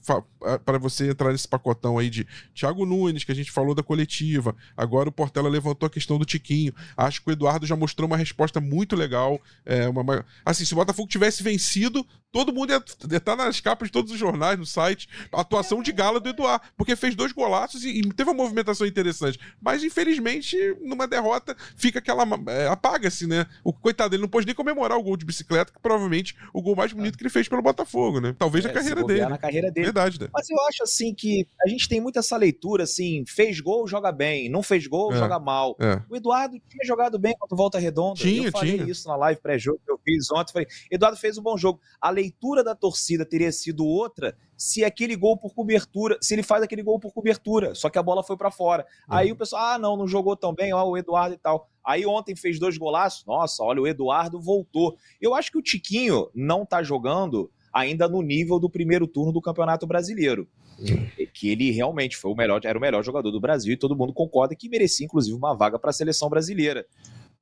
É, 0.45 0.57
para 0.57 0.77
você 0.77 1.09
entrar 1.09 1.31
nesse 1.31 1.47
pacotão 1.47 1.97
aí 1.97 2.09
de 2.09 2.27
Thiago 2.53 2.85
Nunes, 2.85 3.23
que 3.23 3.31
a 3.31 3.35
gente 3.35 3.51
falou 3.51 3.73
da 3.73 3.81
coletiva, 3.81 4.55
agora 4.75 5.09
o 5.09 5.11
Portela 5.11 5.49
levantou 5.49 5.87
a 5.87 5.89
questão 5.89 6.17
do 6.17 6.25
Tiquinho. 6.25 6.73
Acho 6.97 7.21
que 7.21 7.29
o 7.29 7.31
Eduardo 7.31 7.65
já 7.65 7.75
mostrou 7.75 8.07
uma 8.07 8.17
resposta 8.17 8.59
muito 8.59 8.95
legal. 8.95 9.39
É, 9.65 9.87
uma... 9.87 10.25
Assim, 10.45 10.65
se 10.65 10.73
o 10.73 10.77
Botafogo 10.77 11.07
tivesse 11.07 11.41
vencido, 11.43 12.05
todo 12.33 12.51
mundo 12.51 12.71
ia 12.71 12.83
estar 13.15 13.35
nas 13.35 13.61
capas 13.61 13.89
de 13.89 13.91
todos 13.91 14.11
os 14.11 14.17
jornais, 14.17 14.57
no 14.57 14.65
site. 14.65 15.07
A 15.31 15.41
atuação 15.41 15.83
de 15.83 15.91
gala 15.91 16.19
do 16.19 16.27
Eduardo, 16.27 16.65
porque 16.75 16.95
fez 16.95 17.13
dois 17.13 17.31
golaços 17.31 17.85
e, 17.85 17.89
e 17.89 18.01
teve 18.11 18.31
uma 18.31 18.35
movimentação 18.35 18.87
interessante. 18.87 19.39
Mas, 19.61 19.83
infelizmente, 19.83 20.57
numa 20.81 21.07
derrota, 21.07 21.55
fica 21.77 21.99
aquela. 21.99 22.23
É, 22.47 22.67
Apaga-se, 22.67 23.27
né? 23.27 23.45
O 23.63 23.71
coitado, 23.71 24.15
ele 24.15 24.23
não 24.23 24.27
pôde 24.27 24.47
nem 24.47 24.55
comemorar 24.55 24.97
o 24.97 25.03
gol 25.03 25.15
de 25.15 25.25
bicicleta, 25.25 25.71
que 25.71 25.79
provavelmente 25.79 26.35
o 26.51 26.61
gol 26.61 26.75
mais 26.75 26.91
bonito 26.91 27.17
que 27.17 27.23
ele 27.23 27.29
fez 27.29 27.47
pelo 27.47 27.61
Botafogo, 27.61 28.19
né? 28.19 28.35
Talvez 28.37 28.65
é, 28.65 28.67
na 28.67 28.73
carreira 28.73 29.03
dele. 29.03 29.25
na 29.27 29.37
carreira 29.37 29.71
dele. 29.71 29.85
Verdade, 29.85 30.19
né? 30.19 30.27
Mas 30.33 30.49
eu 30.49 30.59
acho, 30.67 30.81
assim, 30.81 31.13
que 31.13 31.47
a 31.63 31.69
gente 31.69 31.87
tem 31.87 32.01
muito 32.01 32.17
essa 32.17 32.35
leitura, 32.35 32.83
assim, 32.83 33.23
fez 33.27 33.59
gol, 33.59 33.87
joga 33.87 34.11
bem, 34.11 34.49
não 34.49 34.63
fez 34.63 34.87
gol, 34.87 35.13
é, 35.13 35.17
joga 35.17 35.39
mal. 35.39 35.75
É. 35.79 36.01
O 36.09 36.15
Eduardo 36.15 36.59
tinha 36.67 36.83
jogado 36.83 37.19
bem 37.19 37.35
contra 37.37 37.53
o 37.53 37.57
Volta 37.57 37.77
Redonda. 37.77 38.19
Tinha, 38.19 38.47
eu 38.47 38.51
falei 38.51 38.77
tinha. 38.77 38.89
isso 38.89 39.07
na 39.07 39.15
live 39.15 39.39
pré-jogo 39.39 39.79
que 39.85 39.91
eu 39.91 39.99
fiz 40.03 40.31
ontem. 40.31 40.51
Falei, 40.51 40.67
Eduardo 40.89 41.17
fez 41.17 41.37
um 41.37 41.43
bom 41.43 41.55
jogo. 41.55 41.79
A 42.01 42.09
leitura 42.09 42.22
da 42.63 42.75
torcida 42.75 43.25
teria 43.25 43.51
sido 43.51 43.85
outra 43.85 44.35
se 44.57 44.83
aquele 44.83 45.15
gol 45.15 45.37
por 45.37 45.53
cobertura, 45.53 46.17
se 46.21 46.33
ele 46.33 46.43
faz 46.43 46.63
aquele 46.63 46.83
gol 46.83 46.99
por 46.99 47.11
cobertura, 47.11 47.75
só 47.75 47.89
que 47.89 47.97
a 47.97 48.03
bola 48.03 48.23
foi 48.23 48.37
para 48.37 48.49
fora. 48.49 48.85
Uhum. 49.09 49.15
Aí 49.15 49.31
o 49.31 49.35
pessoal, 49.35 49.73
ah, 49.73 49.77
não, 49.77 49.97
não 49.97 50.07
jogou 50.07 50.35
tão 50.37 50.53
bem, 50.53 50.73
ó, 50.73 50.87
o 50.87 50.97
Eduardo 50.97 51.35
e 51.35 51.37
tal. 51.37 51.69
Aí 51.85 52.05
ontem 52.05 52.35
fez 52.35 52.59
dois 52.59 52.77
golaços, 52.77 53.25
nossa, 53.25 53.63
olha, 53.63 53.81
o 53.81 53.87
Eduardo 53.87 54.39
voltou. 54.39 54.95
Eu 55.19 55.33
acho 55.33 55.51
que 55.51 55.57
o 55.57 55.61
Tiquinho 55.61 56.29
não 56.33 56.65
tá 56.65 56.81
jogando 56.81 57.51
ainda 57.73 58.07
no 58.07 58.21
nível 58.21 58.59
do 58.59 58.69
primeiro 58.69 59.07
turno 59.07 59.33
do 59.33 59.41
Campeonato 59.41 59.85
Brasileiro. 59.87 60.47
Uhum. 60.79 61.27
Que 61.33 61.49
ele 61.49 61.71
realmente 61.71 62.15
foi 62.15 62.31
o 62.31 62.35
melhor, 62.35 62.61
era 62.63 62.77
o 62.77 62.81
melhor 62.81 63.03
jogador 63.03 63.31
do 63.31 63.41
Brasil 63.41 63.73
e 63.73 63.77
todo 63.77 63.95
mundo 63.95 64.13
concorda 64.13 64.55
que 64.55 64.69
merecia, 64.69 65.05
inclusive, 65.05 65.35
uma 65.35 65.53
vaga 65.53 65.77
para 65.77 65.89
a 65.89 65.93
seleção 65.93 66.29
brasileira. 66.29 66.85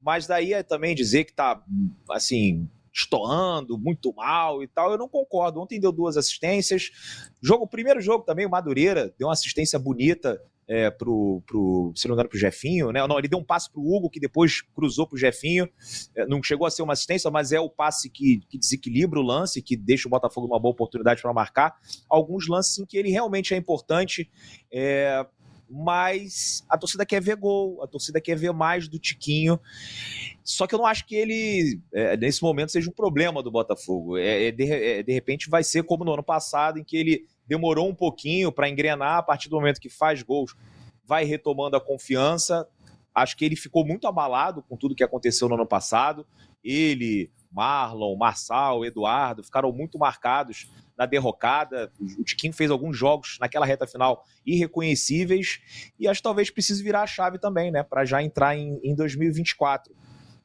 Mas 0.02 0.26
daí 0.26 0.54
é 0.54 0.64
também 0.64 0.96
dizer 0.96 1.26
que 1.26 1.34
tá, 1.34 1.62
assim, 2.10 2.68
estoando 2.94 3.78
muito 3.78 4.14
mal 4.14 4.62
e 4.64 4.68
tal. 4.68 4.92
Eu 4.92 4.98
não 4.98 5.08
concordo. 5.08 5.60
Ontem 5.62 5.80
deu 5.80 5.92
duas 5.92 6.18
assistências. 6.18 6.90
Jogo, 7.42 7.68
primeiro 7.68 8.02
jogo 8.02 8.24
também, 8.24 8.46
o 8.46 8.50
Madureira 8.50 9.14
deu 9.18 9.28
uma 9.28 9.34
assistência 9.34 9.80
bonita 9.80 10.42
é, 10.68 10.90
pro, 10.90 11.44
pro, 11.46 11.92
se 11.96 12.08
não 12.08 12.14
me 12.14 12.16
engano, 12.16 12.30
pro 12.30 12.40
Jefinho, 12.40 12.94
né? 12.94 13.06
Não, 13.06 13.20
ele 13.20 13.28
deu 13.28 13.38
um 13.38 13.44
passe 13.44 13.70
pro 13.70 13.82
Hugo, 13.82 14.10
que 14.10 14.22
depois 14.22 14.62
cruzou 14.74 15.06
pro 15.06 15.18
Jefinho. 15.18 15.70
É, 16.16 16.26
não 16.26 16.42
chegou 16.42 16.66
a 16.66 16.72
ser 16.72 16.82
uma 16.82 16.94
assistência, 16.94 17.30
mas 17.30 17.52
é 17.52 17.60
o 17.60 17.70
passe 17.70 18.10
que, 18.10 18.40
que 18.48 18.58
desequilibra 18.58 19.20
o 19.20 19.24
lance, 19.24 19.62
que 19.62 19.76
deixa 19.76 20.08
o 20.08 20.12
Botafogo 20.12 20.48
uma 20.48 20.60
boa 20.60 20.72
oportunidade 20.72 21.22
para 21.22 21.34
marcar. 21.34 21.76
Alguns 22.10 22.48
lances 22.48 22.80
em 22.80 22.86
que 22.86 22.98
ele 22.98 23.10
realmente 23.10 23.54
é 23.54 23.58
importante. 23.58 24.32
É, 24.72 25.26
mas 25.72 26.66
a 26.68 26.78
torcida 26.78 27.06
quer 27.06 27.22
ver 27.22 27.38
gol, 27.38 27.82
a 27.82 27.88
torcida 27.88 28.20
quer 28.20 28.36
ver 28.36 28.52
mais 28.52 28.90
do 28.90 29.00
Tiquinho. 29.00 29.58
Só 30.44 30.68
que 30.68 30.76
eu 30.76 30.80
não 30.80 30.86
acho 30.86 31.06
que 31.06 31.16
ele, 31.16 31.80
é, 31.94 32.18
nesse 32.18 32.44
momento, 32.44 32.74
seja 32.74 32.90
um 32.90 32.94
problema 32.94 33.42
do 33.42 33.50
Botafogo. 33.50 34.18
É, 34.18 34.48
é, 34.48 34.52
de, 34.52 34.72
é, 34.72 35.02
de, 35.02 35.14
repente 35.14 35.50
vai 35.50 35.64
ser 35.64 35.84
como 35.84 36.04
no 36.04 36.14
ano 36.14 36.24
passado, 36.24 36.78
em 36.78 36.84
que 36.84 36.98
ele 36.98 37.26
demorou 37.48 37.88
um 37.88 37.96
pouquinho 37.96 38.52
para 38.52 38.68
engrenar, 38.68 39.18
a 39.18 39.24
partir 39.24 39.48
do 39.48 39.56
momento 39.56 39.80
que 39.80 39.90
faz 39.90 40.22
gols, 40.22 40.56
vai 41.06 41.24
retomando 41.24 41.78
a 41.78 41.82
confiança. 41.82 42.68
Acho 43.16 43.38
que 43.38 43.46
ele 43.46 43.56
ficou 43.56 43.86
muito 43.86 44.08
abalado 44.08 44.62
com 44.64 44.76
tudo 44.76 44.96
que 44.96 45.04
aconteceu 45.04 45.48
no 45.48 45.56
ano 45.56 45.66
passado. 45.66 46.28
Ele, 46.62 47.32
Marlon, 47.50 48.16
Marçal, 48.18 48.84
Eduardo 48.86 49.44
ficaram 49.44 49.72
muito 49.72 49.98
marcados 49.98 50.70
na 51.02 51.08
derrocada. 51.08 51.92
O 52.20 52.24
Tiquinho 52.24 52.54
fez 52.54 52.70
alguns 52.70 52.96
jogos 52.96 53.38
naquela 53.42 53.66
reta 53.66 53.88
final 53.88 54.24
irreconhecíveis 54.46 55.60
e 56.00 56.08
acho 56.08 56.20
que 56.20 56.24
talvez 56.24 56.52
precise 56.52 56.84
virar 56.84 57.02
a 57.02 57.08
chave 57.08 57.40
também, 57.40 57.72
né, 57.72 57.82
para 57.82 58.06
já 58.06 58.22
entrar 58.22 58.56
em, 58.56 58.80
em 58.84 58.94
2024. 58.94 59.96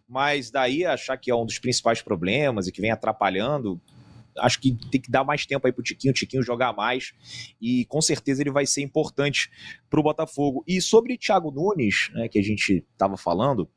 Mas 0.08 0.50
daí 0.50 0.86
achar 0.86 1.18
que 1.18 1.30
é 1.30 1.34
um 1.34 1.44
dos 1.44 1.58
principais 1.58 2.00
problemas 2.00 2.66
e 2.66 2.72
que 2.72 2.80
vem 2.80 2.90
atrapalhando, 2.90 3.78
acho 4.38 4.58
que 4.58 4.72
tem 4.90 5.00
que 5.00 5.10
dar 5.10 5.24
mais 5.24 5.44
tempo 5.44 5.66
aí 5.66 5.72
pro 5.74 5.82
Tiquinho, 5.82 6.12
o 6.12 6.14
Tiquinho 6.14 6.42
jogar 6.42 6.72
mais 6.72 7.12
e 7.60 7.84
com 7.84 8.00
certeza 8.00 8.42
ele 8.42 8.50
vai 8.50 8.64
ser 8.64 8.80
importante 8.80 9.50
pro 9.90 10.02
Botafogo. 10.02 10.64
E 10.66 10.80
sobre 10.80 11.18
Thiago 11.18 11.50
Nunes, 11.50 12.10
né, 12.14 12.28
que 12.28 12.38
a 12.38 12.42
gente 12.42 12.82
estava 12.92 13.18
falando, 13.18 13.68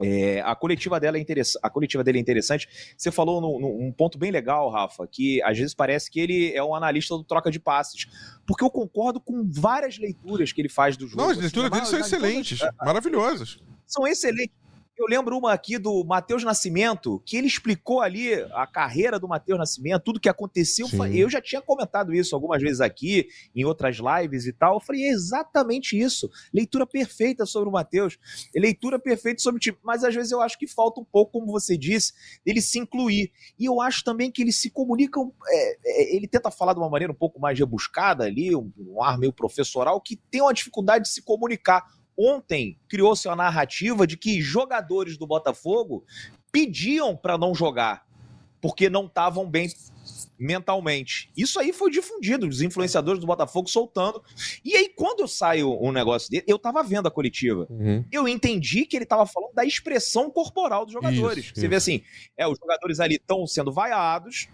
é, 0.00 0.40
a 0.40 0.54
coletiva 0.54 0.98
dela 0.98 1.16
é 1.16 1.20
interessante. 1.20 1.60
A 1.62 1.70
coletiva 1.70 2.02
dele 2.02 2.18
é 2.18 2.20
interessante. 2.20 2.68
Você 2.96 3.10
falou 3.10 3.40
num, 3.40 3.58
num, 3.60 3.92
ponto 3.92 4.18
bem 4.18 4.30
legal, 4.30 4.70
Rafa, 4.70 5.06
que 5.06 5.42
às 5.42 5.56
vezes 5.56 5.74
parece 5.74 6.10
que 6.10 6.18
ele 6.18 6.52
é 6.52 6.62
um 6.62 6.74
analista 6.74 7.16
do 7.16 7.24
troca 7.24 7.50
de 7.50 7.60
passes. 7.60 8.06
Porque 8.46 8.64
eu 8.64 8.70
concordo 8.70 9.20
com 9.20 9.48
várias 9.48 9.98
leituras 9.98 10.52
que 10.52 10.60
ele 10.60 10.68
faz 10.68 10.96
do 10.96 11.06
jogo. 11.06 11.22
Não, 11.22 11.30
as 11.30 11.38
leituras 11.38 11.70
assim, 11.70 11.80
dele 11.80 11.90
são 11.90 12.00
excelentes, 12.00 12.58
todas, 12.58 12.74
maravilhosas. 12.84 13.58
São 13.86 14.06
excelentes. 14.06 14.63
Eu 14.96 15.06
lembro 15.06 15.36
uma 15.36 15.52
aqui 15.52 15.76
do 15.76 16.04
Matheus 16.04 16.44
Nascimento, 16.44 17.20
que 17.26 17.36
ele 17.36 17.48
explicou 17.48 18.00
ali 18.00 18.32
a 18.52 18.64
carreira 18.64 19.18
do 19.18 19.26
Matheus 19.26 19.58
Nascimento, 19.58 20.04
tudo 20.04 20.20
que 20.20 20.28
aconteceu. 20.28 20.86
Sim. 20.86 21.16
Eu 21.16 21.28
já 21.28 21.40
tinha 21.40 21.60
comentado 21.60 22.14
isso 22.14 22.32
algumas 22.32 22.62
vezes 22.62 22.80
aqui, 22.80 23.26
em 23.56 23.64
outras 23.64 23.96
lives 23.96 24.46
e 24.46 24.52
tal. 24.52 24.74
Eu 24.74 24.80
falei, 24.80 25.02
é 25.02 25.08
exatamente 25.08 25.98
isso. 25.98 26.30
Leitura 26.52 26.86
perfeita 26.86 27.44
sobre 27.44 27.68
o 27.68 27.72
Matheus. 27.72 28.18
Leitura 28.54 28.96
perfeita 28.96 29.42
sobre 29.42 29.56
o 29.56 29.60
tipo. 29.60 29.80
Mas 29.82 30.04
às 30.04 30.14
vezes 30.14 30.30
eu 30.30 30.40
acho 30.40 30.56
que 30.56 30.68
falta 30.68 31.00
um 31.00 31.04
pouco, 31.04 31.32
como 31.32 31.50
você 31.50 31.76
disse, 31.76 32.12
ele 32.46 32.62
se 32.62 32.78
incluir. 32.78 33.32
E 33.58 33.64
eu 33.64 33.80
acho 33.80 34.04
também 34.04 34.30
que 34.30 34.42
ele 34.42 34.52
se 34.52 34.70
comunica. 34.70 35.20
É, 35.48 35.76
é, 35.84 36.16
ele 36.16 36.28
tenta 36.28 36.52
falar 36.52 36.72
de 36.72 36.78
uma 36.78 36.88
maneira 36.88 37.12
um 37.12 37.16
pouco 37.16 37.40
mais 37.40 37.58
rebuscada 37.58 38.24
ali, 38.24 38.54
um, 38.54 38.72
um 38.78 39.02
ar 39.02 39.18
meio 39.18 39.32
professoral, 39.32 40.00
que 40.00 40.16
tem 40.30 40.40
uma 40.40 40.54
dificuldade 40.54 41.04
de 41.04 41.10
se 41.10 41.20
comunicar 41.20 41.84
Ontem 42.16 42.78
criou-se 42.88 43.28
a 43.28 43.36
narrativa 43.36 44.06
de 44.06 44.16
que 44.16 44.40
jogadores 44.40 45.16
do 45.16 45.26
Botafogo 45.26 46.04
pediam 46.52 47.16
para 47.16 47.36
não 47.36 47.54
jogar 47.54 48.06
porque 48.60 48.88
não 48.88 49.04
estavam 49.04 49.48
bem 49.48 49.68
mentalmente. 50.38 51.30
Isso 51.36 51.60
aí 51.60 51.72
foi 51.72 51.90
difundido, 51.90 52.46
os 52.46 52.60
influenciadores 52.60 53.20
do 53.20 53.26
Botafogo 53.26 53.68
soltando. 53.68 54.22
E 54.64 54.74
aí, 54.74 54.88
quando 54.88 55.28
saiu 55.28 55.78
um 55.80 55.92
negócio 55.92 56.30
dele, 56.30 56.44
eu 56.46 56.58
tava 56.58 56.82
vendo 56.82 57.06
a 57.06 57.10
coletiva. 57.10 57.66
Uhum. 57.70 58.04
Eu 58.10 58.26
entendi 58.26 58.84
que 58.86 58.96
ele 58.96 59.06
tava 59.06 59.26
falando 59.26 59.52
da 59.52 59.64
expressão 59.64 60.30
corporal 60.30 60.84
dos 60.84 60.92
jogadores. 60.92 61.44
Isso, 61.44 61.54
Você 61.54 61.60
isso. 61.60 61.68
vê 61.68 61.76
assim, 61.76 62.02
é, 62.36 62.46
os 62.46 62.58
jogadores 62.58 63.00
ali 63.00 63.16
estão 63.16 63.46
sendo 63.46 63.72
vaiados, 63.72 64.48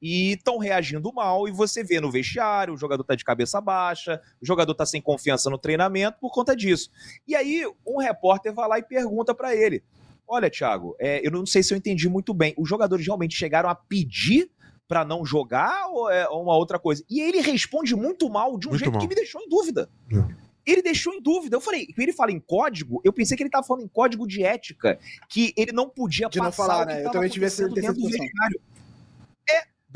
e 0.00 0.32
estão 0.32 0.58
reagindo 0.58 1.12
mal, 1.12 1.48
e 1.48 1.52
você 1.52 1.82
vê 1.82 2.00
no 2.00 2.10
vestiário, 2.10 2.74
o 2.74 2.76
jogador 2.76 3.02
tá 3.04 3.14
de 3.14 3.24
cabeça 3.24 3.60
baixa, 3.60 4.20
o 4.40 4.46
jogador 4.46 4.74
tá 4.74 4.84
sem 4.84 5.00
confiança 5.00 5.48
no 5.50 5.58
treinamento 5.58 6.18
por 6.20 6.30
conta 6.32 6.54
disso. 6.54 6.90
E 7.26 7.34
aí 7.34 7.64
um 7.86 7.98
repórter 7.98 8.52
vai 8.52 8.68
lá 8.68 8.78
e 8.78 8.82
pergunta 8.82 9.34
para 9.34 9.54
ele: 9.54 9.82
Olha, 10.28 10.50
Thiago, 10.50 10.94
é, 11.00 11.26
eu 11.26 11.30
não 11.30 11.46
sei 11.46 11.62
se 11.62 11.72
eu 11.72 11.78
entendi 11.78 12.08
muito 12.08 12.34
bem. 12.34 12.54
Os 12.58 12.68
jogadores 12.68 13.06
realmente 13.06 13.34
chegaram 13.36 13.68
a 13.68 13.74
pedir 13.74 14.50
para 14.88 15.04
não 15.04 15.24
jogar 15.24 15.88
ou 15.88 16.10
é 16.10 16.28
uma 16.28 16.54
outra 16.56 16.78
coisa? 16.78 17.02
E 17.10 17.20
ele 17.20 17.40
responde 17.40 17.94
muito 17.96 18.28
mal, 18.28 18.56
de 18.58 18.66
um 18.68 18.70
Muito 18.70 18.80
jeito 18.80 18.92
mal. 18.92 19.00
que 19.00 19.08
me 19.08 19.14
deixou 19.14 19.40
em 19.40 19.48
dúvida. 19.48 19.88
É. 20.12 20.46
Ele 20.64 20.82
deixou 20.82 21.14
em 21.14 21.22
dúvida. 21.22 21.56
Eu 21.56 21.60
falei, 21.60 21.86
quando 21.86 22.00
ele 22.00 22.12
fala 22.12 22.32
em 22.32 22.40
código, 22.40 23.00
eu 23.04 23.12
pensei 23.12 23.36
que 23.36 23.42
ele 23.42 23.50
tava 23.50 23.64
falando 23.66 23.84
em 23.84 23.88
código 23.88 24.26
de 24.26 24.42
ética, 24.42 24.98
que 25.28 25.52
ele 25.56 25.70
não 25.72 25.88
podia 25.88 26.28
De 26.28 26.38
não 26.38 26.46
passar 26.46 26.66
falar, 26.66 26.82
o 26.84 26.86
que 26.88 26.92
né? 26.94 27.04
Eu 27.06 27.10
também 27.12 27.30
tive 27.30 27.46
essa- 27.46 27.68
dentro 27.68 27.94
do 27.94 28.08
vestiário. 28.08 28.60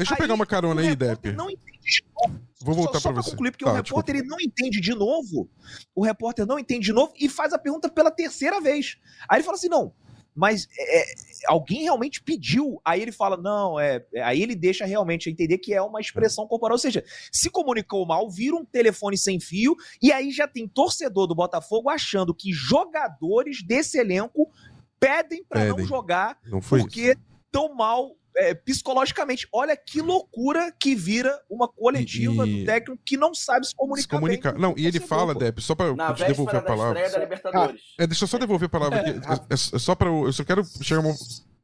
Deixa 0.01 0.15
eu 0.15 0.19
pegar 0.19 0.35
uma 0.35 0.47
carona 0.47 0.81
aí, 0.81 0.97
Depp. 0.97 1.33
Não 1.33 1.51
entende 1.51 1.79
de 1.83 2.05
novo. 2.15 2.41
Vou 2.63 2.75
voltar 2.75 3.01
pra 3.01 3.13
você. 3.13 3.31
concluir, 3.31 3.51
porque 3.51 3.65
Tá, 3.65 3.73
o 3.73 3.75
repórter 3.75 4.17
ele 4.17 4.27
não 4.27 4.41
entende 4.41 4.81
de 4.81 4.95
novo. 4.95 5.49
O 5.95 6.03
repórter 6.03 6.47
não 6.47 6.59
entende 6.59 6.87
de 6.87 6.93
novo 6.93 7.13
e 7.19 7.29
faz 7.29 7.53
a 7.53 7.59
pergunta 7.59 7.89
pela 7.89 8.11
terceira 8.11 8.61
vez. 8.61 8.97
Aí 9.29 9.39
ele 9.39 9.45
fala 9.45 9.57
assim: 9.57 9.69
não, 9.69 9.93
mas 10.35 10.69
é, 10.79 11.01
é, 11.01 11.05
alguém 11.49 11.83
realmente 11.83 12.23
pediu. 12.23 12.81
Aí 12.85 13.01
ele 13.03 13.13
fala: 13.13 13.37
não, 13.37 13.79
é. 13.81 14.05
é, 14.15 14.23
Aí 14.23 14.43
ele 14.43 14.55
deixa 14.55 14.85
realmente 14.87 15.29
entender 15.31 15.59
que 15.59 15.75
é 15.75 15.83
uma 15.83 16.01
expressão 16.01 16.47
corporal. 16.47 16.75
Ou 16.75 16.79
seja, 16.79 17.05
se 17.33 17.51
comunicou 17.51 18.07
mal, 18.07 18.31
vira 18.31 18.57
um 18.57 18.65
telefone 18.65 19.17
sem 19.19 19.41
fio, 19.41 19.75
e 20.03 20.13
aí 20.13 20.31
já 20.31 20.47
tem 20.49 20.67
torcedor 20.69 21.27
do 21.27 21.35
Botafogo 21.35 21.91
achando 21.91 22.35
que 22.35 22.53
jogadores 22.53 23.63
desse 23.63 23.99
elenco 23.99 24.51
pedem 24.99 25.43
pra 25.49 25.65
não 25.65 25.79
jogar 25.85 26.39
Não 26.47 26.61
foi 26.61 26.81
isso. 26.81 26.89
porque 26.89 27.17
tão 27.51 27.75
mal 27.75 28.15
é, 28.37 28.55
psicologicamente. 28.55 29.47
Olha 29.53 29.77
que 29.77 30.01
loucura 30.01 30.73
que 30.79 30.95
vira 30.95 31.39
uma 31.51 31.67
coletiva 31.69 32.47
E- 32.47 32.61
do 32.61 32.67
técnico 32.67 33.01
que 33.05 33.17
não 33.17 33.35
sabe 33.35 33.67
se 33.67 33.75
comunicar. 33.75 34.03
Se 34.03 34.09
comunicar. 34.09 34.53
bem 34.53 34.61
Não, 34.63 34.75
e 34.77 34.87
ele 34.87 34.99
torcedor, 35.01 35.09
fala. 35.09 35.35
Depp, 35.35 35.61
só 35.63 35.75
pra 35.75 35.95
Na 35.95 36.09
eu 36.09 36.15
te 36.15 36.25
devolver 36.25 36.57
a 36.57 36.63
palavra. 36.63 37.19
Libertadores. 37.19 37.81
É, 37.99 38.07
deixa 38.07 38.25
eu 38.25 38.29
só 38.29 38.39
devolver 38.39 38.67
a 38.67 38.71
palavra 38.71 39.01
aqui. 39.01 39.11
É, 39.51 39.55
é 39.55 39.57
só 39.57 39.95
para 39.95 40.09
eu 40.09 40.33
só 40.33 40.45
quero 40.45 40.65
chegar 40.83 41.01
uma- 41.01 41.15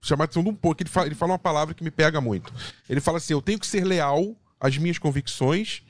chamar 0.02 0.24
a 0.24 0.26
atenção 0.26 0.42
de 0.44 0.50
um 0.50 0.54
pouco. 0.54 0.82
Ele 0.82 0.90
fala, 0.90 1.06
ele 1.06 1.14
fala 1.14 1.32
uma 1.32 1.38
palavra 1.38 1.74
que 1.74 1.82
me 1.84 1.90
pega 1.90 2.20
muito. 2.20 2.52
Ele 2.88 3.00
fala 3.00 3.18
assim: 3.18 3.32
eu 3.32 3.42
tenho 3.42 3.58
que 3.58 3.66
ser 3.66 3.84
leal 3.84 4.36
às 4.60 4.76
minhas 4.78 4.98
convicções 4.98 5.82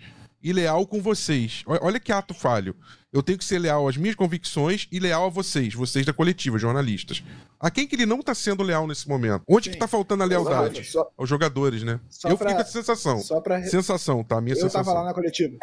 e 0.49 0.53
leal 0.53 0.87
com 0.87 1.03
vocês. 1.03 1.65
Olha, 1.67 1.99
que 1.99 2.13
ato 2.13 2.33
falho. 2.33 2.77
Eu 3.13 3.21
tenho 3.21 3.37
que 3.37 3.45
ser 3.45 3.59
leal 3.59 3.89
às 3.89 3.97
minhas 3.97 4.15
convicções 4.15 4.87
e 4.93 5.01
leal 5.01 5.27
a 5.27 5.29
vocês, 5.29 5.75
vocês 5.75 6.07
da 6.07 6.13
coletiva, 6.13 6.57
jornalistas. 6.57 7.25
A 7.59 7.69
quem 7.69 7.85
que 7.87 7.97
ele 7.97 8.07
não 8.07 8.23
tá 8.23 8.33
sendo 8.33 8.63
leal 8.63 8.87
nesse 8.87 9.09
momento? 9.09 9.43
Onde 9.49 9.71
que 9.71 9.77
tá 9.77 9.89
faltando 9.89 10.23
a 10.23 10.27
lealdade? 10.27 10.85
Só, 10.85 11.11
Aos 11.17 11.29
jogadores, 11.29 11.83
né? 11.83 11.99
Só 12.09 12.29
eu 12.29 12.39
pra- 12.39 12.51
fiquei 12.51 12.55
com 12.63 12.69
essa 12.69 12.79
sensação. 12.79 13.19
só 13.19 13.41
pra. 13.41 13.65
Sensação, 13.65 14.23
tá? 14.23 14.41
Minha 14.41 14.55
Eu 14.55 14.61
sensação. 14.61 14.85
tava 14.85 14.99
lá 15.01 15.05
na 15.07 15.15
coletiva. 15.15 15.57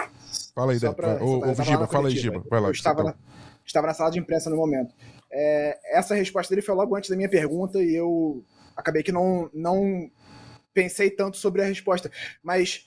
Fala 0.54 0.74
aí, 0.74 0.80
pra- 0.80 1.24
Ô, 1.24 1.40
ô, 1.40 1.46
eu 1.46 1.64
Giba, 1.64 1.88
fala 1.88 2.10
aí. 2.10 2.18
Giba. 2.18 2.44
Vai 2.50 2.60
lá. 2.60 2.68
Eu 2.68 2.72
estava, 2.74 2.98
tá- 2.98 3.04
na, 3.12 3.16
estava 3.66 3.88
na 3.88 3.94
sala 3.94 4.12
de 4.12 4.20
imprensa 4.20 4.50
no 4.50 4.58
momento. 4.58 4.94
É, 5.32 5.80
essa 5.98 6.14
resposta 6.16 6.54
dele 6.54 6.66
foi 6.66 6.76
logo 6.76 6.94
antes 6.94 7.10
da 7.10 7.16
minha 7.16 7.30
pergunta 7.30 7.82
e 7.82 7.96
eu 7.96 8.44
acabei 8.76 9.02
que 9.02 9.12
não, 9.14 9.50
não 9.54 10.10
pensei 10.74 11.10
tanto 11.10 11.38
sobre 11.38 11.62
a 11.62 11.66
resposta. 11.66 12.12
Mas 12.44 12.86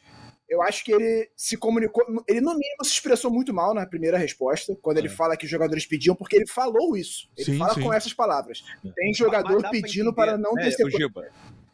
eu 0.48 0.62
acho 0.62 0.84
que 0.84 0.92
ele 0.92 1.28
se 1.36 1.56
comunicou. 1.56 2.04
Ele, 2.28 2.40
no 2.40 2.52
mínimo, 2.52 2.84
se 2.84 2.92
expressou 2.92 3.30
muito 3.30 3.52
mal 3.52 3.74
na 3.74 3.86
primeira 3.86 4.16
resposta, 4.16 4.76
quando 4.80 4.98
ele 4.98 5.08
fala 5.08 5.36
que 5.36 5.44
os 5.44 5.50
jogadores 5.50 5.84
pediam, 5.86 6.14
porque 6.14 6.36
ele 6.36 6.46
falou 6.46 6.96
isso. 6.96 7.28
Ele 7.36 7.52
Sim, 7.52 7.58
fala 7.58 7.74
sim. 7.74 7.82
com 7.82 7.92
essas 7.92 8.12
palavras. 8.12 8.64
Tem 8.94 9.08
Mas 9.08 9.16
jogador 9.16 9.68
pedindo 9.70 10.10
entender, 10.10 10.14
para 10.14 10.38
não 10.38 10.52
né, 10.54 10.70
ter. 10.70 10.90
Giba? 10.90 11.28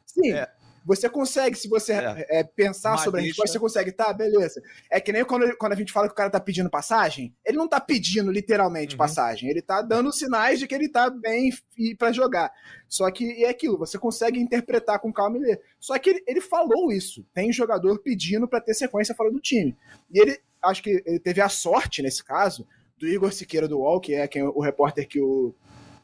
Sim. 0.07 0.33
É. 0.33 0.49
Você 0.85 1.09
consegue, 1.09 1.57
se 1.57 1.68
você 1.68 1.92
É. 1.92 2.40
é, 2.40 2.45
pensar 2.45 2.92
Mas 2.92 3.01
sobre 3.03 3.21
a 3.21 3.23
deixa- 3.23 3.35
resposta, 3.35 3.53
você 3.53 3.59
consegue, 3.61 3.92
tá, 3.92 4.12
beleza. 4.12 4.61
É 4.90 5.01
que 5.01 5.12
nem 5.12 5.25
quando, 5.25 5.57
quando 5.57 5.73
a 5.73 5.77
gente 5.77 5.92
fala 5.92 6.07
que 6.09 6.12
o 6.12 6.16
cara 6.16 6.31
tá 6.31 6.40
pedindo 6.40 6.68
passagem, 6.71 7.35
ele 7.45 7.57
não 7.57 7.68
tá 7.68 7.81
pedindo 7.81 8.31
literalmente 8.33 8.95
Uhum. 8.95 8.99
passagem, 8.99 9.49
ele 9.49 9.62
tá 9.62 9.81
dando 9.83 10.12
sinais 10.12 10.59
de 10.59 10.66
que 10.66 10.75
ele 10.75 10.88
tá 10.88 11.09
bem 11.09 11.51
e 11.79 11.95
para 11.95 12.12
jogar. 12.12 12.53
Só 12.88 13.11
que 13.11 13.45
é 13.45 13.49
aquilo, 13.49 13.79
você 13.79 13.99
consegue 13.99 14.38
interpretar 14.40 14.99
com 14.99 15.12
calma 15.12 15.37
e 15.38 15.40
ler. 15.40 15.61
Só 15.79 15.99
que 15.99 16.11
ele, 16.11 16.25
ele 16.27 16.40
falou 16.40 16.92
isso. 16.92 17.25
Tem 17.33 17.53
jogador 17.53 17.99
pedindo 18.01 18.47
para 18.49 18.61
ter 18.61 18.75
sequência 18.75 19.14
fora 19.14 19.31
do 19.31 19.40
time. 19.40 19.77
E 20.12 20.21
ele, 20.21 20.38
acho 20.62 20.83
que 20.83 21.03
ele 21.07 21.18
teve 21.18 21.40
a 21.40 21.49
sorte 21.49 22.03
nesse 22.03 22.23
caso 22.25 22.66
do 22.99 23.09
Igor 23.09 23.33
Siqueira 23.33 23.66
do 23.66 23.79
UOL, 23.79 24.01
que 24.01 24.14
é 24.14 24.29
quem, 24.29 24.42
o 24.42 24.61
repórter 24.61 25.09
que 25.09 25.21
o, 25.21 25.55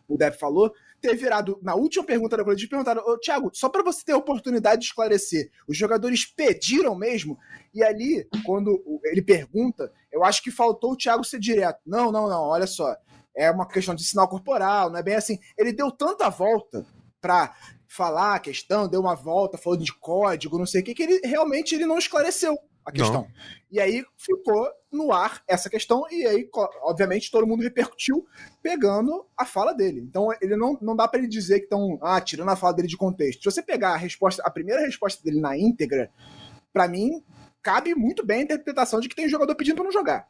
o 0.09 0.17
Deb 0.17 0.35
falou, 0.35 0.73
ter 1.01 1.17
virado 1.17 1.59
na 1.63 1.75
última 1.75 2.05
pergunta 2.05 2.37
da 2.37 2.45
coletiva 2.45 2.71
perguntaram: 2.71 3.03
Ô, 3.07 3.19
Thiago, 3.19 3.51
só 3.53 3.69
para 3.69 3.83
você 3.83 4.05
ter 4.05 4.13
a 4.13 4.17
oportunidade 4.17 4.81
de 4.81 4.87
esclarecer, 4.87 5.51
os 5.67 5.77
jogadores 5.77 6.25
pediram 6.25 6.95
mesmo? 6.95 7.39
E 7.75 7.83
ali, 7.83 8.27
quando 8.45 8.83
ele 9.05 9.23
pergunta, 9.23 9.93
eu 10.11 10.25
acho 10.25 10.43
que 10.43 10.51
faltou 10.51 10.93
o 10.93 10.97
Thiago 10.97 11.25
ser 11.25 11.39
direto. 11.39 11.81
Não, 11.87 12.11
não, 12.11 12.29
não, 12.29 12.43
olha 12.43 12.67
só. 12.67 12.97
É 13.37 13.51
uma 13.51 13.69
questão 13.69 13.95
de 13.95 14.05
sinal 14.05 14.29
corporal, 14.29 14.91
não 14.91 14.99
é 14.99 15.03
bem 15.03 15.15
assim. 15.15 15.39
Ele 15.57 15.73
deu 15.73 15.91
tanta 15.91 16.29
volta 16.29 16.85
pra 17.21 17.55
falar 17.87 18.35
a 18.35 18.41
questão, 18.41 18.89
deu 18.89 19.01
uma 19.01 19.15
volta, 19.15 19.57
falou 19.57 19.79
de 19.79 19.93
código, 19.95 20.59
não 20.59 20.67
sei 20.67 20.83
o 20.83 20.85
que, 20.85 20.95
que 20.95 21.03
ele 21.03 21.21
realmente 21.25 21.75
ele 21.75 21.87
não 21.87 21.99
esclareceu 21.99 22.59
a 22.89 22.93
questão. 22.93 23.29
E 23.71 23.79
aí 23.79 24.05
ficou 24.17 24.67
no 24.91 25.13
ar 25.13 25.43
essa 25.47 25.69
questão, 25.69 26.05
e 26.11 26.27
aí, 26.27 26.49
obviamente, 26.83 27.31
todo 27.31 27.47
mundo 27.47 27.63
repercutiu 27.63 28.27
pegando 28.63 29.27
a 29.37 29.45
fala 29.45 29.75
dele. 29.75 30.01
Então, 30.01 30.29
ele 30.41 30.57
não, 30.57 30.79
não 30.81 30.97
dá 30.97 31.07
pra 31.07 31.19
ele 31.19 31.29
dizer 31.29 31.59
que 31.61 31.65
estão 31.65 31.99
ah, 32.01 32.21
tirando 32.21 32.49
a 32.49 32.57
fala 32.57 32.75
dele 32.75 32.89
de 32.89 32.97
contexto. 32.97 33.43
Se 33.43 33.57
você 33.57 33.63
pegar 33.63 33.91
a 33.91 33.97
resposta, 33.97 34.43
a 34.45 34.51
primeira 34.51 34.81
resposta 34.81 35.23
dele 35.23 35.41
na 35.41 35.57
íntegra, 35.57 36.11
pra 36.73 36.89
mim, 36.89 37.23
cabe 37.63 37.95
muito 37.95 38.25
bem 38.25 38.41
a 38.41 38.45
interpretação 38.45 39.01
de 39.01 39.09
que 39.09 39.17
tem 39.17 39.29
jogador 39.29 39.55
pedindo 39.55 39.77
pra 39.77 39.85
não 39.85 39.93
jogar. 39.93 40.27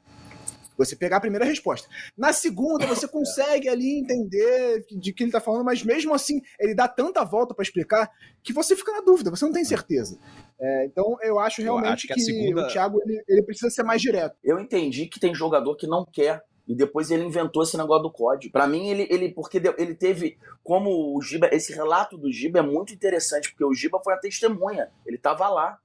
Você 0.78 0.96
pegar 0.96 1.16
a 1.16 1.20
primeira 1.20 1.44
resposta. 1.44 1.88
Na 2.16 2.32
segunda, 2.32 2.86
você 2.86 3.06
consegue 3.08 3.68
ali 3.68 3.98
entender 3.98 4.84
de 4.90 5.12
que 5.12 5.24
ele 5.24 5.32
tá 5.32 5.40
falando, 5.40 5.64
mas 5.64 5.82
mesmo 5.82 6.14
assim, 6.14 6.40
ele 6.58 6.74
dá 6.74 6.86
tanta 6.88 7.24
volta 7.24 7.52
pra 7.52 7.62
explicar 7.62 8.08
que 8.42 8.52
você 8.52 8.74
fica 8.76 8.92
na 8.92 9.00
dúvida, 9.00 9.28
você 9.28 9.44
não 9.44 9.52
tem 9.52 9.64
certeza. 9.64 10.18
É, 10.60 10.86
então, 10.86 11.16
eu 11.20 11.38
acho 11.38 11.60
Eu 11.60 11.64
realmente 11.64 11.92
acho 11.92 12.06
que 12.08 12.14
que, 12.14 12.20
segunda- 12.20 12.64
o 12.64 12.68
Thiago 12.68 13.00
ele, 13.04 13.22
ele 13.28 13.42
precisa 13.42 13.68
ser 13.70 13.82
mais 13.82 14.00
direto. 14.00 14.36
Eu 14.42 14.58
entendi 14.58 15.06
que 15.06 15.20
tem 15.20 15.34
jogador 15.34 15.76
que 15.76 15.86
não 15.86 16.06
quer. 16.06 16.42
E 16.66 16.74
depois 16.74 17.10
ele 17.10 17.24
inventou 17.24 17.62
esse 17.62 17.78
negócio 17.78 18.02
do 18.02 18.12
código. 18.12 18.52
Pra 18.52 18.66
mim, 18.66 18.88
ele, 18.90 19.06
ele 19.08 19.32
porque 19.32 19.56
ele 19.78 19.94
teve. 19.94 20.36
Como 20.62 21.16
o 21.16 21.22
Giba. 21.22 21.48
Esse 21.50 21.72
relato 21.72 22.18
do 22.18 22.30
Giba 22.30 22.58
é 22.58 22.62
muito 22.62 22.92
interessante, 22.92 23.48
porque 23.50 23.64
o 23.64 23.72
Giba 23.72 23.98
foi 24.04 24.12
a 24.12 24.18
testemunha. 24.18 24.90
Ele 25.06 25.16
tava 25.16 25.48
lá. 25.48 25.78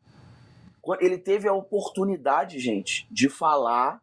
Ele 0.99 1.17
teve 1.17 1.47
a 1.47 1.53
oportunidade, 1.53 2.59
gente, 2.59 3.07
de 3.09 3.29
falar 3.29 4.01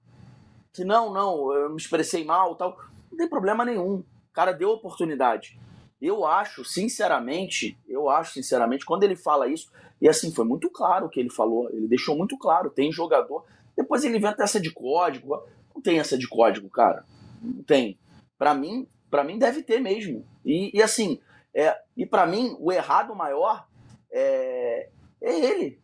que 0.73 0.85
não, 0.85 1.13
não, 1.13 1.53
eu 1.53 1.71
me 1.71 1.77
expressei 1.77 2.25
mal 2.25 2.55
tal. 2.55 2.79
Não 3.11 3.19
tem 3.19 3.29
problema 3.29 3.65
nenhum. 3.65 3.97
O 3.97 4.33
cara 4.33 4.53
deu 4.53 4.71
oportunidade. 4.71 5.59
Eu 6.01 6.25
acho, 6.25 6.65
sinceramente, 6.65 7.79
eu 7.87 8.09
acho, 8.09 8.33
sinceramente, 8.33 8.87
quando 8.87 9.03
ele 9.03 9.17
fala 9.17 9.49
isso, 9.49 9.71
e 10.01 10.09
assim, 10.09 10.33
foi 10.33 10.45
muito 10.45 10.71
claro 10.71 11.07
o 11.07 11.09
que 11.09 11.21
ele 11.21 11.31
falou, 11.31 11.69
ele 11.71 11.87
deixou 11.87 12.17
muito 12.17 12.39
claro, 12.39 12.71
tem 12.71 12.91
jogador. 12.91 13.45
Depois 13.77 14.05
ele 14.05 14.17
inventa 14.17 14.43
essa 14.43 14.61
de 14.61 14.71
código. 14.71 15.43
Não 15.75 15.83
tem 15.83 15.99
essa 15.99 16.17
de 16.17 16.27
código, 16.29 16.69
cara. 16.71 17.05
Não 17.43 17.63
tem. 17.63 17.99
Pra 18.39 18.55
mim, 18.55 18.87
para 19.11 19.25
mim 19.25 19.39
deve 19.39 19.63
ter 19.63 19.81
mesmo. 19.81 20.25
E, 20.45 20.71
e 20.77 20.83
assim, 20.83 21.21
é, 21.55 21.77
e 21.97 22.07
para 22.07 22.27
mim 22.27 22.57
o 22.61 22.73
errado 22.73 23.15
maior 23.15 23.67
é, 24.11 24.89
é 25.21 25.39
ele. 25.39 25.81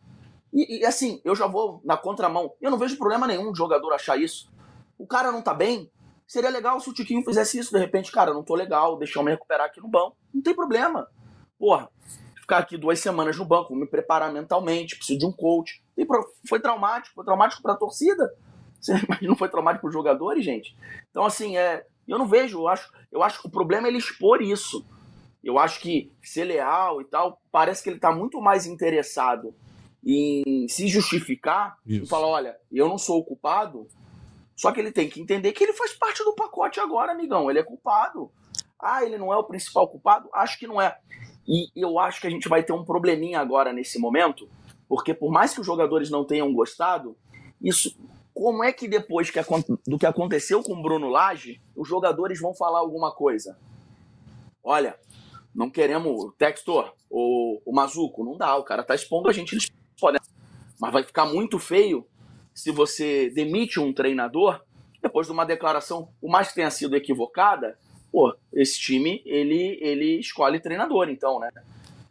E, 0.53 0.79
e, 0.79 0.85
assim, 0.85 1.21
eu 1.23 1.35
já 1.35 1.45
vou 1.45 1.81
na 1.83 1.97
contramão. 1.97 2.53
Eu 2.61 2.71
não 2.71 2.77
vejo 2.77 2.97
problema 2.97 3.27
nenhum 3.27 3.51
de 3.51 3.57
jogador 3.57 3.93
achar 3.93 4.17
isso. 4.17 4.49
O 4.97 5.05
cara 5.05 5.31
não 5.31 5.41
tá 5.41 5.53
bem. 5.53 5.91
Seria 6.27 6.49
legal 6.49 6.79
se 6.79 6.89
o 6.89 6.93
Tiquinho 6.93 7.23
fizesse 7.23 7.57
isso 7.57 7.71
de 7.71 7.79
repente, 7.79 8.11
cara, 8.11 8.33
não 8.33 8.43
tô 8.43 8.53
legal, 8.53 8.97
deixa 8.97 9.17
eu 9.17 9.23
me 9.23 9.31
recuperar 9.31 9.67
aqui 9.67 9.79
no 9.79 9.87
banco. 9.87 10.17
Não 10.33 10.41
tem 10.41 10.53
problema. 10.53 11.07
Porra, 11.57 11.89
ficar 12.41 12.57
aqui 12.57 12.77
duas 12.77 12.99
semanas 12.99 13.37
no 13.37 13.45
banco, 13.45 13.69
vou 13.69 13.77
me 13.77 13.87
preparar 13.87 14.31
mentalmente, 14.31 14.97
preciso 14.97 15.19
de 15.19 15.25
um 15.25 15.31
coach. 15.31 15.81
Foi 16.47 16.59
traumático, 16.59 17.15
foi 17.15 17.23
traumático 17.25 17.61
pra 17.61 17.75
torcida. 17.75 18.33
Você 18.79 18.91
imagina, 18.91 19.29
não 19.29 19.35
foi 19.35 19.49
traumático 19.49 19.81
pros 19.81 19.93
jogadores, 19.93 20.45
gente? 20.45 20.75
Então, 21.09 21.25
assim, 21.25 21.57
é, 21.57 21.85
eu 22.07 22.17
não 22.17 22.27
vejo, 22.27 22.59
eu 22.59 22.67
acho, 22.67 22.91
eu 23.11 23.23
acho 23.23 23.41
que 23.41 23.47
o 23.47 23.51
problema 23.51 23.87
é 23.87 23.89
ele 23.89 23.97
expor 23.97 24.41
isso. 24.41 24.85
Eu 25.43 25.57
acho 25.57 25.79
que 25.79 26.11
ser 26.21 26.43
leal 26.43 27.01
e 27.01 27.05
tal, 27.05 27.41
parece 27.51 27.81
que 27.81 27.89
ele 27.89 27.99
tá 27.99 28.11
muito 28.11 28.39
mais 28.41 28.65
interessado 28.65 29.55
em 30.05 30.67
se 30.69 30.87
justificar 30.87 31.77
e 31.85 32.05
falar, 32.05 32.27
olha, 32.27 32.57
eu 32.71 32.87
não 32.87 32.97
sou 32.97 33.19
o 33.19 33.23
culpado, 33.23 33.87
só 34.57 34.71
que 34.71 34.79
ele 34.79 34.91
tem 34.91 35.07
que 35.07 35.21
entender 35.21 35.51
que 35.51 35.63
ele 35.63 35.73
faz 35.73 35.93
parte 35.93 36.23
do 36.23 36.33
pacote 36.33 36.79
agora, 36.79 37.11
amigão. 37.11 37.47
Ele 37.47 37.59
é 37.59 37.63
culpado. 37.63 38.31
Ah, 38.79 39.05
ele 39.05 39.15
não 39.15 39.31
é 39.31 39.37
o 39.37 39.43
principal 39.43 39.87
culpado? 39.87 40.27
Acho 40.33 40.57
que 40.57 40.65
não 40.65 40.81
é. 40.81 40.97
E 41.47 41.69
eu 41.75 41.99
acho 41.99 42.19
que 42.19 42.25
a 42.25 42.29
gente 42.29 42.49
vai 42.49 42.63
ter 42.63 42.73
um 42.73 42.83
probleminha 42.83 43.39
agora 43.39 43.71
nesse 43.71 43.99
momento, 43.99 44.49
porque 44.89 45.13
por 45.13 45.31
mais 45.31 45.53
que 45.53 45.61
os 45.61 45.65
jogadores 45.65 46.09
não 46.09 46.25
tenham 46.25 46.51
gostado, 46.51 47.15
isso. 47.61 47.95
Como 48.33 48.63
é 48.63 48.71
que 48.71 48.87
depois 48.87 49.31
que, 49.31 49.39
do 49.87 49.97
que 49.97 50.05
aconteceu 50.05 50.61
com 50.61 50.73
o 50.73 50.81
Bruno 50.81 51.09
Lage, 51.09 51.59
os 51.75 51.87
jogadores 51.87 52.39
vão 52.39 52.53
falar 52.53 52.79
alguma 52.79 53.11
coisa? 53.11 53.57
Olha, 54.63 54.95
não 55.55 55.71
queremos 55.71 56.33
Textor 56.37 56.93
ou 57.09 57.61
o 57.65 57.73
Mazuco, 57.73 58.23
não 58.23 58.37
dá, 58.37 58.55
o 58.55 58.63
cara 58.63 58.83
tá 58.83 58.93
expondo 58.93 59.27
a 59.27 59.33
gente, 59.33 59.53
eles 59.53 59.71
podem. 59.99 60.21
Mas 60.79 60.93
vai 60.93 61.03
ficar 61.03 61.25
muito 61.25 61.57
feio 61.57 62.05
se 62.57 62.71
você 62.71 63.29
demite 63.29 63.79
um 63.79 63.93
treinador 63.93 64.59
depois 64.99 65.27
de 65.27 65.33
uma 65.33 65.45
declaração, 65.45 66.09
por 66.19 66.27
mais 66.27 66.47
que 66.47 66.55
tenha 66.55 66.71
sido 66.71 66.95
equivocada, 66.95 67.77
pô, 68.11 68.35
esse 68.51 68.79
time 68.79 69.21
ele 69.27 69.77
ele 69.79 70.19
escolhe 70.19 70.59
treinador, 70.59 71.07
então, 71.07 71.39
né? 71.39 71.51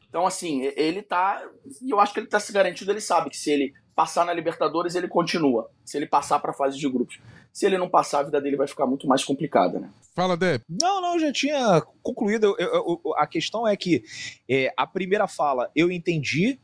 Então, 0.08 0.24
assim, 0.24 0.62
ele 0.76 1.02
tá. 1.02 1.44
E 1.82 1.90
eu 1.90 1.98
acho 1.98 2.14
que 2.14 2.20
ele 2.20 2.28
tá 2.28 2.38
se 2.38 2.52
garantindo, 2.52 2.92
ele 2.92 3.00
sabe 3.00 3.28
que 3.28 3.36
se 3.36 3.50
ele 3.50 3.74
passar 3.92 4.24
na 4.24 4.32
Libertadores, 4.32 4.94
ele 4.94 5.08
continua. 5.08 5.68
Se 5.84 5.96
ele 5.96 6.06
passar 6.06 6.38
para 6.38 6.52
a 6.52 6.54
fase 6.54 6.78
de 6.78 6.88
grupos. 6.88 7.18
Se 7.52 7.66
ele 7.66 7.76
não 7.76 7.88
passar, 7.88 8.20
a 8.20 8.22
vida 8.22 8.40
dele 8.40 8.56
vai 8.56 8.68
ficar 8.68 8.86
muito 8.86 9.08
mais 9.08 9.24
complicada, 9.24 9.80
né? 9.80 9.90
Fala, 10.14 10.36
Deb. 10.36 10.62
Não, 10.68 11.00
não, 11.00 11.18
já 11.18 11.32
tinha 11.32 11.82
concluído. 12.04 12.54
Eu, 12.56 12.68
eu, 12.68 13.00
eu, 13.04 13.14
a 13.16 13.26
questão 13.26 13.66
é 13.66 13.76
que 13.76 14.04
é, 14.48 14.72
a 14.76 14.86
primeira 14.86 15.26
fala 15.26 15.70
eu 15.74 15.90
entendi, 15.90 16.60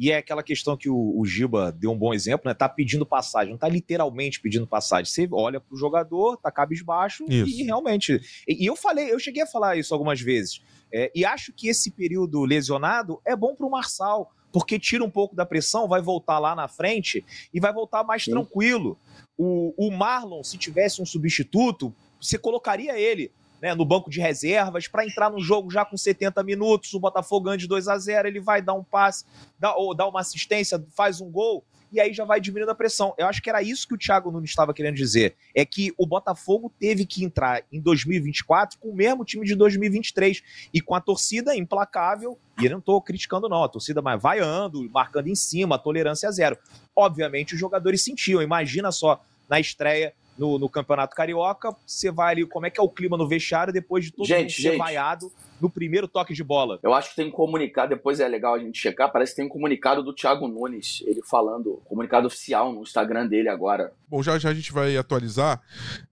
e 0.00 0.10
é 0.10 0.16
aquela 0.16 0.42
questão 0.42 0.78
que 0.78 0.88
o, 0.88 0.96
o, 1.14 1.26
Giba 1.26 1.70
deu 1.70 1.90
um 1.90 1.98
bom 1.98 2.14
exemplo, 2.14 2.48
né? 2.48 2.54
Tá 2.54 2.66
pedindo 2.66 3.04
passagem, 3.04 3.50
não 3.50 3.58
tá 3.58 3.68
literalmente 3.68 4.40
pedindo 4.40 4.66
passagem. 4.66 5.04
Você 5.04 5.28
olha 5.30 5.60
pro 5.60 5.76
jogador, 5.76 6.38
tá 6.38 6.50
cabisbaixo 6.50 7.26
isso. 7.28 7.60
e 7.60 7.64
realmente. 7.64 8.18
E, 8.48 8.64
e, 8.64 8.66
eu 8.66 8.74
falei, 8.74 9.12
eu 9.12 9.18
cheguei 9.18 9.42
a 9.42 9.46
falar 9.46 9.76
isso 9.76 9.92
algumas 9.92 10.18
vezes. 10.18 10.62
É, 10.90 11.12
e 11.14 11.22
acho 11.22 11.52
que 11.52 11.68
esse 11.68 11.90
período 11.90 12.42
lesionado 12.46 13.20
é 13.26 13.36
bom 13.36 13.54
pro 13.54 13.68
Marçal 13.68 14.32
porque 14.50 14.78
tira 14.78 15.04
um 15.04 15.10
pouco 15.10 15.36
da 15.36 15.44
pressão, 15.44 15.86
vai 15.86 16.00
voltar 16.00 16.38
lá 16.38 16.54
na 16.54 16.66
frente 16.66 17.22
e 17.52 17.60
vai 17.60 17.72
voltar 17.72 18.02
mais 18.02 18.24
Sim. 18.24 18.30
tranquilo. 18.30 18.98
O, 19.36 19.74
o 19.76 19.90
Marlon, 19.90 20.42
se 20.42 20.56
tivesse 20.56 21.02
um 21.02 21.06
substituto, 21.06 21.94
você 22.18 22.38
colocaria 22.38 22.98
ele 22.98 23.30
né, 23.60 23.74
no 23.74 23.84
banco 23.84 24.10
de 24.10 24.20
reservas 24.20 24.88
para 24.88 25.04
entrar 25.04 25.30
no 25.30 25.40
jogo 25.40 25.70
já 25.70 25.84
com 25.84 25.96
70 25.96 26.42
minutos. 26.42 26.92
O 26.94 27.00
Botafogo 27.00 27.46
ganha 27.46 27.58
de 27.58 27.66
2 27.66 27.88
a 27.88 27.98
0 27.98 28.28
ele 28.28 28.40
vai 28.40 28.62
dar 28.62 28.74
um 28.74 28.84
passe, 28.84 29.24
dá, 29.58 29.74
ou 29.74 29.94
dá 29.94 30.06
uma 30.06 30.20
assistência, 30.20 30.84
faz 30.94 31.20
um 31.20 31.30
gol 31.30 31.64
e 31.92 32.00
aí 32.00 32.12
já 32.12 32.24
vai 32.24 32.40
diminuindo 32.40 32.70
a 32.70 32.74
pressão. 32.74 33.14
Eu 33.18 33.26
acho 33.26 33.42
que 33.42 33.50
era 33.50 33.62
isso 33.62 33.86
que 33.86 33.94
o 33.94 33.98
Thiago 33.98 34.30
Nunes 34.30 34.50
estava 34.50 34.72
querendo 34.72 34.94
dizer. 34.94 35.34
É 35.54 35.64
que 35.64 35.92
o 35.98 36.06
Botafogo 36.06 36.72
teve 36.78 37.04
que 37.04 37.24
entrar 37.24 37.62
em 37.72 37.80
2024 37.80 38.78
com 38.78 38.90
o 38.90 38.94
mesmo 38.94 39.24
time 39.24 39.44
de 39.44 39.54
2023 39.54 40.42
e 40.72 40.80
com 40.80 40.94
a 40.94 41.00
torcida 41.00 41.56
implacável. 41.56 42.38
E 42.60 42.66
eu 42.66 42.70
não 42.70 42.78
estou 42.78 43.00
criticando, 43.02 43.48
não. 43.48 43.64
A 43.64 43.68
torcida 43.68 44.00
vai 44.00 44.16
vaiando, 44.16 44.88
marcando 44.90 45.28
em 45.28 45.34
cima, 45.34 45.76
a 45.76 45.78
tolerância 45.78 46.30
zero. 46.30 46.56
Obviamente, 46.94 47.54
os 47.54 47.60
jogadores 47.60 48.02
sentiam. 48.02 48.40
Imagina 48.40 48.92
só 48.92 49.20
na 49.48 49.58
estreia 49.58 50.14
no, 50.40 50.58
no, 50.58 50.70
Campeonato 50.70 51.14
Carioca, 51.14 51.76
você 51.86 52.10
vai 52.10 52.32
ali, 52.32 52.46
como 52.46 52.64
é 52.64 52.70
que 52.70 52.80
é 52.80 52.82
o 52.82 52.88
clima 52.88 53.14
no 53.18 53.28
vestiário 53.28 53.70
depois 53.70 54.06
de 54.06 54.10
todo 54.10 54.26
gente, 54.26 54.40
mundo 54.40 54.50
ser 54.52 54.62
gente, 54.62 54.78
vaiado 54.78 55.30
no 55.60 55.68
primeiro 55.68 56.08
toque 56.08 56.32
de 56.32 56.42
bola? 56.42 56.78
Eu 56.82 56.94
acho 56.94 57.10
que 57.10 57.16
tem 57.16 57.26
um 57.26 57.30
comunicado, 57.30 57.90
depois 57.90 58.20
é 58.20 58.26
legal 58.26 58.54
a 58.54 58.58
gente 58.58 58.78
checar, 58.78 59.12
parece 59.12 59.32
que 59.32 59.36
tem 59.36 59.44
um 59.44 59.50
comunicado 59.50 60.02
do 60.02 60.14
Thiago 60.14 60.48
Nunes, 60.48 61.04
ele 61.06 61.20
falando, 61.22 61.82
comunicado 61.84 62.26
oficial 62.26 62.72
no 62.72 62.80
Instagram 62.80 63.26
dele 63.26 63.50
agora. 63.50 63.92
Bom, 64.08 64.22
já, 64.22 64.38
já 64.38 64.48
a 64.48 64.54
gente 64.54 64.72
vai 64.72 64.96
atualizar. 64.96 65.60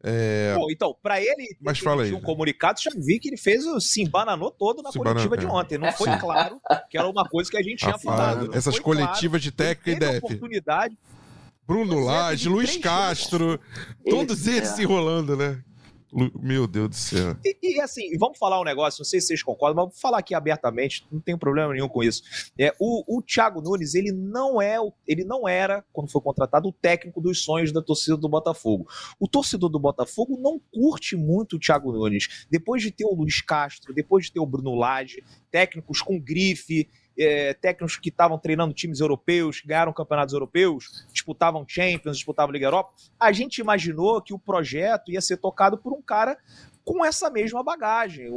É... 0.04 0.54
Bom, 0.54 0.70
então, 0.70 0.94
para 1.02 1.18
ele, 1.22 1.56
Mas 1.58 1.78
fala 1.78 2.02
aí, 2.02 2.12
um 2.12 2.20
comunicado, 2.20 2.78
já 2.82 2.90
vi 2.94 3.18
que 3.18 3.28
ele 3.28 3.38
fez 3.38 3.64
o 3.64 3.80
se 3.80 4.02
embananou 4.02 4.50
todo 4.50 4.82
na 4.82 4.92
coletiva 4.92 5.36
é. 5.36 5.38
de 5.38 5.46
ontem. 5.46 5.78
Não 5.78 5.90
foi 5.92 6.14
claro 6.20 6.60
que 6.90 6.98
era 6.98 7.08
uma 7.08 7.26
coisa 7.26 7.50
que 7.50 7.56
a 7.56 7.62
gente 7.62 7.78
tinha 7.78 7.98
falado. 7.98 8.54
Essas 8.54 8.78
coletivas 8.78 9.20
claro, 9.20 9.38
de 9.40 9.52
técnica 9.52 9.90
e 9.90 9.98
DEF. 9.98 10.18
oportunidade 10.18 10.94
Bruno 11.68 12.00
Lage, 12.00 12.48
Luiz 12.48 12.78
Castro, 12.78 13.60
todos 14.08 14.46
eles 14.46 14.70
se 14.70 14.84
enrolando, 14.84 15.36
né? 15.36 15.62
Meu 16.40 16.66
Deus 16.66 16.88
do 16.88 16.94
céu. 16.94 17.36
E, 17.44 17.58
e, 17.62 17.80
assim, 17.82 18.16
vamos 18.16 18.38
falar 18.38 18.58
um 18.58 18.64
negócio, 18.64 19.02
não 19.02 19.04
sei 19.04 19.20
se 19.20 19.26
vocês 19.26 19.42
concordam, 19.42 19.84
mas 19.84 19.92
vou 19.92 20.00
falar 20.00 20.20
aqui 20.20 20.34
abertamente, 20.34 21.06
não 21.12 21.20
tenho 21.20 21.36
problema 21.36 21.74
nenhum 21.74 21.86
com 21.86 22.02
isso. 22.02 22.22
É, 22.58 22.74
o, 22.80 23.18
o 23.18 23.20
Thiago 23.20 23.60
Nunes, 23.60 23.94
ele 23.94 24.10
não 24.10 24.62
é, 24.62 24.78
ele 25.06 25.22
não 25.24 25.46
era, 25.46 25.84
quando 25.92 26.10
foi 26.10 26.22
contratado, 26.22 26.68
o 26.68 26.72
técnico 26.72 27.20
dos 27.20 27.44
sonhos 27.44 27.70
da 27.70 27.82
torcida 27.82 28.16
do 28.16 28.30
Botafogo. 28.30 28.88
O 29.20 29.28
torcedor 29.28 29.68
do 29.68 29.78
Botafogo 29.78 30.40
não 30.40 30.58
curte 30.72 31.16
muito 31.16 31.56
o 31.56 31.60
Thiago 31.60 31.92
Nunes. 31.92 32.46
Depois 32.50 32.82
de 32.82 32.90
ter 32.90 33.04
o 33.04 33.14
Luiz 33.14 33.42
Castro, 33.42 33.92
depois 33.92 34.24
de 34.24 34.32
ter 34.32 34.40
o 34.40 34.46
Bruno 34.46 34.74
Lage, 34.74 35.22
técnicos 35.50 36.00
com 36.00 36.18
grife, 36.18 36.88
é, 37.18 37.54
técnicos 37.54 37.96
que 37.96 38.08
estavam 38.08 38.38
treinando 38.38 38.72
times 38.72 39.00
europeus, 39.00 39.62
ganharam 39.64 39.92
campeonatos 39.92 40.32
europeus, 40.32 41.06
disputavam 41.12 41.64
Champions, 41.66 42.16
disputavam 42.16 42.52
Liga 42.52 42.66
Europa, 42.66 42.92
a 43.18 43.32
gente 43.32 43.58
imaginou 43.58 44.22
que 44.22 44.32
o 44.32 44.38
projeto 44.38 45.10
ia 45.10 45.20
ser 45.20 45.38
tocado 45.38 45.76
por 45.76 45.92
um 45.92 46.00
cara 46.00 46.38
com 46.88 47.04
essa 47.04 47.28
mesma 47.28 47.62
bagagem, 47.62 48.30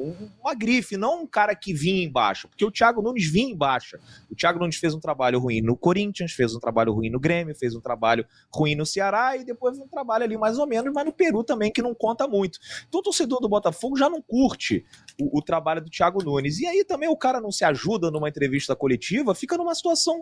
uma 0.44 0.54
grife, 0.54 0.98
não 0.98 1.22
um 1.22 1.26
cara 1.26 1.56
que 1.56 1.74
vinha 1.74 2.04
embaixo, 2.04 2.50
porque 2.50 2.66
o 2.66 2.70
Thiago 2.70 3.02
Nunes 3.02 3.32
vinha 3.32 3.50
embaixo. 3.50 3.98
O 4.30 4.36
Thiago 4.36 4.60
Nunes 4.60 4.76
fez 4.76 4.94
um 4.94 5.00
trabalho 5.00 5.40
ruim 5.40 5.62
no 5.62 5.78
Corinthians, 5.78 6.34
fez 6.34 6.54
um 6.54 6.60
trabalho 6.60 6.92
ruim 6.92 7.10
no 7.10 7.18
Grêmio, 7.18 7.56
fez 7.56 7.74
um 7.74 7.80
trabalho 7.80 8.26
ruim 8.54 8.76
no 8.76 8.86
Ceará 8.86 9.38
e 9.38 9.46
depois 9.46 9.80
um 9.80 9.88
trabalho 9.88 10.26
ali 10.26 10.38
mais 10.38 10.58
ou 10.58 10.68
menos, 10.68 10.94
mas 10.94 11.06
no 11.06 11.14
Peru 11.14 11.46
também 11.46 11.72
que 11.72 11.82
não 11.82 11.96
conta 11.96 12.28
muito. 12.28 12.60
Então 12.90 13.00
o 13.00 13.04
torcedor 13.04 13.40
do 13.40 13.48
Botafogo 13.48 13.96
já 13.96 14.10
não 14.10 14.22
curte 14.22 14.84
o, 15.18 15.40
o 15.40 15.42
trabalho 15.42 15.80
do 15.80 15.90
Thiago 15.90 16.22
Nunes. 16.22 16.60
E 16.60 16.68
aí 16.68 16.84
também 16.84 17.08
o 17.08 17.16
cara 17.16 17.40
não 17.40 17.54
se 17.54 17.64
ajuda 17.64 18.12
numa 18.12 18.28
entrevista 18.28 18.76
coletiva, 18.76 19.34
fica 19.34 19.58
numa 19.58 19.74
situação 19.74 20.22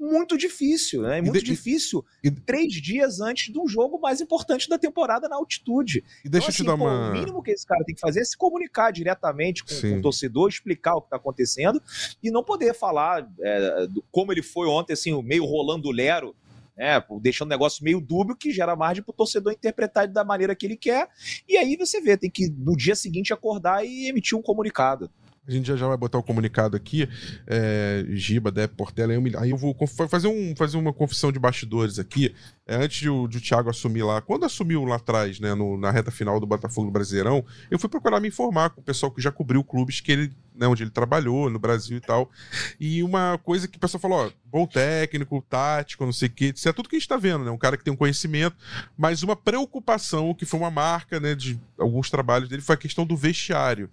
muito 0.00 0.36
difícil, 0.36 1.02
né? 1.02 1.20
Muito 1.20 1.38
de, 1.38 1.44
difícil 1.44 2.04
e, 2.24 2.28
três 2.28 2.72
dias 2.72 3.20
antes 3.20 3.54
um 3.54 3.68
jogo 3.68 4.00
mais 4.00 4.20
importante 4.20 4.68
da 4.68 4.76
temporada 4.76 5.28
na 5.28 5.36
altitude. 5.36 6.02
E 6.24 6.28
deixa 6.28 6.48
então, 6.48 6.48
assim, 6.48 6.48
eu 6.48 6.52
te 6.52 6.56
assim, 6.56 6.64
dar 6.64 6.76
pô, 6.76 6.84
uma... 6.84 7.10
O 7.10 7.12
mínimo 7.12 7.40
que 7.40 7.52
esse 7.52 7.67
cara 7.68 7.84
tem 7.84 7.94
que 7.94 8.00
fazer 8.00 8.20
é 8.20 8.24
se 8.24 8.36
comunicar 8.36 8.90
diretamente 8.90 9.64
com, 9.64 9.80
com 9.80 9.98
o 9.98 10.02
torcedor, 10.02 10.48
explicar 10.48 10.96
o 10.96 11.00
que 11.00 11.06
está 11.06 11.16
acontecendo 11.16 11.80
e 12.22 12.30
não 12.30 12.42
poder 12.42 12.74
falar 12.74 13.28
é, 13.40 13.86
do, 13.86 14.02
como 14.10 14.32
ele 14.32 14.42
foi 14.42 14.66
ontem, 14.66 14.94
assim, 14.94 15.22
meio 15.22 15.44
rolando 15.44 15.90
lero, 15.90 16.34
né, 16.76 17.02
deixando 17.20 17.48
o 17.48 17.50
negócio 17.50 17.84
meio 17.84 18.00
dúbio 18.00 18.36
que 18.36 18.52
gera 18.52 18.76
margem 18.76 19.02
para 19.02 19.10
o 19.10 19.16
torcedor 19.16 19.52
interpretar 19.52 20.06
da 20.06 20.24
maneira 20.24 20.54
que 20.54 20.64
ele 20.64 20.76
quer. 20.76 21.08
E 21.48 21.56
aí 21.56 21.76
você 21.76 22.00
vê, 22.00 22.16
tem 22.16 22.30
que 22.30 22.48
no 22.48 22.76
dia 22.76 22.94
seguinte 22.94 23.32
acordar 23.32 23.84
e 23.84 24.08
emitir 24.08 24.38
um 24.38 24.42
comunicado. 24.42 25.10
A 25.48 25.50
gente 25.50 25.66
já, 25.66 25.76
já 25.76 25.88
vai 25.88 25.96
botar 25.96 26.18
o 26.18 26.22
comunicado 26.22 26.76
aqui. 26.76 27.08
É, 27.46 28.04
Giba, 28.10 28.50
Dep, 28.50 28.74
Portela. 28.76 29.14
Aí 29.14 29.16
eu, 29.16 29.40
aí 29.40 29.50
eu 29.50 29.56
vou 29.56 29.74
fazer, 30.08 30.28
um, 30.28 30.54
fazer 30.54 30.76
uma 30.76 30.92
confissão 30.92 31.32
de 31.32 31.38
bastidores 31.38 31.98
aqui. 31.98 32.34
É, 32.66 32.76
antes 32.76 33.00
de 33.00 33.08
o, 33.08 33.26
de 33.26 33.38
o 33.38 33.40
Thiago 33.40 33.70
assumir 33.70 34.02
lá, 34.02 34.20
quando 34.20 34.44
assumiu 34.44 34.84
lá 34.84 34.96
atrás, 34.96 35.40
né, 35.40 35.54
no, 35.54 35.78
na 35.78 35.90
reta 35.90 36.10
final 36.10 36.38
do 36.38 36.46
Botafogo 36.46 36.90
Brasileirão, 36.90 37.42
eu 37.70 37.78
fui 37.78 37.88
procurar 37.88 38.20
me 38.20 38.28
informar 38.28 38.68
com 38.68 38.82
o 38.82 38.84
pessoal 38.84 39.10
que 39.10 39.22
já 39.22 39.32
cobriu 39.32 39.64
clubes 39.64 40.02
que 40.02 40.12
ele, 40.12 40.32
né, 40.54 40.66
onde 40.66 40.82
ele 40.82 40.90
trabalhou, 40.90 41.48
no 41.48 41.58
Brasil 41.58 41.96
e 41.96 42.00
tal. 42.00 42.30
E 42.78 43.02
uma 43.02 43.38
coisa 43.42 43.66
que 43.66 43.78
o 43.78 43.80
pessoal 43.80 44.02
falou: 44.02 44.26
ó, 44.26 44.30
bom 44.44 44.66
técnico, 44.66 45.42
tático, 45.48 46.04
não 46.04 46.12
sei 46.12 46.28
o 46.28 46.32
quê. 46.32 46.52
Isso 46.54 46.68
é 46.68 46.72
tudo 46.74 46.90
que 46.90 46.96
a 46.96 46.98
gente 46.98 47.08
tá 47.08 47.16
vendo, 47.16 47.42
né? 47.42 47.50
Um 47.50 47.56
cara 47.56 47.78
que 47.78 47.84
tem 47.84 47.94
um 47.94 47.96
conhecimento, 47.96 48.56
mas 48.98 49.22
uma 49.22 49.34
preocupação 49.34 50.34
que 50.34 50.44
foi 50.44 50.60
uma 50.60 50.70
marca, 50.70 51.18
né, 51.18 51.34
de 51.34 51.58
alguns 51.78 52.10
trabalhos 52.10 52.50
dele 52.50 52.60
foi 52.60 52.74
a 52.74 52.78
questão 52.78 53.06
do 53.06 53.16
vestiário. 53.16 53.88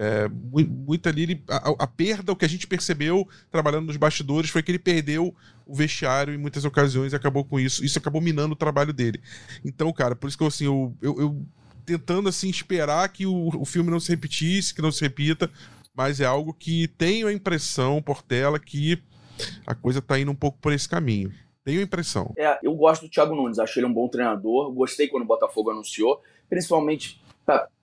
É, 0.00 0.28
muito 0.28 1.08
ali, 1.08 1.22
ele, 1.24 1.44
a, 1.48 1.70
a, 1.80 1.86
perda, 1.88 2.30
o 2.30 2.36
que 2.36 2.44
a 2.44 2.48
gente 2.48 2.68
percebeu 2.68 3.28
trabalhando 3.50 3.86
nos 3.86 3.96
bastidores 3.96 4.48
foi 4.48 4.62
que 4.62 4.70
ele 4.70 4.78
perdeu 4.78 5.34
o 5.66 5.74
vestiário 5.74 6.32
em 6.32 6.38
muitas 6.38 6.64
ocasiões 6.64 7.12
e 7.12 7.16
acabou 7.16 7.44
com 7.44 7.58
isso. 7.58 7.84
Isso 7.84 7.98
acabou 7.98 8.20
minando 8.20 8.52
o 8.52 8.56
trabalho 8.56 8.92
dele. 8.92 9.20
Então, 9.64 9.92
cara, 9.92 10.14
por 10.14 10.28
isso 10.28 10.38
que 10.38 10.44
eu, 10.44 10.46
assim, 10.46 10.66
eu, 10.66 10.94
eu, 11.02 11.20
eu 11.20 11.46
tentando, 11.84 12.28
assim, 12.28 12.48
esperar 12.48 13.08
que 13.08 13.26
o, 13.26 13.48
o 13.60 13.64
filme 13.64 13.90
não 13.90 13.98
se 13.98 14.10
repetisse, 14.10 14.72
que 14.72 14.80
não 14.80 14.92
se 14.92 15.02
repita, 15.02 15.50
mas 15.92 16.20
é 16.20 16.26
algo 16.26 16.54
que 16.54 16.86
tenho 16.86 17.26
a 17.26 17.32
impressão, 17.32 18.00
Portela, 18.00 18.60
que 18.60 19.02
a 19.66 19.74
coisa 19.74 20.00
tá 20.00 20.16
indo 20.16 20.30
um 20.30 20.36
pouco 20.36 20.58
por 20.60 20.72
esse 20.72 20.88
caminho. 20.88 21.32
Tenho 21.64 21.80
a 21.80 21.82
impressão. 21.82 22.32
É, 22.38 22.56
eu 22.62 22.72
gosto 22.76 23.02
do 23.02 23.10
Thiago 23.10 23.34
Nunes, 23.34 23.58
achei 23.58 23.80
ele 23.80 23.90
um 23.90 23.92
bom 23.92 24.06
treinador, 24.06 24.70
gostei 24.70 25.08
quando 25.08 25.24
o 25.24 25.26
Botafogo 25.26 25.70
anunciou, 25.70 26.22
principalmente 26.48 27.20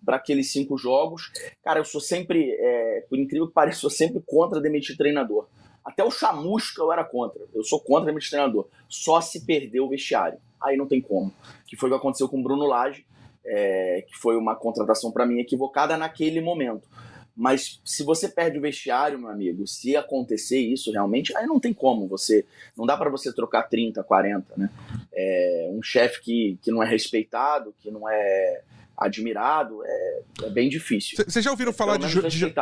para 0.05 0.17
aqueles 0.17 0.51
cinco 0.51 0.77
jogos. 0.77 1.31
Cara, 1.63 1.79
eu 1.79 1.85
sou 1.85 1.99
sempre, 1.99 2.51
é, 2.51 3.05
por 3.09 3.17
incrível 3.17 3.47
que 3.47 3.53
pareça, 3.53 3.79
sou 3.81 3.89
sempre 3.89 4.21
contra 4.25 4.61
demitir 4.61 4.95
treinador. 4.95 5.47
Até 5.83 6.03
o 6.03 6.11
chamusca 6.11 6.81
eu 6.81 6.91
era 6.91 7.03
contra. 7.03 7.41
Eu 7.53 7.63
sou 7.63 7.79
contra 7.79 8.05
demitir 8.05 8.29
treinador. 8.29 8.67
Só 8.87 9.21
se 9.21 9.45
perder 9.45 9.79
o 9.79 9.89
vestiário. 9.89 10.39
Aí 10.61 10.77
não 10.77 10.87
tem 10.87 11.01
como. 11.01 11.33
Que 11.67 11.75
foi 11.75 11.89
o 11.89 11.93
que 11.93 11.97
aconteceu 11.97 12.27
com 12.27 12.39
o 12.39 12.43
Bruno 12.43 12.65
Lage, 12.65 13.05
é, 13.45 14.03
que 14.07 14.15
foi 14.17 14.35
uma 14.35 14.55
contratação 14.55 15.11
para 15.11 15.25
mim 15.25 15.39
equivocada 15.39 15.97
naquele 15.97 16.41
momento. 16.41 16.87
Mas 17.35 17.81
se 17.83 18.01
você 18.01 18.29
perde 18.29 18.57
o 18.57 18.61
vestiário, 18.61 19.19
meu 19.19 19.29
amigo, 19.29 19.67
se 19.67 19.95
acontecer 19.95 20.57
isso 20.57 20.91
realmente, 20.91 21.35
aí 21.35 21.45
não 21.45 21.59
tem 21.59 21.73
como 21.73 22.07
você. 22.07 22.45
Não 22.77 22.85
dá 22.85 22.95
para 22.95 23.09
você 23.09 23.33
trocar 23.33 23.63
30, 23.63 24.01
40, 24.03 24.53
né? 24.55 24.69
É, 25.13 25.69
um 25.73 25.83
chefe 25.83 26.21
que, 26.21 26.59
que 26.61 26.71
não 26.71 26.81
é 26.81 26.87
respeitado, 26.87 27.75
que 27.79 27.91
não 27.91 28.09
é 28.09 28.61
admirado, 28.97 29.81
é, 29.83 30.21
é 30.43 30.49
bem 30.49 30.69
difícil. 30.69 31.17
Vocês 31.25 31.43
já 31.43 31.51
ouviram 31.51 31.73
falar 31.73 31.97
de, 31.97 32.07
de, 32.07 32.21
Deixa 32.21 32.53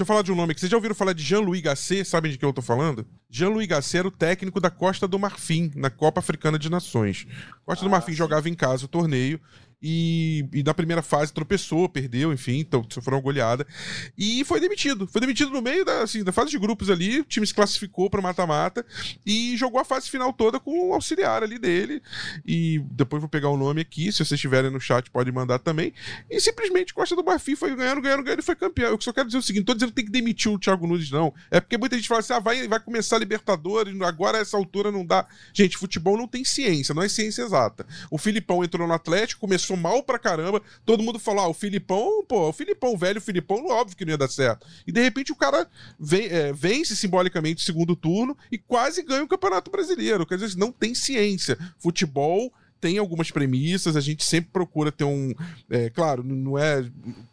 eu 0.00 0.06
falar 0.06 0.22
de 0.22 0.32
um 0.32 0.34
nome 0.34 0.52
aqui. 0.52 0.60
Vocês 0.60 0.70
já 0.70 0.76
ouviram 0.76 0.94
falar 0.94 1.12
de 1.12 1.22
Jean-Louis 1.22 1.60
Gasset? 1.60 2.04
Sabem 2.04 2.30
de 2.30 2.38
quem 2.38 2.48
eu 2.48 2.52
tô 2.52 2.62
falando? 2.62 3.06
Jean-Louis 3.28 3.66
Gasset 3.66 3.98
era 3.98 4.08
o 4.08 4.10
técnico 4.10 4.60
da 4.60 4.70
Costa 4.70 5.08
do 5.08 5.18
Marfim, 5.18 5.70
na 5.74 5.90
Copa 5.90 6.20
Africana 6.20 6.58
de 6.58 6.70
Nações. 6.70 7.26
Costa 7.64 7.84
ah, 7.84 7.88
do 7.88 7.90
Marfim 7.90 8.12
sim. 8.12 8.18
jogava 8.18 8.48
em 8.48 8.54
casa 8.54 8.84
o 8.84 8.88
torneio 8.88 9.40
e, 9.82 10.46
e, 10.52 10.62
na 10.62 10.74
primeira 10.74 11.00
fase 11.00 11.32
tropeçou, 11.32 11.88
perdeu, 11.88 12.32
enfim, 12.32 12.58
então 12.58 12.84
sofreu 12.88 13.16
uma 13.16 13.22
goleada. 13.22 13.66
E 14.16 14.44
foi 14.44 14.60
demitido. 14.60 15.06
Foi 15.06 15.20
demitido 15.20 15.50
no 15.50 15.62
meio 15.62 15.84
da, 15.84 16.02
assim, 16.02 16.22
da 16.22 16.32
fase 16.32 16.50
de 16.50 16.58
grupos 16.58 16.90
ali, 16.90 17.20
o 17.20 17.24
time 17.24 17.46
se 17.46 17.54
classificou 17.54 18.10
para 18.10 18.20
mata-mata 18.20 18.84
e 19.24 19.56
jogou 19.56 19.80
a 19.80 19.84
fase 19.84 20.10
final 20.10 20.32
toda 20.32 20.60
com 20.60 20.90
o 20.90 20.94
auxiliar 20.94 21.42
ali 21.42 21.58
dele. 21.58 22.02
E 22.44 22.80
depois 22.90 23.20
vou 23.20 23.28
pegar 23.28 23.48
o 23.48 23.56
nome 23.56 23.80
aqui, 23.80 24.12
se 24.12 24.18
vocês 24.18 24.32
estiverem 24.32 24.70
no 24.70 24.80
chat 24.80 25.10
pode 25.10 25.32
mandar 25.32 25.58
também. 25.58 25.94
E 26.30 26.40
simplesmente 26.40 26.92
Costa 26.92 27.16
do 27.16 27.24
Marfim 27.24 27.56
foi 27.56 27.74
ganhando, 27.74 28.02
ganhando, 28.02 28.22
ganhando 28.22 28.40
e 28.40 28.44
foi 28.44 28.56
campeão. 28.56 28.90
Eu 28.90 29.00
só 29.00 29.12
quero 29.12 29.26
dizer 29.26 29.38
o 29.38 29.42
seguinte, 29.42 29.60
não 29.60 29.66
tô 29.66 29.74
dizendo 29.74 29.90
que 29.90 29.96
tem 29.96 30.04
que 30.04 30.10
demitir 30.10 30.52
o 30.52 30.58
Thiago 30.58 30.86
Nunes, 30.86 31.10
não. 31.10 31.32
É 31.50 31.60
porque 31.60 31.78
muita 31.78 31.96
gente 31.96 32.08
fala 32.08 32.20
assim, 32.20 32.34
ah, 32.34 32.38
vai, 32.38 32.68
vai 32.68 32.80
começar 32.80 33.16
a 33.16 33.18
Libertadores, 33.18 33.98
agora 34.02 34.38
a 34.38 34.40
essa 34.42 34.56
altura 34.56 34.92
não 34.92 35.06
dá. 35.06 35.26
Gente, 35.54 35.78
futebol 35.78 36.18
não 36.18 36.28
tem 36.28 36.44
ciência, 36.44 36.94
não 36.94 37.02
é 37.02 37.08
ciência 37.08 37.42
exata. 37.42 37.86
O 38.10 38.18
Filipão 38.18 38.62
entrou 38.62 38.86
no 38.86 38.92
Atlético, 38.92 39.40
começou 39.40 39.69
mal 39.76 40.02
pra 40.02 40.18
caramba. 40.18 40.62
Todo 40.84 41.02
mundo 41.02 41.18
falou: 41.18 41.44
ah, 41.44 41.48
o 41.48 41.54
Filipão, 41.54 42.24
pô, 42.26 42.48
o 42.48 42.52
Filipão, 42.52 42.96
velho, 42.96 43.18
o 43.18 43.22
Filipão, 43.22 43.66
óbvio 43.66 43.96
que 43.96 44.04
não 44.04 44.12
ia 44.12 44.18
dar 44.18 44.28
certo. 44.28 44.66
E 44.86 44.92
de 44.92 45.00
repente 45.00 45.32
o 45.32 45.36
cara 45.36 45.66
vem, 45.98 46.26
é, 46.26 46.52
vence 46.52 46.96
simbolicamente 46.96 47.62
o 47.62 47.66
segundo 47.66 47.96
turno 47.96 48.36
e 48.50 48.58
quase 48.58 49.02
ganha 49.02 49.24
o 49.24 49.28
Campeonato 49.28 49.70
Brasileiro. 49.70 50.26
Quer 50.26 50.38
dizer, 50.38 50.56
não 50.56 50.72
tem 50.72 50.94
ciência. 50.94 51.58
Futebol 51.78 52.52
tem 52.80 52.98
algumas 52.98 53.30
premissas, 53.30 53.96
a 53.96 54.00
gente 54.00 54.24
sempre 54.24 54.50
procura 54.50 54.90
ter 54.90 55.04
um. 55.04 55.34
É, 55.68 55.90
claro, 55.90 56.22
não 56.24 56.58
é 56.58 56.84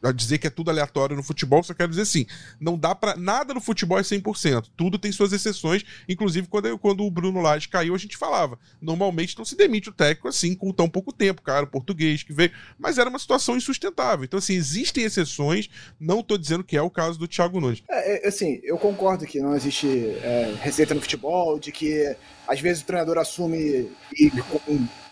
a 0.03 0.11
dizer 0.11 0.37
que 0.37 0.47
é 0.47 0.49
tudo 0.49 0.69
aleatório 0.69 1.15
no 1.15 1.23
futebol, 1.23 1.63
só 1.63 1.73
quero 1.73 1.89
dizer 1.89 2.03
assim: 2.03 2.25
não 2.59 2.77
dá 2.77 2.93
para 2.93 3.15
Nada 3.15 3.53
no 3.53 3.61
futebol 3.61 3.97
é 3.97 4.01
100%. 4.01 4.67
Tudo 4.75 4.97
tem 4.97 5.11
suas 5.11 5.33
exceções. 5.33 5.83
Inclusive, 6.07 6.47
quando, 6.47 6.77
quando 6.77 7.03
o 7.03 7.11
Bruno 7.11 7.41
Lage 7.41 7.67
caiu, 7.69 7.95
a 7.95 7.97
gente 7.97 8.17
falava: 8.17 8.59
normalmente 8.81 9.37
não 9.37 9.45
se 9.45 9.55
demite 9.55 9.89
o 9.89 9.93
técnico 9.93 10.27
assim, 10.27 10.55
com 10.55 10.71
tão 10.71 10.89
pouco 10.89 11.13
tempo, 11.13 11.41
cara, 11.41 11.65
o 11.65 11.69
português 11.69 12.23
que 12.23 12.33
veio. 12.33 12.51
Mas 12.77 12.97
era 12.97 13.09
uma 13.09 13.19
situação 13.19 13.55
insustentável. 13.55 14.25
Então, 14.25 14.37
assim, 14.37 14.53
existem 14.53 15.03
exceções, 15.03 15.69
não 15.99 16.21
tô 16.21 16.37
dizendo 16.37 16.63
que 16.63 16.77
é 16.77 16.81
o 16.81 16.89
caso 16.89 17.17
do 17.17 17.27
Thiago 17.27 17.59
Nunes. 17.59 17.83
É, 17.89 18.25
é, 18.25 18.27
assim, 18.27 18.59
eu 18.63 18.77
concordo 18.77 19.25
que 19.25 19.39
não 19.39 19.55
existe 19.55 19.87
é, 19.87 20.55
receita 20.59 20.93
no 20.93 21.01
futebol, 21.01 21.59
de 21.59 21.71
que 21.71 22.15
às 22.47 22.59
vezes 22.59 22.81
o 22.81 22.85
treinador 22.85 23.17
assume 23.17 23.91
e 24.17 24.31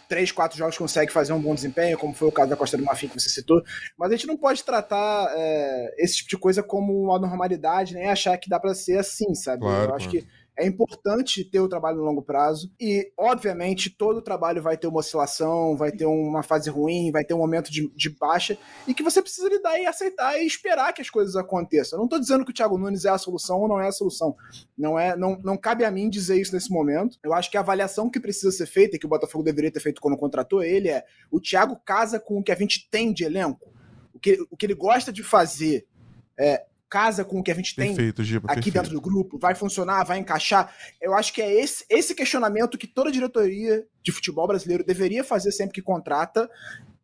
três, 0.07 0.31
quatro 0.31 0.57
jogos 0.57 0.77
consegue 0.77 1.11
fazer 1.11 1.33
um 1.33 1.41
bom 1.41 1.55
desempenho, 1.55 1.97
como 1.97 2.13
foi 2.13 2.27
o 2.27 2.31
caso 2.31 2.49
da 2.49 2.55
Costa 2.55 2.77
do 2.77 2.83
Marfim 2.83 3.07
que 3.07 3.19
você 3.19 3.29
citou, 3.29 3.61
mas 3.97 4.11
a 4.11 4.15
gente 4.15 4.27
não 4.27 4.37
pode 4.37 4.63
tratar 4.63 5.31
é, 5.35 5.95
esse 5.97 6.17
tipo 6.17 6.29
de 6.29 6.37
coisa 6.37 6.63
como 6.63 6.93
uma 7.03 7.19
normalidade, 7.19 7.93
nem 7.93 8.09
achar 8.09 8.37
que 8.37 8.49
dá 8.49 8.59
para 8.59 8.73
ser 8.73 8.97
assim, 8.97 9.33
sabe? 9.35 9.61
Claro, 9.61 9.91
Eu 9.91 9.95
acho 9.95 10.09
que 10.09 10.27
é 10.57 10.65
importante 10.65 11.43
ter 11.43 11.59
o 11.59 11.67
trabalho 11.67 11.97
no 11.97 12.03
longo 12.03 12.21
prazo 12.21 12.71
e, 12.79 13.11
obviamente, 13.17 13.89
todo 13.89 14.21
trabalho 14.21 14.61
vai 14.61 14.77
ter 14.77 14.87
uma 14.87 14.99
oscilação, 14.99 15.75
vai 15.75 15.91
ter 15.91 16.05
uma 16.05 16.41
fase 16.43 16.69
ruim, 16.69 17.11
vai 17.11 17.25
ter 17.25 17.33
um 17.33 17.39
momento 17.39 17.71
de, 17.71 17.91
de 17.95 18.09
baixa 18.09 18.57
e 18.87 18.93
que 18.93 19.03
você 19.03 19.21
precisa 19.21 19.49
lidar 19.49 19.77
e 19.79 19.85
aceitar 19.85 20.39
e 20.39 20.45
esperar 20.47 20.93
que 20.93 21.01
as 21.01 21.09
coisas 21.09 21.35
aconteçam. 21.35 21.97
Eu 21.97 21.99
não 21.99 22.05
estou 22.05 22.19
dizendo 22.19 22.45
que 22.45 22.51
o 22.51 22.53
Thiago 22.53 22.77
Nunes 22.77 23.03
é 23.05 23.09
a 23.09 23.17
solução 23.17 23.59
ou 23.59 23.67
não 23.67 23.81
é 23.81 23.87
a 23.87 23.91
solução. 23.91 24.35
Não 24.77 24.97
é, 24.97 25.15
não, 25.15 25.37
não 25.43 25.57
cabe 25.57 25.83
a 25.83 25.91
mim 25.91 26.09
dizer 26.09 26.39
isso 26.39 26.53
nesse 26.53 26.71
momento. 26.71 27.17
Eu 27.21 27.33
acho 27.33 27.51
que 27.51 27.57
a 27.57 27.61
avaliação 27.61 28.09
que 28.09 28.19
precisa 28.19 28.51
ser 28.51 28.65
feita 28.65 28.95
e 28.95 28.99
que 28.99 29.05
o 29.05 29.09
Botafogo 29.09 29.43
deveria 29.43 29.71
ter 29.71 29.81
feito 29.81 30.01
quando 30.01 30.17
contratou 30.17 30.63
ele 30.63 30.89
é: 30.89 31.03
o 31.29 31.39
Thiago 31.39 31.75
casa 31.83 32.19
com 32.19 32.39
o 32.39 32.43
que 32.43 32.51
a 32.51 32.55
gente 32.55 32.89
tem 32.89 33.11
de 33.11 33.25
elenco. 33.25 33.73
O 34.13 34.19
que, 34.19 34.45
o 34.49 34.55
que 34.55 34.65
ele 34.65 34.73
gosta 34.73 35.11
de 35.11 35.21
fazer 35.21 35.85
é, 36.39 36.65
casa 36.95 37.25
com 37.25 37.39
o 37.39 37.43
que 37.43 37.51
a 37.51 37.53
gente 37.53 37.75
tem 37.75 37.87
perfeito, 37.87 38.23
Giba, 38.23 38.45
aqui 38.45 38.55
perfeito. 38.55 38.73
dentro 38.75 38.91
do 38.93 39.01
grupo, 39.01 39.37
vai 39.37 39.53
funcionar, 39.53 40.05
vai 40.05 40.17
encaixar. 40.17 40.73
Eu 41.01 41.13
acho 41.13 41.33
que 41.33 41.41
é 41.41 41.53
esse, 41.61 41.85
esse 41.89 42.15
questionamento 42.15 42.77
que 42.77 42.87
toda 42.87 43.11
diretoria 43.11 43.85
de 44.01 44.13
futebol 44.13 44.47
brasileiro 44.47 44.81
deveria 44.81 45.21
fazer 45.21 45.51
sempre 45.51 45.73
que 45.73 45.81
contrata, 45.81 46.49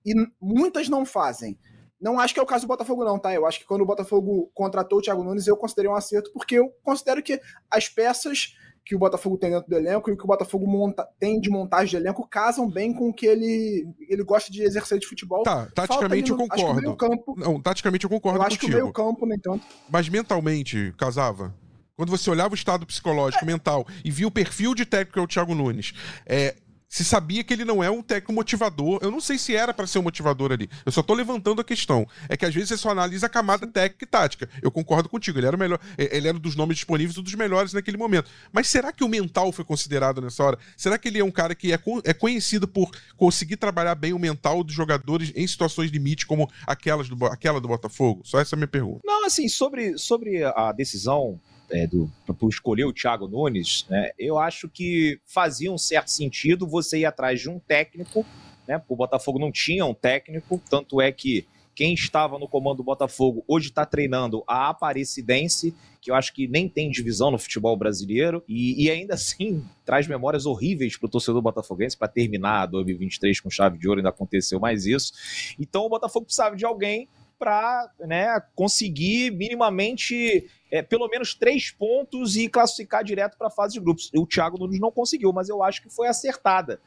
e 0.06 0.14
muitas 0.42 0.88
não 0.88 1.06
fazem. 1.06 1.60
Não 2.00 2.22
acho 2.22 2.34
que 2.34 2.40
é 2.40 2.44
o 2.44 2.46
caso 2.46 2.66
do 2.66 2.70
Botafogo, 2.70 3.04
não, 3.04 3.20
tá? 3.20 3.34
Eu 3.34 3.46
acho 3.46 3.60
que 3.60 3.66
quando 3.66 3.82
o 3.82 3.86
Botafogo 3.86 4.50
contratou 4.54 5.00
o 5.00 5.02
Thiago 5.02 5.26
Nunes, 5.26 5.46
eu 5.46 5.58
considerei 5.58 5.92
um 5.92 5.96
acerto, 5.96 6.32
porque 6.32 6.56
eu 6.56 6.70
considero 6.82 7.22
que 7.22 7.42
as 7.70 7.90
peças 7.90 8.56
que 8.86 8.96
o 8.96 9.00
Botafogo 9.00 9.38
tem 9.38 9.52
dentro 9.52 9.70
do 9.70 9.76
elenco 9.76 10.10
e 10.10 10.14
o 10.14 10.18
que 10.18 10.24
o 10.24 10.28
Botafogo 10.28 10.68
monta, 10.68 11.08
tem 11.20 11.40
de 11.40 11.50
montagem 11.50 11.92
de 11.92 11.96
elenco 11.98 12.28
casam 12.28 12.70
bem 12.70 12.94
com 12.94 13.10
o 13.10 13.14
que 13.14 13.26
ele, 13.26 13.88
ele 14.10 14.24
gosta 14.24 14.52
de 14.52 14.64
exercer 14.64 15.00
de 15.00 15.08
futebol. 15.08 15.44
Tá, 15.44 15.68
taticamente 15.74 16.32
no, 16.32 16.36
eu 16.36 16.48
concordo. 16.48 16.96
Campo, 16.96 17.36
não, 17.38 17.62
taticamente 17.62 18.06
eu 18.06 18.10
concordo 18.10 18.40
eu 18.40 18.44
acho 18.44 18.58
contigo. 18.58 18.72
que 18.72 18.78
o 18.78 18.84
meio 18.84 18.94
campo, 18.94 19.26
nem 19.26 19.40
tanto. 19.40 19.66
Mas 19.90 20.10
mentalmente, 20.10 20.94
casava? 20.98 21.54
Quando 21.96 22.10
você 22.10 22.32
olhava 22.32 22.54
o 22.54 22.56
estado 22.56 22.86
psicológico, 22.86 23.44
é. 23.44 23.48
mental, 23.48 23.86
e 24.04 24.10
via 24.10 24.28
o 24.28 24.32
perfil 24.32 24.74
de 24.74 24.86
técnico 24.86 25.14
que 25.14 25.20
é 25.20 25.22
o 25.22 25.28
Thiago 25.28 25.54
Nunes, 25.54 25.94
é, 26.26 26.56
se 26.92 27.06
sabia 27.06 27.42
que 27.42 27.54
ele 27.54 27.64
não 27.64 27.82
é 27.82 27.90
um 27.90 28.02
técnico 28.04 28.34
motivador. 28.34 29.00
Eu 29.02 29.10
não 29.10 29.22
sei 29.22 29.38
se 29.38 29.56
era 29.56 29.74
para 29.74 29.88
ser 29.88 30.00
um 30.00 30.02
motivador 30.02 30.52
ali. 30.52 30.70
Eu 30.86 30.92
só 30.92 31.02
tô 31.02 31.14
levantando 31.14 31.62
a 31.62 31.64
questão. 31.64 32.06
É 32.28 32.36
que 32.36 32.46
às 32.46 32.54
vezes 32.54 32.68
você 32.68 32.78
só 32.78 32.90
analisa 32.90 33.28
a 33.28 33.30
camada 33.30 33.66
técnica 33.66 34.04
e 34.04 34.08
tática. 34.08 34.50
Eu 34.62 34.70
concordo 34.70 35.08
contigo. 35.08 35.40
Ele 35.40 35.48
era 35.48 35.56
o 35.56 35.60
melhor. 35.60 35.80
Ele 35.98 36.28
era 36.28 36.38
dos 36.38 36.54
nomes 36.54 36.76
disponíveis 36.76 37.18
um 37.18 37.24
dos 37.24 37.34
melhores 37.34 37.72
naquele 37.72 37.96
momento. 37.96 38.30
Mas 38.52 38.68
será 38.68 38.92
que 38.92 39.06
o 39.06 39.08
mental 39.08 39.54
foi 39.54 39.64
considerado 39.64 40.20
nessa 40.20 40.44
hora? 40.44 40.60
Será 40.76 40.98
que 40.98 41.08
ele 41.08 41.20
é 41.20 41.24
um 41.24 41.32
cara 41.32 41.56
que 41.56 41.72
é, 41.72 41.80
é 42.04 42.14
conhecido 42.14 42.68
por 42.68 42.92
conseguir 43.16 43.56
trabalhar 43.56 43.96
bem 43.96 44.12
o 44.12 44.20
mental 44.20 44.62
dos 44.62 44.76
jogadores 44.76 45.32
em 45.34 45.48
situações 45.48 45.92
limite 45.92 46.26
como 46.26 46.52
aquelas 46.68 47.08
do, 47.08 47.26
aquela 47.26 47.62
do 47.62 47.70
Botafogo? 47.70 48.22
Só 48.26 48.38
essa 48.38 48.54
é 48.54 48.58
a 48.58 48.60
minha 48.60 48.68
pergunta. 48.68 49.00
Não, 49.06 49.26
assim, 49.26 49.48
sobre, 49.48 49.98
sobre 49.98 50.44
a 50.44 50.74
decisão 50.74 51.40
é, 51.72 51.88
do, 51.88 52.12
por 52.38 52.50
escolher 52.50 52.86
o 52.86 52.94
Thiago 52.94 53.28
Nunes, 53.28 53.86
né, 53.90 54.12
eu 54.18 54.38
acho 54.38 54.70
que 54.70 55.20
fazia 55.26 55.72
um 55.72 55.78
certo 55.78 56.10
sentido 56.10 56.68
você 56.68 57.00
ir 57.00 57.06
atrás 57.06 57.40
de 57.40 57.50
um 57.50 57.60
técnico, 57.60 58.26
né, 58.68 58.82
o 58.88 58.96
Botafogo 58.96 59.40
não 59.40 59.52
tinha 59.52 59.86
um 59.86 59.94
técnico, 59.94 60.62
tanto 60.70 61.02
é 61.02 61.12
que 61.12 61.48
quem 61.74 61.94
estava 61.94 62.38
no 62.38 62.48
comando 62.48 62.78
do 62.78 62.84
Botafogo 62.84 63.44
hoje 63.48 63.70
está 63.70 63.86
treinando 63.86 64.44
a 64.46 64.70
Aparecidense, 64.70 65.74
que 66.02 66.12
eu 66.12 66.16
acho 66.16 66.34
que 66.34 66.48
nem 66.48 66.68
tem 66.68 66.90
divisão 66.90 67.32
no 67.32 67.40
futebol 67.40 67.78
brasileiro, 67.78 68.44
e, 68.48 68.84
e 68.84 68.92
ainda 68.92 69.14
assim 69.14 69.64
traz 69.86 70.08
memórias 70.08 70.46
horríveis 70.46 70.98
para 70.98 71.08
o 71.08 71.10
torcedor 71.10 71.42
botafoguense 71.42 71.98
para 71.98 72.08
terminar 72.08 72.66
2023 72.68 73.40
com 73.40 73.50
chave 73.50 73.78
de 73.78 73.88
ouro, 73.88 74.00
ainda 74.00 74.10
aconteceu 74.10 74.60
mais 74.60 74.86
isso. 74.86 75.14
Então 75.60 75.86
o 75.86 75.90
Botafogo 75.90 76.26
precisava 76.26 76.56
de 76.56 76.66
alguém 76.66 77.08
para 77.40 77.92
né, 78.02 78.40
conseguir 78.54 79.32
minimamente 79.32 80.48
é, 80.72 80.82
pelo 80.82 81.08
menos 81.10 81.36
três 81.36 81.70
pontos 81.70 82.38
e 82.38 82.48
classificar 82.48 83.04
direto 83.04 83.38
para 83.38 83.48
a 83.48 83.52
fase 83.52 83.74
de 83.74 83.82
grupos. 83.82 84.10
O 84.16 84.26
Thiago 84.26 84.58
Nunes 84.58 84.80
não 84.80 84.92
conseguiu, 84.92 85.34
mas 85.34 85.50
eu 85.50 85.62
acho 85.62 85.82
que 85.82 85.90
foi 85.90 86.08
acertada 86.08 86.80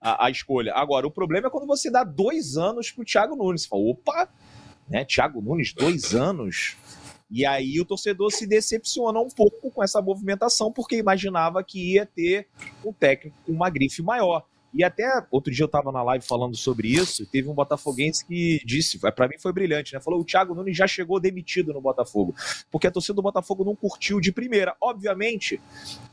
a, 0.00 0.26
a 0.26 0.30
escolha. 0.30 0.74
Agora, 0.74 1.06
o 1.06 1.10
problema 1.10 1.46
é 1.46 1.50
quando 1.50 1.66
você 1.66 1.90
dá 1.90 2.04
dois 2.04 2.56
anos 2.56 2.90
para 2.90 3.02
o 3.02 3.04
Thiago 3.04 3.34
Nunes. 3.34 3.62
Você 3.62 3.68
fala, 3.68 3.82
opa, 3.82 4.28
né, 4.88 5.04
Thiago 5.04 5.40
Nunes, 5.40 5.72
dois 5.72 6.14
anos. 6.14 6.76
E 7.30 7.46
aí 7.46 7.80
o 7.80 7.84
torcedor 7.84 8.32
se 8.32 8.46
decepciona 8.46 9.20
um 9.20 9.28
pouco 9.28 9.70
com 9.70 9.82
essa 9.82 10.02
movimentação, 10.02 10.72
porque 10.72 10.96
imaginava 10.96 11.62
que 11.62 11.94
ia 11.94 12.04
ter 12.04 12.48
um 12.84 12.92
técnico 12.92 13.36
com 13.46 13.52
uma 13.52 13.70
grife 13.70 14.02
maior. 14.02 14.44
E 14.72 14.84
até 14.84 15.26
outro 15.30 15.52
dia 15.52 15.64
eu 15.64 15.68
tava 15.68 15.90
na 15.90 16.02
live 16.02 16.24
falando 16.24 16.56
sobre 16.56 16.88
isso, 16.88 17.26
teve 17.26 17.48
um 17.48 17.54
botafoguense 17.54 18.24
que 18.24 18.60
disse, 18.64 18.98
para 18.98 19.28
mim 19.28 19.38
foi 19.38 19.52
brilhante, 19.52 19.94
né? 19.94 20.00
Falou: 20.00 20.20
"O 20.20 20.24
Thiago 20.24 20.54
Nunes 20.54 20.76
já 20.76 20.86
chegou 20.86 21.18
demitido 21.18 21.72
no 21.72 21.80
Botafogo, 21.80 22.34
porque 22.70 22.86
a 22.86 22.90
torcida 22.90 23.14
do 23.14 23.22
Botafogo 23.22 23.64
não 23.64 23.74
curtiu 23.74 24.20
de 24.20 24.32
primeira". 24.32 24.76
Obviamente, 24.80 25.60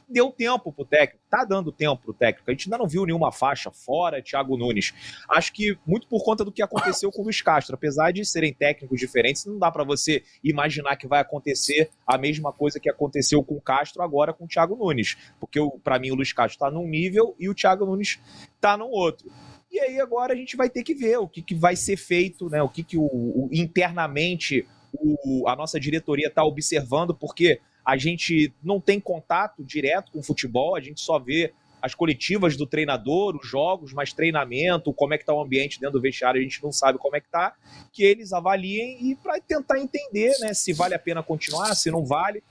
deu 0.09 0.31
tempo 0.31 0.71
pro 0.71 0.85
técnico, 0.85 1.23
tá 1.29 1.43
dando 1.43 1.71
tempo 1.71 2.01
pro 2.01 2.13
técnico. 2.13 2.49
A 2.49 2.53
gente 2.53 2.67
ainda 2.67 2.77
não 2.77 2.87
viu 2.87 3.05
nenhuma 3.05 3.31
faixa 3.31 3.69
fora 3.71 4.21
Thiago 4.21 4.57
Nunes. 4.57 4.93
Acho 5.29 5.53
que 5.53 5.77
muito 5.85 6.07
por 6.07 6.23
conta 6.23 6.45
do 6.45 6.51
que 6.51 6.61
aconteceu 6.61 7.11
com 7.11 7.21
o 7.21 7.25
Luiz 7.25 7.41
Castro, 7.41 7.75
apesar 7.75 8.11
de 8.11 8.25
serem 8.25 8.53
técnicos 8.53 8.99
diferentes, 8.99 9.45
não 9.45 9.59
dá 9.59 9.71
para 9.71 9.83
você 9.83 10.23
imaginar 10.43 10.95
que 10.95 11.07
vai 11.07 11.19
acontecer 11.19 11.89
a 12.05 12.17
mesma 12.17 12.53
coisa 12.53 12.79
que 12.79 12.89
aconteceu 12.89 13.43
com 13.43 13.55
o 13.55 13.61
Castro 13.61 14.01
agora 14.01 14.33
com 14.33 14.45
o 14.45 14.47
Thiago 14.47 14.75
Nunes, 14.75 15.17
porque 15.39 15.59
para 15.83 15.99
mim 15.99 16.11
o 16.11 16.15
Luiz 16.15 16.31
Castro 16.33 16.59
tá 16.59 16.71
num 16.71 16.87
nível 16.87 17.35
e 17.39 17.49
o 17.49 17.53
Thiago 17.53 17.85
Nunes 17.85 18.19
tá 18.59 18.77
num 18.77 18.89
outro. 18.89 19.31
E 19.71 19.79
aí 19.79 19.99
agora 19.99 20.33
a 20.33 20.35
gente 20.35 20.55
vai 20.55 20.69
ter 20.69 20.83
que 20.83 20.93
ver 20.93 21.17
o 21.17 21.27
que, 21.27 21.41
que 21.41 21.53
vai 21.53 21.75
ser 21.75 21.97
feito, 21.97 22.49
né? 22.49 22.61
O 22.61 22.69
que, 22.69 22.83
que 22.83 22.97
o, 22.97 23.03
o 23.03 23.49
internamente 23.51 24.65
o, 24.93 25.47
a 25.47 25.55
nossa 25.55 25.79
diretoria 25.79 26.27
está 26.27 26.43
observando, 26.43 27.13
porque 27.13 27.59
a 27.85 27.97
gente 27.97 28.53
não 28.63 28.79
tem 28.81 28.99
contato 28.99 29.63
direto 29.63 30.11
com 30.11 30.19
o 30.19 30.23
futebol, 30.23 30.75
a 30.75 30.81
gente 30.81 31.01
só 31.01 31.19
vê 31.19 31.53
as 31.81 31.93
coletivas 31.93 32.57
do 32.57 32.65
treinador, 32.65 33.35
os 33.35 33.47
jogos, 33.47 33.93
mas 33.93 34.11
treinamento, 34.11 34.91
como 34.91 35.13
é 35.13 35.17
que 35.17 35.23
está 35.23 35.33
o 35.33 35.41
ambiente 35.41 35.79
dentro 35.79 35.99
do 35.99 36.01
vestiário, 36.01 36.39
a 36.39 36.43
gente 36.43 36.61
não 36.63 36.71
sabe 36.71 36.97
como 36.97 37.15
é 37.15 37.21
que 37.21 37.27
está, 37.27 37.53
que 37.93 38.03
eles 38.03 38.33
avaliem 38.33 39.11
e 39.11 39.15
para 39.15 39.39
tentar 39.39 39.79
entender 39.79 40.33
né, 40.39 40.53
se 40.53 40.73
vale 40.73 40.95
a 40.95 40.99
pena 40.99 41.21
continuar, 41.21 41.75
se 41.75 41.91
não 41.91 42.03
vale. 42.03 42.43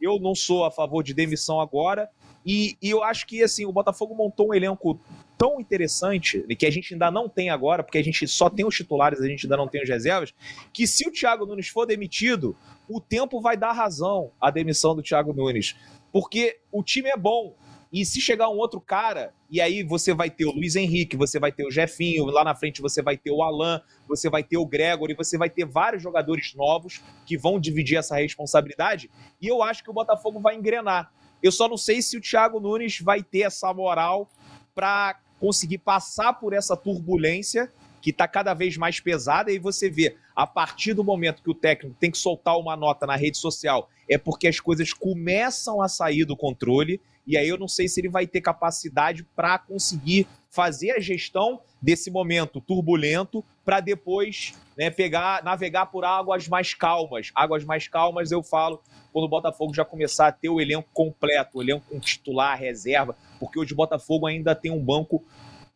Eu 0.00 0.20
não 0.20 0.34
sou 0.34 0.64
a 0.64 0.70
favor 0.70 1.02
de 1.02 1.14
demissão 1.14 1.60
agora, 1.60 2.10
e, 2.44 2.76
e 2.80 2.90
eu 2.90 3.02
acho 3.02 3.26
que 3.26 3.42
assim 3.42 3.64
o 3.64 3.72
Botafogo 3.72 4.14
montou 4.14 4.50
um 4.50 4.54
elenco 4.54 5.00
tão 5.44 5.60
interessante, 5.60 6.42
que 6.56 6.64
a 6.64 6.70
gente 6.70 6.94
ainda 6.94 7.10
não 7.10 7.28
tem 7.28 7.50
agora, 7.50 7.82
porque 7.82 7.98
a 7.98 8.02
gente 8.02 8.26
só 8.26 8.48
tem 8.48 8.64
os 8.64 8.74
titulares, 8.74 9.20
a 9.20 9.26
gente 9.26 9.44
ainda 9.44 9.58
não 9.58 9.68
tem 9.68 9.82
os 9.82 9.88
reservas, 9.90 10.32
que 10.72 10.86
se 10.86 11.06
o 11.06 11.12
Thiago 11.12 11.44
Nunes 11.44 11.68
for 11.68 11.84
demitido, 11.84 12.56
o 12.88 12.98
tempo 12.98 13.42
vai 13.42 13.54
dar 13.54 13.72
razão 13.72 14.30
à 14.40 14.50
demissão 14.50 14.96
do 14.96 15.02
Thiago 15.02 15.34
Nunes. 15.34 15.76
Porque 16.10 16.60
o 16.72 16.82
time 16.82 17.10
é 17.10 17.16
bom. 17.16 17.54
E 17.92 18.06
se 18.06 18.22
chegar 18.22 18.48
um 18.48 18.56
outro 18.56 18.80
cara, 18.80 19.34
e 19.50 19.60
aí 19.60 19.82
você 19.82 20.14
vai 20.14 20.30
ter 20.30 20.46
o 20.46 20.50
Luiz 20.50 20.76
Henrique, 20.76 21.14
você 21.14 21.38
vai 21.38 21.52
ter 21.52 21.66
o 21.66 21.70
Jefinho, 21.70 22.24
lá 22.24 22.42
na 22.42 22.54
frente 22.54 22.80
você 22.80 23.02
vai 23.02 23.18
ter 23.18 23.30
o 23.30 23.42
Alan, 23.42 23.82
você 24.08 24.30
vai 24.30 24.42
ter 24.42 24.56
o 24.56 24.64
Gregory, 24.64 25.12
você 25.12 25.36
vai 25.36 25.50
ter 25.50 25.66
vários 25.66 26.02
jogadores 26.02 26.54
novos 26.54 27.02
que 27.26 27.36
vão 27.36 27.60
dividir 27.60 27.98
essa 27.98 28.16
responsabilidade. 28.16 29.10
E 29.42 29.46
eu 29.46 29.62
acho 29.62 29.84
que 29.84 29.90
o 29.90 29.94
Botafogo 29.94 30.40
vai 30.40 30.56
engrenar. 30.56 31.12
Eu 31.42 31.52
só 31.52 31.68
não 31.68 31.76
sei 31.76 32.00
se 32.00 32.16
o 32.16 32.20
Thiago 32.22 32.58
Nunes 32.58 32.98
vai 32.98 33.22
ter 33.22 33.42
essa 33.42 33.72
moral 33.74 34.30
para 34.74 35.20
conseguir 35.38 35.78
passar 35.78 36.34
por 36.34 36.52
essa 36.52 36.76
turbulência 36.76 37.72
que 38.00 38.10
está 38.10 38.28
cada 38.28 38.52
vez 38.52 38.76
mais 38.76 39.00
pesada, 39.00 39.50
e 39.50 39.58
você 39.58 39.88
vê, 39.88 40.16
a 40.36 40.46
partir 40.46 40.92
do 40.92 41.02
momento 41.02 41.42
que 41.42 41.50
o 41.50 41.54
técnico 41.54 41.96
tem 41.98 42.10
que 42.10 42.18
soltar 42.18 42.58
uma 42.58 42.76
nota 42.76 43.06
na 43.06 43.16
rede 43.16 43.38
social, 43.38 43.88
é 44.06 44.18
porque 44.18 44.46
as 44.46 44.60
coisas 44.60 44.92
começam 44.92 45.80
a 45.80 45.88
sair 45.88 46.26
do 46.26 46.36
controle, 46.36 47.00
e 47.26 47.38
aí 47.38 47.48
eu 47.48 47.56
não 47.56 47.66
sei 47.66 47.88
se 47.88 48.00
ele 48.00 48.10
vai 48.10 48.26
ter 48.26 48.42
capacidade 48.42 49.24
para 49.34 49.58
conseguir 49.58 50.26
fazer 50.54 50.92
a 50.92 51.00
gestão 51.00 51.60
desse 51.82 52.12
momento 52.12 52.60
turbulento 52.60 53.44
para 53.64 53.80
depois 53.80 54.54
né, 54.78 54.88
pegar, 54.88 55.42
navegar 55.42 55.86
por 55.86 56.04
águas 56.04 56.46
mais 56.46 56.72
calmas. 56.72 57.32
Águas 57.34 57.64
mais 57.64 57.88
calmas, 57.88 58.30
eu 58.30 58.40
falo, 58.40 58.80
quando 59.12 59.24
o 59.24 59.28
Botafogo 59.28 59.74
já 59.74 59.84
começar 59.84 60.28
a 60.28 60.32
ter 60.32 60.48
o 60.48 60.60
elenco 60.60 60.88
completo, 60.92 61.58
o 61.58 61.62
elenco 61.62 61.86
com 61.90 61.98
titular, 61.98 62.56
reserva, 62.56 63.16
porque 63.40 63.58
hoje 63.58 63.72
o 63.72 63.76
Botafogo 63.76 64.28
ainda 64.28 64.54
tem 64.54 64.70
um 64.70 64.82
banco 64.82 65.24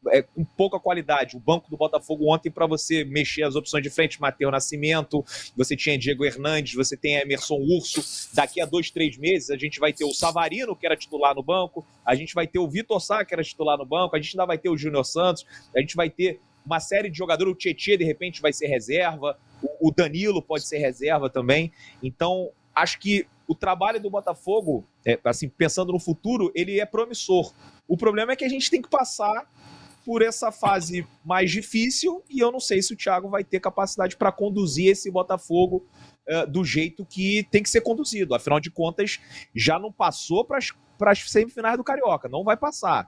é, 0.09 0.23
com 0.23 0.45
pouca 0.45 0.79
qualidade. 0.79 1.37
O 1.37 1.41
banco 1.41 1.71
do 1.71 1.77
Botafogo 1.77 2.33
ontem, 2.33 2.51
para 2.51 2.67
você 2.67 3.05
mexer 3.05 3.43
as 3.43 3.57
opções 3.57 3.83
de 3.83 3.91
frente, 3.91 4.21
Matheus 4.21 4.53
Nascimento, 4.53 5.25
você 5.57 5.77
tinha 5.77 5.99
Diego 5.99 6.25
Hernandes, 6.25 6.75
você 6.75 6.97
tem 6.97 7.17
Emerson 7.17 7.57
Urso. 7.57 8.31
Daqui 8.35 8.61
a 8.61 8.67
dois, 8.67 8.91
três 8.91 9.17
meses, 9.17 9.51
a 9.51 9.57
gente 9.57 9.81
vai 9.81 9.93
ter 9.93 10.05
o 10.05 10.13
Savarino, 10.13 10.77
que 10.77 10.87
era 10.87 10.97
titular 10.97 11.35
no 11.35 11.43
banco, 11.43 11.85
a 12.05 12.15
gente 12.15 12.35
vai 12.35 12.47
ter 12.47 12.59
o 12.59 12.69
Vitor 12.69 13.01
Sá, 13.01 13.25
que 13.25 13.35
era 13.35 13.43
titular 13.43 13.77
no 13.77 13.87
banco, 13.87 14.15
a 14.15 14.21
gente 14.21 14.35
ainda 14.35 14.47
vai 14.47 14.59
ter 14.59 14.69
o 14.69 14.77
Júnior 14.77 15.05
Santos, 15.05 15.45
a 15.75 15.81
gente 15.81 15.97
vai 15.97 16.09
ter 16.09 16.41
uma 16.65 16.81
série 16.81 17.09
de 17.11 17.17
jogadores, 17.17 17.53
o 17.53 17.57
Tietchan, 17.57 17.97
de 17.97 18.05
repente, 18.05 18.43
vai 18.43 18.53
ser 18.53 18.67
reserva, 18.67 19.39
o 19.81 19.91
Danilo 19.91 20.43
pode 20.43 20.67
ser 20.67 20.79
reserva 20.79 21.31
também. 21.31 21.73
Então, 22.03 22.51
acho 22.75 22.99
que 23.01 23.27
o 23.47 23.55
trabalho 23.55 23.99
do 23.99 24.11
Botafogo, 24.11 24.87
é, 25.07 25.19
assim, 25.25 25.49
pensando 25.49 25.93
no 25.93 25.99
futuro, 25.99 26.53
ele 26.55 26.79
é 26.79 26.85
promissor. 26.85 27.55
O 27.89 27.97
problema 27.97 28.33
é 28.33 28.37
que 28.37 28.45
a 28.45 28.49
gente 28.49 28.71
tem 28.71 28.83
que 28.83 28.91
passar 28.91 29.51
por 30.09 30.23
essa 30.23 30.51
fase 30.51 31.07
mais 31.23 31.51
difícil 31.51 32.25
e 32.31 32.41
eu 32.41 32.51
não 32.51 32.59
sei 32.59 32.81
se 32.81 32.95
o 32.95 32.97
Thiago 32.97 33.29
vai 33.29 33.45
ter 33.45 33.61
capacidade 33.61 34.17
para 34.17 34.33
conduzir 34.33 34.91
esse 34.91 35.11
Botafogo 35.11 35.87
uh, 36.27 36.51
do 36.51 36.65
jeito 36.65 37.05
que 37.05 37.47
tem 37.51 37.63
que 37.63 37.69
ser 37.69 37.83
conduzido. 37.83 38.35
Afinal 38.35 38.59
de 38.59 38.71
contas, 38.71 39.21
já 39.55 39.79
não 39.79 39.93
passou 39.93 40.47
para 40.47 41.11
as 41.11 41.31
semifinais 41.31 41.77
do 41.77 41.85
Carioca, 41.85 42.27
não 42.27 42.43
vai 42.43 42.57
passar. 42.57 43.07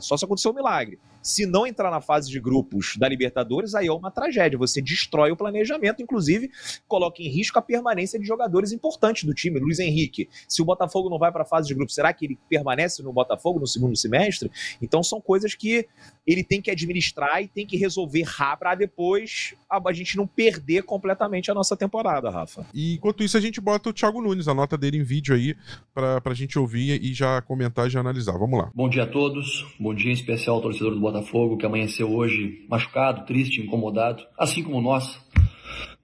Só 0.00 0.16
se 0.16 0.24
acontecer 0.24 0.48
um 0.48 0.54
milagre. 0.54 0.98
Se 1.20 1.44
não 1.44 1.66
entrar 1.66 1.90
na 1.90 2.00
fase 2.00 2.30
de 2.30 2.40
grupos 2.40 2.96
da 2.96 3.08
Libertadores, 3.08 3.74
aí 3.74 3.88
é 3.88 3.92
uma 3.92 4.10
tragédia. 4.10 4.58
Você 4.58 4.80
destrói 4.80 5.30
o 5.30 5.36
planejamento, 5.36 6.02
inclusive 6.02 6.50
coloca 6.88 7.22
em 7.22 7.28
risco 7.28 7.58
a 7.58 7.62
permanência 7.62 8.18
de 8.18 8.24
jogadores 8.24 8.72
importantes 8.72 9.24
do 9.24 9.34
time. 9.34 9.60
Luiz 9.60 9.78
Henrique, 9.78 10.28
se 10.48 10.62
o 10.62 10.64
Botafogo 10.64 11.10
não 11.10 11.18
vai 11.18 11.30
para 11.30 11.42
a 11.42 11.46
fase 11.46 11.68
de 11.68 11.74
grupos, 11.74 11.94
será 11.94 12.12
que 12.12 12.24
ele 12.24 12.38
permanece 12.48 13.02
no 13.02 13.12
Botafogo 13.12 13.60
no 13.60 13.66
segundo 13.66 13.96
semestre? 13.96 14.50
Então 14.80 15.02
são 15.02 15.20
coisas 15.20 15.54
que 15.54 15.86
ele 16.26 16.42
tem 16.42 16.62
que 16.62 16.70
administrar 16.70 17.42
e 17.42 17.48
tem 17.48 17.66
que 17.66 17.76
resolver 17.76 18.22
rápido 18.22 18.62
para 18.62 18.74
depois 18.74 19.54
a 19.68 19.92
gente 19.92 20.16
não 20.16 20.26
perder 20.26 20.82
completamente 20.82 21.50
a 21.50 21.54
nossa 21.54 21.76
temporada, 21.76 22.30
Rafa. 22.30 22.66
E 22.72 22.94
enquanto 22.94 23.24
isso, 23.24 23.36
a 23.36 23.40
gente 23.40 23.60
bota 23.60 23.88
o 23.88 23.92
Thiago 23.92 24.20
Nunes, 24.20 24.46
a 24.46 24.54
nota 24.54 24.76
dele 24.76 24.98
em 24.98 25.02
vídeo 25.02 25.34
aí, 25.34 25.56
para 25.94 26.20
a 26.24 26.34
gente 26.34 26.58
ouvir 26.58 27.02
e 27.02 27.14
já 27.14 27.40
comentar 27.42 27.86
e 27.86 27.90
já 27.90 28.00
analisar. 28.00 28.38
Vamos 28.38 28.58
lá. 28.58 28.70
Bom 28.74 28.88
dia 28.88 29.04
a 29.04 29.06
todos. 29.06 29.66
Bom 29.82 29.94
dia 29.94 30.12
em 30.12 30.14
especial 30.14 30.54
ao 30.54 30.62
torcedor 30.62 30.94
do 30.94 31.00
Botafogo 31.00 31.56
que 31.56 31.66
amanheceu 31.66 32.08
hoje 32.08 32.64
machucado, 32.68 33.26
triste, 33.26 33.60
incomodado, 33.60 34.22
assim 34.38 34.62
como 34.62 34.80
nós, 34.80 35.20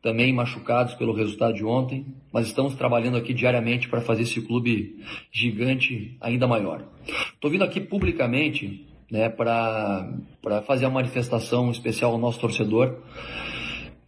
também 0.03 0.33
machucados 0.33 0.95
pelo 0.95 1.13
resultado 1.13 1.55
de 1.55 1.65
ontem, 1.65 2.05
mas 2.33 2.49
estamos 2.49 2.75
trabalhando 2.75 3.17
aqui 3.17 3.33
diariamente 3.33 3.89
para 3.89 4.01
fazer 4.01 4.23
esse 4.23 4.41
clube 4.41 4.97
gigante 5.31 6.17
ainda 6.21 6.49
maior. 6.49 6.89
Estou 7.33 7.53
vindo 7.53 7.63
aqui 7.63 7.81
publicamente 7.81 8.85
né, 9.09 9.29
para 9.29 10.11
fazer 10.67 10.87
a 10.87 10.91
manifestação 10.91 11.71
especial 11.71 12.11
ao 12.11 12.19
nosso 12.19 12.41
torcedor 12.41 13.01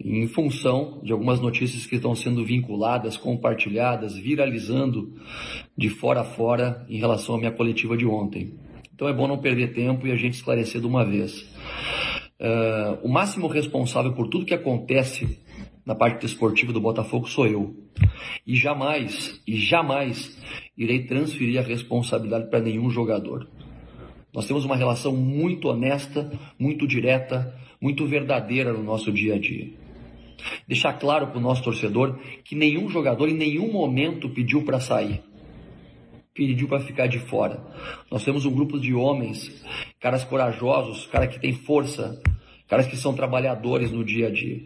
em 0.00 0.26
função 0.26 0.98
de 1.04 1.12
algumas 1.12 1.38
notícias 1.38 1.86
que 1.86 1.94
estão 1.94 2.16
sendo 2.16 2.44
vinculadas, 2.44 3.16
compartilhadas, 3.16 4.16
viralizando 4.16 5.14
de 5.78 5.88
fora 5.88 6.22
a 6.22 6.24
fora 6.24 6.84
em 6.88 6.98
relação 6.98 7.36
à 7.36 7.38
minha 7.38 7.52
coletiva 7.52 7.96
de 7.96 8.04
ontem. 8.04 8.58
Então 9.00 9.08
é 9.08 9.14
bom 9.14 9.26
não 9.26 9.38
perder 9.38 9.72
tempo 9.72 10.06
e 10.06 10.12
a 10.12 10.14
gente 10.14 10.34
esclarecer 10.34 10.78
de 10.78 10.86
uma 10.86 11.06
vez. 11.06 11.40
Uh, 12.38 13.00
o 13.02 13.08
máximo 13.08 13.46
responsável 13.46 14.12
por 14.12 14.28
tudo 14.28 14.44
que 14.44 14.52
acontece 14.52 15.40
na 15.86 15.94
parte 15.94 16.20
desportiva 16.20 16.70
do 16.70 16.82
Botafogo 16.82 17.26
sou 17.26 17.46
eu. 17.46 17.74
E 18.46 18.54
jamais, 18.54 19.40
e 19.46 19.56
jamais 19.56 20.38
irei 20.76 21.06
transferir 21.06 21.58
a 21.58 21.62
responsabilidade 21.62 22.50
para 22.50 22.60
nenhum 22.60 22.90
jogador. 22.90 23.48
Nós 24.34 24.46
temos 24.46 24.66
uma 24.66 24.76
relação 24.76 25.16
muito 25.16 25.68
honesta, 25.68 26.30
muito 26.58 26.86
direta, 26.86 27.58
muito 27.80 28.06
verdadeira 28.06 28.70
no 28.70 28.82
nosso 28.82 29.10
dia 29.10 29.36
a 29.36 29.38
dia. 29.38 29.70
Deixar 30.68 30.92
claro 30.92 31.28
para 31.28 31.38
o 31.38 31.42
nosso 31.42 31.64
torcedor 31.64 32.18
que 32.44 32.54
nenhum 32.54 32.86
jogador 32.90 33.30
em 33.30 33.34
nenhum 33.34 33.72
momento 33.72 34.28
pediu 34.28 34.62
para 34.62 34.78
sair 34.78 35.22
pediu 36.46 36.66
para 36.66 36.80
ficar 36.80 37.06
de 37.06 37.18
fora. 37.18 37.60
Nós 38.10 38.24
temos 38.24 38.46
um 38.46 38.50
grupo 38.50 38.80
de 38.80 38.94
homens, 38.94 39.62
caras 40.00 40.24
corajosos, 40.24 41.06
caras 41.06 41.34
que 41.34 41.38
têm 41.38 41.52
força, 41.52 42.18
caras 42.66 42.86
que 42.86 42.96
são 42.96 43.12
trabalhadores 43.12 43.90
no 43.90 44.02
dia 44.02 44.28
a 44.28 44.30
dia. 44.30 44.62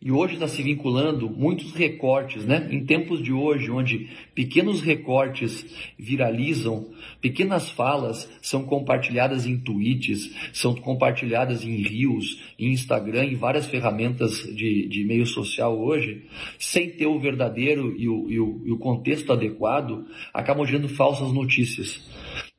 E 0.00 0.10
hoje 0.10 0.34
está 0.34 0.48
se 0.48 0.62
vinculando 0.62 1.28
muitos 1.28 1.72
recortes, 1.72 2.44
né? 2.44 2.68
Em 2.70 2.84
tempos 2.84 3.22
de 3.22 3.32
hoje, 3.32 3.70
onde 3.70 4.08
pequenos 4.34 4.80
recortes 4.80 5.64
viralizam, 5.98 6.90
pequenas 7.20 7.70
falas 7.70 8.30
são 8.40 8.64
compartilhadas 8.64 9.46
em 9.46 9.58
tweets, 9.58 10.30
são 10.52 10.74
compartilhadas 10.74 11.64
em 11.64 11.76
rios, 11.82 12.42
em 12.58 12.72
Instagram 12.72 13.24
e 13.24 13.34
várias 13.34 13.66
ferramentas 13.66 14.42
de, 14.54 14.88
de 14.88 15.04
meio 15.04 15.26
social 15.26 15.78
hoje, 15.78 16.26
sem 16.58 16.90
ter 16.90 17.06
o 17.06 17.18
verdadeiro 17.18 17.94
e 17.98 18.08
o, 18.08 18.30
e 18.30 18.40
o, 18.40 18.62
e 18.66 18.72
o 18.72 18.78
contexto 18.78 19.32
adequado, 19.32 20.06
acabam 20.32 20.66
gerando 20.66 20.88
falsas 20.88 21.32
notícias. 21.32 22.00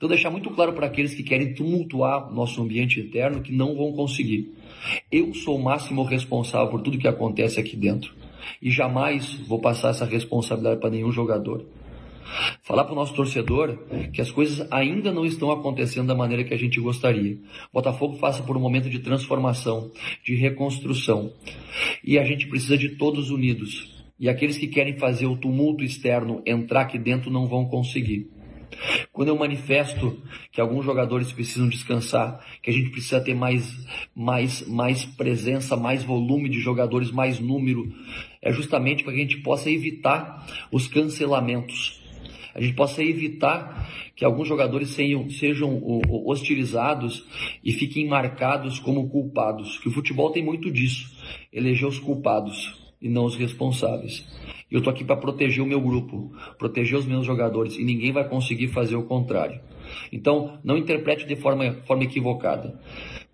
Então, 0.03 0.09
deixar 0.09 0.29
muito 0.29 0.49
claro 0.49 0.73
para 0.73 0.87
aqueles 0.87 1.15
que 1.15 1.23
querem 1.23 1.53
tumultuar 1.53 2.29
nosso 2.29 2.61
ambiente 2.61 2.99
interno 2.99 3.41
que 3.41 3.53
não 3.53 3.73
vão 3.73 3.93
conseguir. 3.93 4.53
Eu 5.09 5.33
sou 5.33 5.57
o 5.57 5.63
máximo 5.63 6.03
responsável 6.03 6.67
por 6.67 6.81
tudo 6.81 6.97
que 6.97 7.07
acontece 7.07 7.57
aqui 7.57 7.77
dentro. 7.77 8.13
E 8.61 8.69
jamais 8.69 9.35
vou 9.47 9.61
passar 9.61 9.91
essa 9.91 10.03
responsabilidade 10.03 10.81
para 10.81 10.89
nenhum 10.89 11.09
jogador. 11.09 11.65
Falar 12.63 12.83
para 12.83 12.91
o 12.91 12.97
nosso 12.97 13.13
torcedor 13.13 13.77
que 14.11 14.19
as 14.19 14.29
coisas 14.29 14.67
ainda 14.69 15.09
não 15.09 15.25
estão 15.25 15.49
acontecendo 15.49 16.07
da 16.07 16.15
maneira 16.15 16.43
que 16.43 16.53
a 16.53 16.59
gente 16.59 16.81
gostaria. 16.81 17.37
Botafogo 17.71 18.17
passa 18.17 18.43
por 18.43 18.57
um 18.57 18.59
momento 18.59 18.89
de 18.89 18.99
transformação, 18.99 19.89
de 20.21 20.35
reconstrução. 20.35 21.31
E 22.03 22.19
a 22.19 22.25
gente 22.25 22.45
precisa 22.47 22.77
de 22.77 22.97
todos 22.97 23.29
unidos. 23.29 24.03
E 24.19 24.27
aqueles 24.27 24.57
que 24.57 24.67
querem 24.67 24.97
fazer 24.97 25.27
o 25.27 25.37
tumulto 25.37 25.81
externo 25.81 26.41
entrar 26.45 26.81
aqui 26.81 26.99
dentro 26.99 27.31
não 27.31 27.47
vão 27.47 27.63
conseguir. 27.63 28.32
Quando 29.11 29.29
eu 29.29 29.37
manifesto 29.37 30.21
que 30.51 30.59
alguns 30.59 30.85
jogadores 30.85 31.31
precisam 31.31 31.69
descansar, 31.69 32.43
que 32.61 32.69
a 32.69 32.73
gente 32.73 32.89
precisa 32.89 33.21
ter 33.21 33.33
mais, 33.33 33.77
mais, 34.15 34.67
mais 34.67 35.05
presença, 35.05 35.75
mais 35.75 36.03
volume 36.03 36.49
de 36.49 36.59
jogadores, 36.59 37.11
mais 37.11 37.39
número, 37.39 37.91
é 38.41 38.51
justamente 38.51 39.03
para 39.03 39.13
que 39.13 39.19
a 39.19 39.21
gente 39.21 39.37
possa 39.37 39.69
evitar 39.69 40.45
os 40.71 40.87
cancelamentos. 40.87 42.01
A 42.55 42.61
gente 42.61 42.75
possa 42.75 43.03
evitar 43.03 43.89
que 44.15 44.23
alguns 44.23 44.47
jogadores 44.47 44.89
sejam, 44.89 45.29
sejam 45.29 45.81
hostilizados 46.07 47.25
e 47.63 47.71
fiquem 47.71 48.07
marcados 48.07 48.79
como 48.79 49.09
culpados. 49.09 49.79
Que 49.79 49.89
o 49.89 49.91
futebol 49.91 50.31
tem 50.31 50.43
muito 50.43 50.71
disso, 50.71 51.11
eleger 51.51 51.87
os 51.87 51.97
culpados 51.97 52.79
e 53.01 53.09
não 53.09 53.25
os 53.25 53.35
responsáveis. 53.35 54.25
Eu 54.73 54.79
estou 54.79 54.91
aqui 54.91 55.03
para 55.03 55.15
proteger 55.15 55.63
o 55.63 55.67
meu 55.67 55.79
grupo, 55.79 56.31
proteger 56.57 56.97
os 56.97 57.05
meus 57.05 57.23
jogadores 57.23 57.77
e 57.77 57.83
ninguém 57.83 58.11
vai 58.11 58.27
conseguir 58.27 58.69
fazer 58.69 58.95
o 58.95 59.03
contrário. 59.03 59.61
Então, 60.11 60.59
não 60.63 60.75
interprete 60.75 61.27
de 61.27 61.35
forma, 61.35 61.75
forma 61.85 62.03
equivocada. 62.03 62.79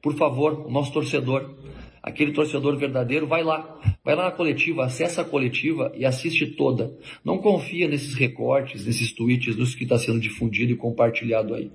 Por 0.02 0.14
favor, 0.16 0.68
o 0.68 0.70
nosso 0.70 0.92
torcedor, 0.92 1.56
aquele 2.04 2.34
torcedor 2.34 2.76
verdadeiro, 2.76 3.26
vai 3.26 3.42
lá, 3.42 3.80
vai 4.04 4.16
lá 4.16 4.26
na 4.26 4.32
coletiva, 4.32 4.84
acessa 4.84 5.22
a 5.22 5.26
coletiva 5.26 5.94
e 5.96 6.04
assiste 6.04 6.46
toda. 6.46 6.94
Não 7.24 7.38
confia 7.38 7.88
nesses 7.88 8.16
recortes, 8.16 8.86
nesses 8.86 9.14
tweets, 9.14 9.56
dos 9.56 9.74
que 9.74 9.84
está 9.84 9.98
sendo 9.98 10.20
difundido 10.20 10.74
e 10.74 10.76
compartilhado 10.76 11.56
aí. 11.56 11.72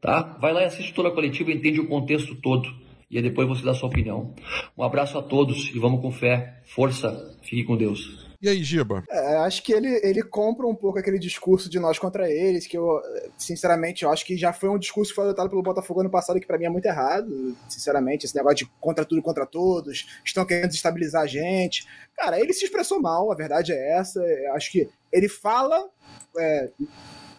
Tá? 0.00 0.38
Vai 0.40 0.54
lá 0.54 0.62
e 0.62 0.64
assiste 0.64 0.94
toda 0.94 1.10
a 1.10 1.12
coletiva 1.12 1.52
entende 1.52 1.80
o 1.80 1.86
contexto 1.86 2.34
todo. 2.34 2.66
E 3.10 3.18
aí 3.18 3.22
depois 3.22 3.46
você 3.46 3.62
dá 3.62 3.72
a 3.72 3.74
sua 3.74 3.90
opinião. 3.90 4.34
Um 4.76 4.82
abraço 4.82 5.18
a 5.18 5.22
todos 5.22 5.68
e 5.74 5.78
vamos 5.78 6.00
com 6.00 6.10
fé. 6.10 6.62
Força. 6.64 7.36
Fique 7.42 7.62
com 7.62 7.76
Deus. 7.76 8.25
E 8.46 8.48
aí, 8.48 8.62
Giba? 8.62 9.02
É, 9.10 9.38
acho 9.38 9.60
que 9.60 9.72
ele, 9.72 10.00
ele 10.04 10.22
compra 10.22 10.68
um 10.68 10.74
pouco 10.74 11.00
aquele 11.00 11.18
discurso 11.18 11.68
de 11.68 11.80
nós 11.80 11.98
contra 11.98 12.30
eles, 12.30 12.64
que 12.64 12.78
eu, 12.78 13.02
sinceramente, 13.36 14.04
eu 14.04 14.10
acho 14.12 14.24
que 14.24 14.36
já 14.36 14.52
foi 14.52 14.68
um 14.68 14.78
discurso 14.78 15.10
que 15.10 15.16
foi 15.16 15.24
adotado 15.24 15.50
pelo 15.50 15.64
Botafogo 15.64 15.98
ano 15.98 16.10
passado, 16.10 16.38
que 16.38 16.46
para 16.46 16.56
mim 16.56 16.66
é 16.66 16.68
muito 16.68 16.86
errado, 16.86 17.56
sinceramente, 17.68 18.24
esse 18.24 18.36
negócio 18.36 18.58
de 18.58 18.66
contra 18.78 19.04
tudo 19.04 19.20
contra 19.20 19.44
todos, 19.44 20.06
estão 20.24 20.46
querendo 20.46 20.68
desestabilizar 20.68 21.22
a 21.22 21.26
gente. 21.26 21.88
Cara, 22.14 22.38
ele 22.38 22.52
se 22.52 22.64
expressou 22.64 23.02
mal, 23.02 23.32
a 23.32 23.34
verdade 23.34 23.72
é 23.72 23.98
essa. 23.98 24.20
Eu 24.20 24.54
acho 24.54 24.70
que 24.70 24.88
ele 25.12 25.28
fala 25.28 25.84
é, 26.38 26.70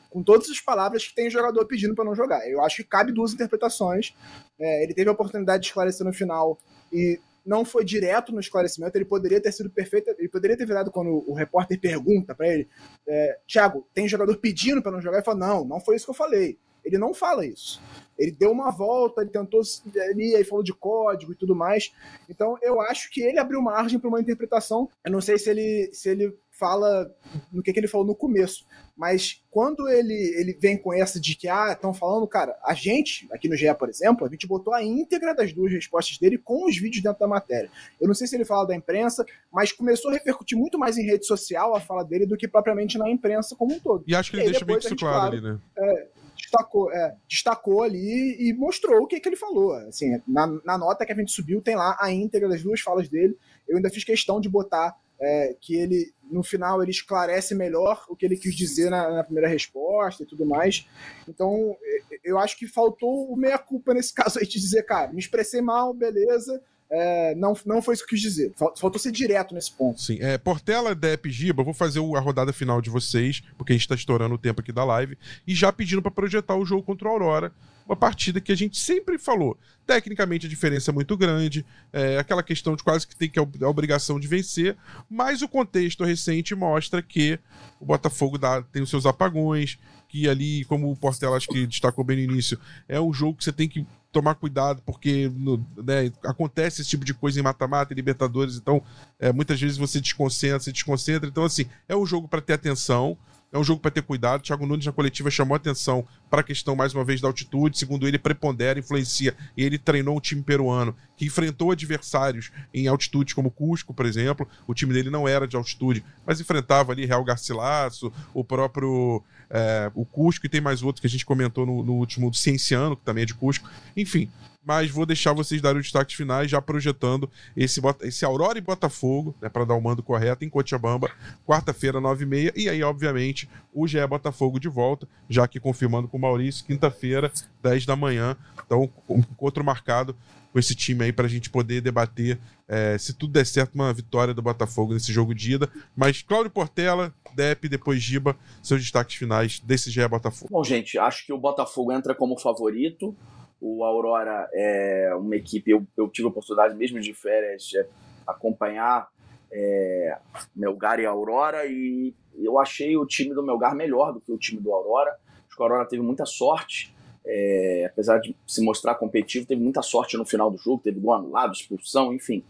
com 0.09 0.21
todas 0.21 0.49
as 0.49 0.59
palavras 0.59 1.07
que 1.07 1.15
tem 1.15 1.29
jogador 1.29 1.65
pedindo 1.67 1.95
para 1.95 2.03
não 2.03 2.15
jogar. 2.15 2.45
Eu 2.49 2.61
acho 2.61 2.75
que 2.75 2.83
cabe 2.83 3.13
duas 3.13 3.31
interpretações. 3.31 4.13
É, 4.59 4.83
ele 4.83 4.93
teve 4.93 5.09
a 5.09 5.13
oportunidade 5.13 5.61
de 5.61 5.69
esclarecer 5.69 6.05
no 6.05 6.11
final 6.11 6.59
e 6.91 7.17
não 7.47 7.63
foi 7.63 7.85
direto 7.85 8.33
no 8.33 8.41
esclarecimento, 8.41 8.97
ele 8.97 9.05
poderia 9.05 9.41
ter 9.41 9.53
sido 9.53 9.69
perfeito, 9.69 10.13
ele 10.19 10.27
poderia 10.27 10.57
ter 10.57 10.65
virado 10.65 10.91
quando 10.91 11.23
o 11.25 11.33
repórter 11.33 11.79
pergunta 11.79 12.35
para 12.35 12.47
ele, 12.47 12.67
é, 13.07 13.39
Thiago, 13.47 13.87
tem 13.93 14.07
jogador 14.07 14.37
pedindo 14.37 14.81
para 14.81 14.91
não 14.91 15.01
jogar? 15.01 15.17
Ele 15.17 15.25
fala, 15.25 15.39
não, 15.39 15.65
não 15.65 15.79
foi 15.79 15.95
isso 15.95 16.05
que 16.05 16.11
eu 16.11 16.15
falei. 16.15 16.59
Ele 16.83 16.97
não 16.97 17.13
fala 17.13 17.45
isso. 17.45 17.81
Ele 18.17 18.31
deu 18.31 18.51
uma 18.51 18.71
volta, 18.71 19.21
ele 19.21 19.29
tentou 19.29 19.61
ali, 20.09 20.35
aí 20.35 20.43
falou 20.43 20.63
de 20.63 20.73
código 20.73 21.33
e 21.33 21.35
tudo 21.35 21.55
mais. 21.55 21.93
Então 22.29 22.57
eu 22.61 22.79
acho 22.81 23.11
que 23.11 23.21
ele 23.21 23.39
abriu 23.39 23.61
margem 23.61 23.99
para 23.99 24.07
uma 24.07 24.21
interpretação. 24.21 24.89
Eu 25.03 25.11
não 25.11 25.21
sei 25.21 25.37
se 25.37 25.49
ele, 25.49 25.89
se 25.93 26.09
ele 26.09 26.33
fala 26.57 27.13
no 27.51 27.61
que, 27.61 27.71
que 27.71 27.79
ele 27.79 27.87
falou 27.87 28.05
no 28.05 28.15
começo, 28.15 28.65
mas 28.95 29.43
quando 29.51 29.87
ele, 29.87 30.13
ele 30.13 30.57
vem 30.59 30.77
com 30.77 30.91
essa 30.93 31.19
de 31.19 31.35
que, 31.35 31.47
ah, 31.47 31.71
estão 31.71 31.93
falando, 31.93 32.27
cara, 32.27 32.57
a 32.63 32.73
gente, 32.73 33.27
aqui 33.31 33.47
no 33.47 33.55
GE, 33.55 33.71
por 33.75 33.89
exemplo, 33.89 34.25
a 34.25 34.29
gente 34.29 34.47
botou 34.47 34.73
a 34.73 34.83
íntegra 34.83 35.35
das 35.35 35.53
duas 35.53 35.71
respostas 35.71 36.17
dele 36.17 36.37
com 36.37 36.67
os 36.67 36.75
vídeos 36.77 37.03
dentro 37.03 37.19
da 37.19 37.27
matéria. 37.27 37.69
Eu 38.01 38.07
não 38.07 38.15
sei 38.15 38.25
se 38.25 38.35
ele 38.35 38.45
fala 38.45 38.65
da 38.65 38.75
imprensa, 38.75 39.23
mas 39.51 39.71
começou 39.71 40.09
a 40.09 40.13
repercutir 40.15 40.57
muito 40.57 40.79
mais 40.79 40.97
em 40.97 41.05
rede 41.05 41.25
social 41.25 41.75
a 41.75 41.79
fala 41.79 42.03
dele 42.03 42.25
do 42.25 42.35
que 42.35 42.47
propriamente 42.47 42.97
na 42.97 43.09
imprensa 43.09 43.55
como 43.55 43.75
um 43.75 43.79
todo. 43.79 44.03
E 44.07 44.15
acho 44.15 44.31
que 44.31 44.37
ele 44.37 44.49
deixa 44.49 44.65
bem 44.65 44.77
isso 44.77 44.95
claro, 44.95 45.33
ali, 45.33 45.41
né? 45.41 45.59
É, 45.77 46.07
destacou, 46.35 46.91
é, 46.91 47.15
destacou 47.27 47.83
ali 47.83 48.35
e 48.39 48.53
mostrou 48.53 49.03
o 49.03 49.07
que, 49.07 49.19
que 49.19 49.29
ele 49.29 49.35
falou. 49.35 49.73
Assim, 49.73 50.19
na, 50.27 50.47
na 50.65 50.77
nota 50.77 51.05
que 51.05 51.11
a 51.11 51.15
gente 51.15 51.31
subiu, 51.31 51.61
tem 51.61 51.75
lá 51.75 51.95
a 51.99 52.11
íntegra 52.11 52.49
das 52.49 52.63
duas 52.63 52.81
falas 52.81 53.07
dele. 53.07 53.37
Eu 53.67 53.77
ainda 53.77 53.89
fiz 53.89 54.03
questão 54.03 54.41
de 54.41 54.49
botar 54.49 54.95
é, 55.19 55.55
que 55.59 55.75
ele, 55.75 56.13
no 56.31 56.43
final, 56.43 56.81
ele 56.81 56.91
esclarece 56.91 57.55
melhor 57.55 58.05
o 58.09 58.15
que 58.15 58.25
ele 58.25 58.37
quis 58.37 58.55
dizer 58.55 58.89
na, 58.89 59.09
na, 59.11 59.23
primeira 59.23 59.49
resposta 59.49 60.23
e 60.23 60.25
tudo 60.25 60.45
mais. 60.45 60.87
Então, 61.27 61.75
eu 62.23 62.37
acho 62.37 62.57
que 62.57 62.67
faltou 62.67 63.31
o 63.31 63.35
meia-culpa 63.35 63.93
nesse 63.93 64.13
caso 64.15 64.39
aí 64.39 64.45
de 64.45 64.59
dizer, 64.59 64.83
cara, 64.83 65.11
me 65.11 65.19
expressei 65.19 65.61
mal, 65.61 65.93
beleza, 65.93 66.61
é, 66.89 67.35
não, 67.35 67.53
não 67.65 67.81
foi 67.81 67.95
isso 67.95 68.05
que 68.05 68.13
eu 68.13 68.17
quis 68.17 68.21
dizer. 68.21 68.53
Faltou 68.55 68.99
ser 68.99 69.11
direto 69.11 69.53
nesse 69.53 69.71
ponto. 69.71 69.99
Sim. 69.99 70.19
É, 70.21 70.37
Portela, 70.37 70.95
Dep, 70.95 71.29
Giba, 71.29 71.63
vou 71.63 71.73
fazer 71.73 71.99
a 71.99 72.19
rodada 72.19 72.53
final 72.53 72.81
de 72.81 72.89
vocês, 72.89 73.41
porque 73.57 73.73
a 73.73 73.75
gente 73.75 73.83
está 73.83 73.95
estourando 73.95 74.35
o 74.35 74.39
tempo 74.39 74.61
aqui 74.61 74.71
da 74.71 74.85
live, 74.85 75.17
e 75.45 75.53
já 75.53 75.71
pedindo 75.73 76.01
para 76.01 76.11
projetar 76.11 76.55
o 76.55 76.65
jogo 76.65 76.83
contra 76.83 77.07
o 77.07 77.11
Aurora 77.11 77.51
uma 77.87 77.95
partida 77.95 78.41
que 78.41 78.51
a 78.51 78.55
gente 78.55 78.77
sempre 78.77 79.17
falou. 79.17 79.57
Tecnicamente 79.85 80.45
a 80.45 80.49
diferença 80.49 80.91
é 80.91 80.93
muito 80.93 81.15
grande, 81.15 81.65
é 81.93 82.17
aquela 82.17 82.43
questão 82.43 82.75
de 82.75 82.83
quase 82.83 83.07
que 83.07 83.15
tem 83.15 83.29
que 83.29 83.39
a 83.39 83.69
obrigação 83.69 84.19
de 84.19 84.27
vencer, 84.27 84.75
mas 85.09 85.41
o 85.41 85.47
contexto 85.47 86.03
recente 86.03 86.53
mostra 86.53 87.01
que 87.01 87.39
o 87.79 87.85
Botafogo 87.85 88.37
dá, 88.37 88.61
tem 88.61 88.81
os 88.81 88.89
seus 88.89 89.05
apagões, 89.05 89.79
que 90.09 90.27
ali, 90.27 90.65
como 90.65 90.91
o 90.91 90.95
Portela 90.95 91.37
acho 91.37 91.47
que 91.47 91.65
destacou 91.65 92.03
bem 92.03 92.17
no 92.17 92.33
início, 92.33 92.59
é 92.87 92.99
um 92.99 93.13
jogo 93.13 93.37
que 93.37 93.43
você 93.43 93.51
tem 93.53 93.69
que 93.69 93.85
tomar 94.11 94.35
cuidado, 94.35 94.81
porque 94.85 95.31
no, 95.35 95.65
né, 95.77 96.11
acontece 96.23 96.81
esse 96.81 96.89
tipo 96.89 97.05
de 97.05 97.13
coisa 97.13 97.39
em 97.39 97.43
mata-mata, 97.43 97.93
em 97.93 97.95
Libertadores, 97.95 98.55
então 98.55 98.81
é, 99.19 99.31
muitas 99.31 99.59
vezes 99.59 99.77
você 99.77 100.01
desconcentra, 100.01 100.59
se 100.59 100.71
desconcentra. 100.71 101.29
Então, 101.29 101.43
assim, 101.43 101.65
é 101.87 101.95
um 101.95 102.05
jogo 102.05 102.27
para 102.27 102.41
ter 102.41 102.53
atenção. 102.53 103.17
É 103.51 103.57
um 103.57 103.63
jogo 103.63 103.81
para 103.81 103.91
ter 103.91 104.01
cuidado. 104.01 104.41
Thiago 104.41 104.65
Nunes 104.65 104.85
na 104.85 104.91
coletiva 104.91 105.31
chamou 105.31 105.55
atenção 105.55 106.05
para 106.29 106.41
a 106.41 106.43
questão, 106.43 106.75
mais 106.75 106.93
uma 106.93 107.03
vez, 107.03 107.21
da 107.21 107.27
altitude. 107.27 107.77
Segundo 107.77 108.07
ele, 108.07 108.17
prepondera, 108.17 108.79
influencia. 108.79 109.35
Ele 109.55 109.77
treinou 109.77 110.17
um 110.17 110.19
time 110.19 110.41
peruano 110.41 110.95
que 111.15 111.25
enfrentou 111.25 111.71
adversários 111.71 112.51
em 112.73 112.87
altitude, 112.87 113.33
como 113.33 113.51
Cusco, 113.51 113.93
por 113.93 114.05
exemplo. 114.05 114.47
O 114.67 114.73
time 114.73 114.93
dele 114.93 115.09
não 115.09 115.27
era 115.27 115.47
de 115.47 115.55
altitude, 115.55 116.03
mas 116.25 116.39
enfrentava 116.39 116.91
ali 116.91 117.05
Real 117.05 117.23
Garcilaso, 117.23 118.11
o 118.33 118.43
próprio 118.43 119.23
é, 119.49 119.91
o 119.95 120.05
Cusco, 120.05 120.45
e 120.45 120.49
tem 120.49 120.61
mais 120.61 120.83
outro 120.83 121.01
que 121.01 121.07
a 121.07 121.09
gente 121.09 121.25
comentou 121.25 121.65
no, 121.65 121.83
no 121.83 121.93
último, 121.93 122.29
do 122.29 122.37
Cienciano, 122.37 122.95
que 122.95 123.03
também 123.03 123.23
é 123.23 123.25
de 123.25 123.33
Cusco. 123.33 123.69
Enfim, 123.95 124.29
mas 124.67 124.91
vou 124.91 125.05
deixar 125.05 125.31
vocês 125.31 125.61
darem 125.61 125.79
os 125.79 125.85
destaques 125.85 126.13
finais, 126.13 126.51
já 126.51 126.61
projetando 126.61 127.31
esse, 127.55 127.79
esse 128.01 128.25
Aurora 128.25 128.57
e 128.57 128.61
Botafogo, 128.61 129.33
né, 129.41 129.47
para 129.47 129.63
dar 129.63 129.75
o 129.75 129.81
mando 129.81 130.03
correto, 130.03 130.43
em 130.43 130.49
Cochabamba, 130.49 131.09
quarta-feira, 131.45 132.01
9h30. 132.01 132.51
E 132.53 132.67
aí, 132.67 132.83
obviamente, 132.83 133.49
o 133.73 133.87
GE 133.87 134.05
Botafogo 134.05 134.59
de 134.59 134.67
volta, 134.67 135.07
já 135.29 135.45
aqui 135.45 135.57
confirmando 135.57 136.09
com 136.09 136.16
o 136.17 136.19
Maurício, 136.19 136.65
quinta-feira, 136.65 137.31
10 137.63 137.85
da 137.85 137.95
manhã. 137.95 138.35
Então, 138.65 138.89
encontro 139.09 139.63
marcado 139.63 140.15
com 140.51 140.59
esse 140.59 140.75
time 140.75 141.05
aí 141.05 141.13
para 141.13 141.25
a 141.25 141.29
gente 141.29 141.49
poder 141.49 141.81
debater, 141.81 142.39
é, 142.67 142.97
se 142.97 143.13
tudo 143.13 143.33
der 143.33 143.45
certo, 143.45 143.75
uma 143.75 143.93
vitória 143.93 144.33
do 144.33 144.41
Botafogo 144.41 144.93
nesse 144.93 145.11
jogo 145.11 145.33
de 145.33 145.53
ida. 145.53 145.69
Mas 145.95 146.21
Cláudio 146.21 146.51
Portela, 146.51 147.13
Dep, 147.35 147.69
depois 147.69 148.01
Giba, 148.01 148.35
seus 148.61 148.81
destaques 148.81 149.15
finais 149.15 149.59
desse 149.59 149.91
GE 149.91 150.07
Botafogo. 150.07 150.49
Bom, 150.51 150.63
gente, 150.63 150.97
acho 150.97 151.25
que 151.25 151.33
o 151.33 151.37
Botafogo 151.37 151.91
entra 151.91 152.15
como 152.15 152.39
favorito. 152.39 153.15
O 153.59 153.83
Aurora 153.83 154.49
é 154.53 155.13
uma 155.15 155.35
equipe, 155.35 155.71
eu, 155.71 155.85
eu 155.95 156.07
tive 156.07 156.27
a 156.27 156.29
oportunidade 156.29 156.75
mesmo 156.75 156.99
de 156.99 157.13
férias 157.13 157.63
de 157.63 157.85
acompanhar 158.25 159.07
é, 159.51 160.17
Melgar 160.55 160.99
e 160.99 161.05
Aurora 161.05 161.65
e 161.65 162.13
eu 162.35 162.59
achei 162.59 162.95
o 162.97 163.05
time 163.05 163.33
do 163.33 163.43
Melgar 163.43 163.75
melhor 163.75 164.13
do 164.13 164.19
que 164.19 164.31
o 164.31 164.37
time 164.37 164.61
do 164.61 164.71
Aurora. 164.73 165.15
Aurora 165.63 165.85
teve 165.85 166.01
muita 166.01 166.25
sorte, 166.25 166.95
é, 167.25 167.85
apesar 167.85 168.19
de 168.19 168.35
se 168.45 168.61
mostrar 168.61 168.95
competitivo, 168.95 169.45
teve 169.45 169.61
muita 169.61 169.81
sorte 169.81 170.17
no 170.17 170.25
final 170.25 170.49
do 170.49 170.57
jogo, 170.57 170.81
teve 170.83 170.99
gol 170.99 171.13
anulado, 171.13 171.53
expulsão, 171.53 172.13
enfim, 172.13 172.43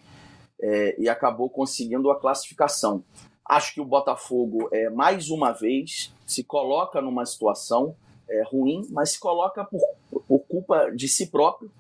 é, 0.62 0.96
e 1.00 1.10
acabou 1.10 1.50
conseguindo 1.50 2.12
a 2.12 2.20
classificação. 2.20 3.04
Acho 3.46 3.74
que 3.74 3.82
o 3.82 3.86
Botafogo, 3.86 4.70
é, 4.72 4.90
mais 4.90 5.30
uma 5.30 5.52
vez, 5.52 6.14
se 6.26 6.44
coloca 6.44 7.02
numa 7.02 7.26
situação 7.26 7.96
é, 8.30 8.44
ruim, 8.44 8.86
mas 8.92 9.12
se 9.12 9.20
coloca 9.20 9.64
por, 9.64 9.82
por 10.28 10.40
culpa 10.40 10.92
de 10.92 11.08
si 11.08 11.28
próprio. 11.28 11.72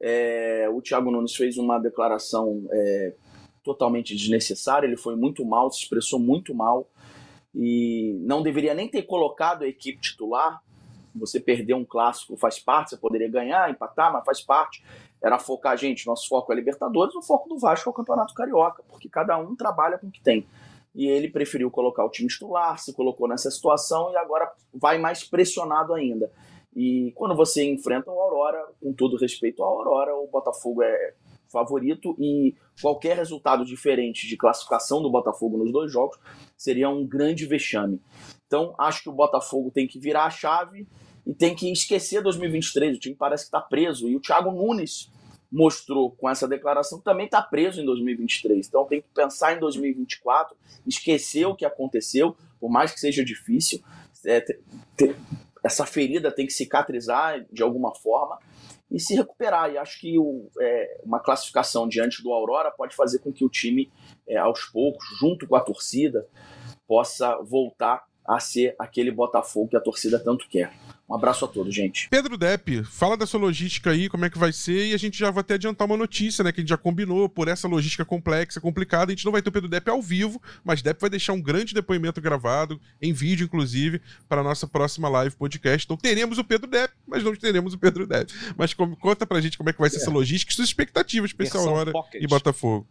É, 0.00 0.66
o 0.72 0.80
Thiago 0.80 1.10
Nunes 1.10 1.36
fez 1.36 1.58
uma 1.58 1.78
declaração 1.78 2.66
é, 2.72 3.12
totalmente 3.62 4.16
desnecessária, 4.16 4.86
ele 4.86 4.96
foi 4.96 5.14
muito 5.14 5.44
mal, 5.44 5.70
se 5.70 5.80
expressou 5.80 6.18
muito 6.18 6.54
mal 6.54 6.88
e 7.54 8.16
não 8.20 8.42
deveria 8.42 8.74
nem 8.74 8.88
ter 8.88 9.02
colocado 9.02 9.62
a 9.62 9.68
equipe 9.68 10.00
titular. 10.00 10.62
Você 11.14 11.40
perder 11.40 11.74
um 11.74 11.84
clássico 11.84 12.36
faz 12.36 12.58
parte, 12.58 12.90
você 12.90 12.96
poderia 12.96 13.28
ganhar, 13.28 13.70
empatar, 13.70 14.12
mas 14.12 14.24
faz 14.24 14.40
parte. 14.40 14.84
Era 15.22 15.38
focar, 15.38 15.76
gente, 15.76 16.06
nosso 16.06 16.28
foco 16.28 16.52
é 16.52 16.56
Libertadores, 16.56 17.14
o 17.14 17.22
foco 17.22 17.48
do 17.48 17.58
Vasco 17.58 17.88
é 17.88 17.90
o 17.90 17.94
Campeonato 17.94 18.34
Carioca, 18.34 18.82
porque 18.88 19.08
cada 19.08 19.36
um 19.38 19.54
trabalha 19.54 19.98
com 19.98 20.06
o 20.06 20.10
que 20.10 20.22
tem 20.22 20.46
e 20.94 21.06
ele 21.06 21.28
preferiu 21.28 21.70
colocar 21.70 22.04
o 22.04 22.10
time 22.10 22.28
titular, 22.28 22.78
se 22.78 22.92
colocou 22.92 23.28
nessa 23.28 23.50
situação 23.50 24.10
e 24.12 24.16
agora 24.16 24.50
vai 24.74 24.98
mais 24.98 25.22
pressionado 25.22 25.94
ainda. 25.94 26.30
E 26.74 27.12
quando 27.14 27.34
você 27.34 27.64
enfrenta 27.64 28.10
o 28.10 28.20
Aurora, 28.20 28.64
com 28.80 28.92
todo 28.92 29.16
respeito 29.16 29.62
ao 29.62 29.78
Aurora, 29.78 30.14
o 30.14 30.26
Botafogo 30.26 30.82
é 30.82 31.14
favorito 31.48 32.14
e 32.18 32.54
qualquer 32.80 33.16
resultado 33.16 33.64
diferente 33.64 34.26
de 34.28 34.36
classificação 34.36 35.02
do 35.02 35.10
Botafogo 35.10 35.58
nos 35.58 35.72
dois 35.72 35.92
jogos 35.92 36.16
seria 36.56 36.88
um 36.88 37.04
grande 37.04 37.44
vexame. 37.44 38.00
Então, 38.50 38.74
acho 38.76 39.04
que 39.04 39.08
o 39.08 39.12
Botafogo 39.12 39.70
tem 39.70 39.86
que 39.86 39.96
virar 39.96 40.24
a 40.24 40.30
chave 40.30 40.84
e 41.24 41.32
tem 41.32 41.54
que 41.54 41.70
esquecer 41.70 42.20
2023. 42.20 42.96
O 42.96 42.98
time 42.98 43.14
parece 43.14 43.44
que 43.44 43.48
está 43.48 43.60
preso. 43.60 44.08
E 44.08 44.16
o 44.16 44.20
Thiago 44.20 44.50
Nunes 44.50 45.08
mostrou 45.52 46.10
com 46.10 46.28
essa 46.28 46.48
declaração 46.48 46.98
que 46.98 47.04
também 47.04 47.26
está 47.26 47.40
preso 47.40 47.80
em 47.80 47.84
2023. 47.84 48.66
Então 48.66 48.84
tem 48.86 49.02
que 49.02 49.08
pensar 49.14 49.56
em 49.56 49.60
2024, 49.60 50.56
esquecer 50.84 51.46
o 51.46 51.54
que 51.54 51.64
aconteceu, 51.64 52.36
por 52.58 52.68
mais 52.68 52.90
que 52.90 52.98
seja 52.98 53.24
difícil. 53.24 53.80
É, 54.24 54.40
ter, 54.40 54.60
ter, 54.96 55.16
essa 55.62 55.86
ferida 55.86 56.32
tem 56.32 56.44
que 56.44 56.52
cicatrizar 56.52 57.46
de 57.52 57.62
alguma 57.62 57.94
forma 57.94 58.36
e 58.90 58.98
se 58.98 59.14
recuperar. 59.14 59.70
E 59.70 59.78
acho 59.78 60.00
que 60.00 60.18
o, 60.18 60.50
é, 60.60 61.00
uma 61.04 61.20
classificação 61.20 61.86
diante 61.86 62.20
do 62.20 62.32
Aurora 62.32 62.72
pode 62.72 62.96
fazer 62.96 63.20
com 63.20 63.32
que 63.32 63.44
o 63.44 63.48
time, 63.48 63.88
é, 64.26 64.38
aos 64.38 64.64
poucos, 64.64 65.06
junto 65.20 65.46
com 65.46 65.54
a 65.54 65.60
torcida, 65.60 66.26
possa 66.88 67.40
voltar 67.42 68.09
a 68.30 68.38
ser 68.38 68.76
aquele 68.78 69.10
Botafogo 69.10 69.70
que 69.70 69.76
a 69.76 69.80
torcida 69.80 70.16
tanto 70.16 70.48
quer. 70.48 70.72
Um 71.08 71.14
abraço 71.16 71.44
a 71.44 71.48
todos, 71.48 71.74
gente. 71.74 72.08
Pedro 72.08 72.38
Depp, 72.38 72.84
fala 72.84 73.16
da 73.16 73.26
sua 73.26 73.40
logística 73.40 73.90
aí, 73.90 74.08
como 74.08 74.24
é 74.24 74.30
que 74.30 74.38
vai 74.38 74.52
ser, 74.52 74.86
e 74.86 74.94
a 74.94 74.96
gente 74.96 75.18
já 75.18 75.32
vai 75.32 75.40
até 75.40 75.54
adiantar 75.54 75.84
uma 75.84 75.96
notícia, 75.96 76.44
né? 76.44 76.52
Que 76.52 76.60
a 76.60 76.62
gente 76.62 76.68
já 76.68 76.76
combinou, 76.76 77.28
por 77.28 77.48
essa 77.48 77.66
logística 77.66 78.04
complexa, 78.04 78.60
complicada, 78.60 79.10
a 79.10 79.14
gente 79.16 79.24
não 79.24 79.32
vai 79.32 79.42
ter 79.42 79.48
o 79.48 79.52
Pedro 79.52 79.68
Depp 79.68 79.90
ao 79.90 80.00
vivo, 80.00 80.40
mas 80.62 80.80
Depp 80.80 81.00
vai 81.00 81.10
deixar 81.10 81.32
um 81.32 81.42
grande 81.42 81.74
depoimento 81.74 82.20
gravado, 82.20 82.80
em 83.02 83.12
vídeo, 83.12 83.44
inclusive, 83.44 84.00
para 84.28 84.42
a 84.42 84.44
nossa 84.44 84.68
próxima 84.68 85.08
live 85.08 85.34
podcast. 85.34 85.84
Então 85.84 85.96
teremos 85.96 86.38
o 86.38 86.44
Pedro 86.44 86.70
Depp, 86.70 86.94
mas 87.08 87.24
não 87.24 87.34
teremos 87.34 87.74
o 87.74 87.78
Pedro 87.78 88.06
Depp. 88.06 88.32
Mas 88.56 88.72
como, 88.72 88.96
conta 88.96 89.26
pra 89.26 89.40
gente 89.40 89.58
como 89.58 89.70
é 89.70 89.72
que 89.72 89.80
vai 89.80 89.90
ser 89.90 89.96
é. 89.96 90.02
essa 90.02 90.10
logística 90.12 90.52
e 90.52 90.54
suas 90.54 90.68
expectativas 90.68 91.32
para 91.32 91.46
essa 91.46 91.58
hora 91.58 91.92
e 92.14 92.28
Botafogo. 92.28 92.86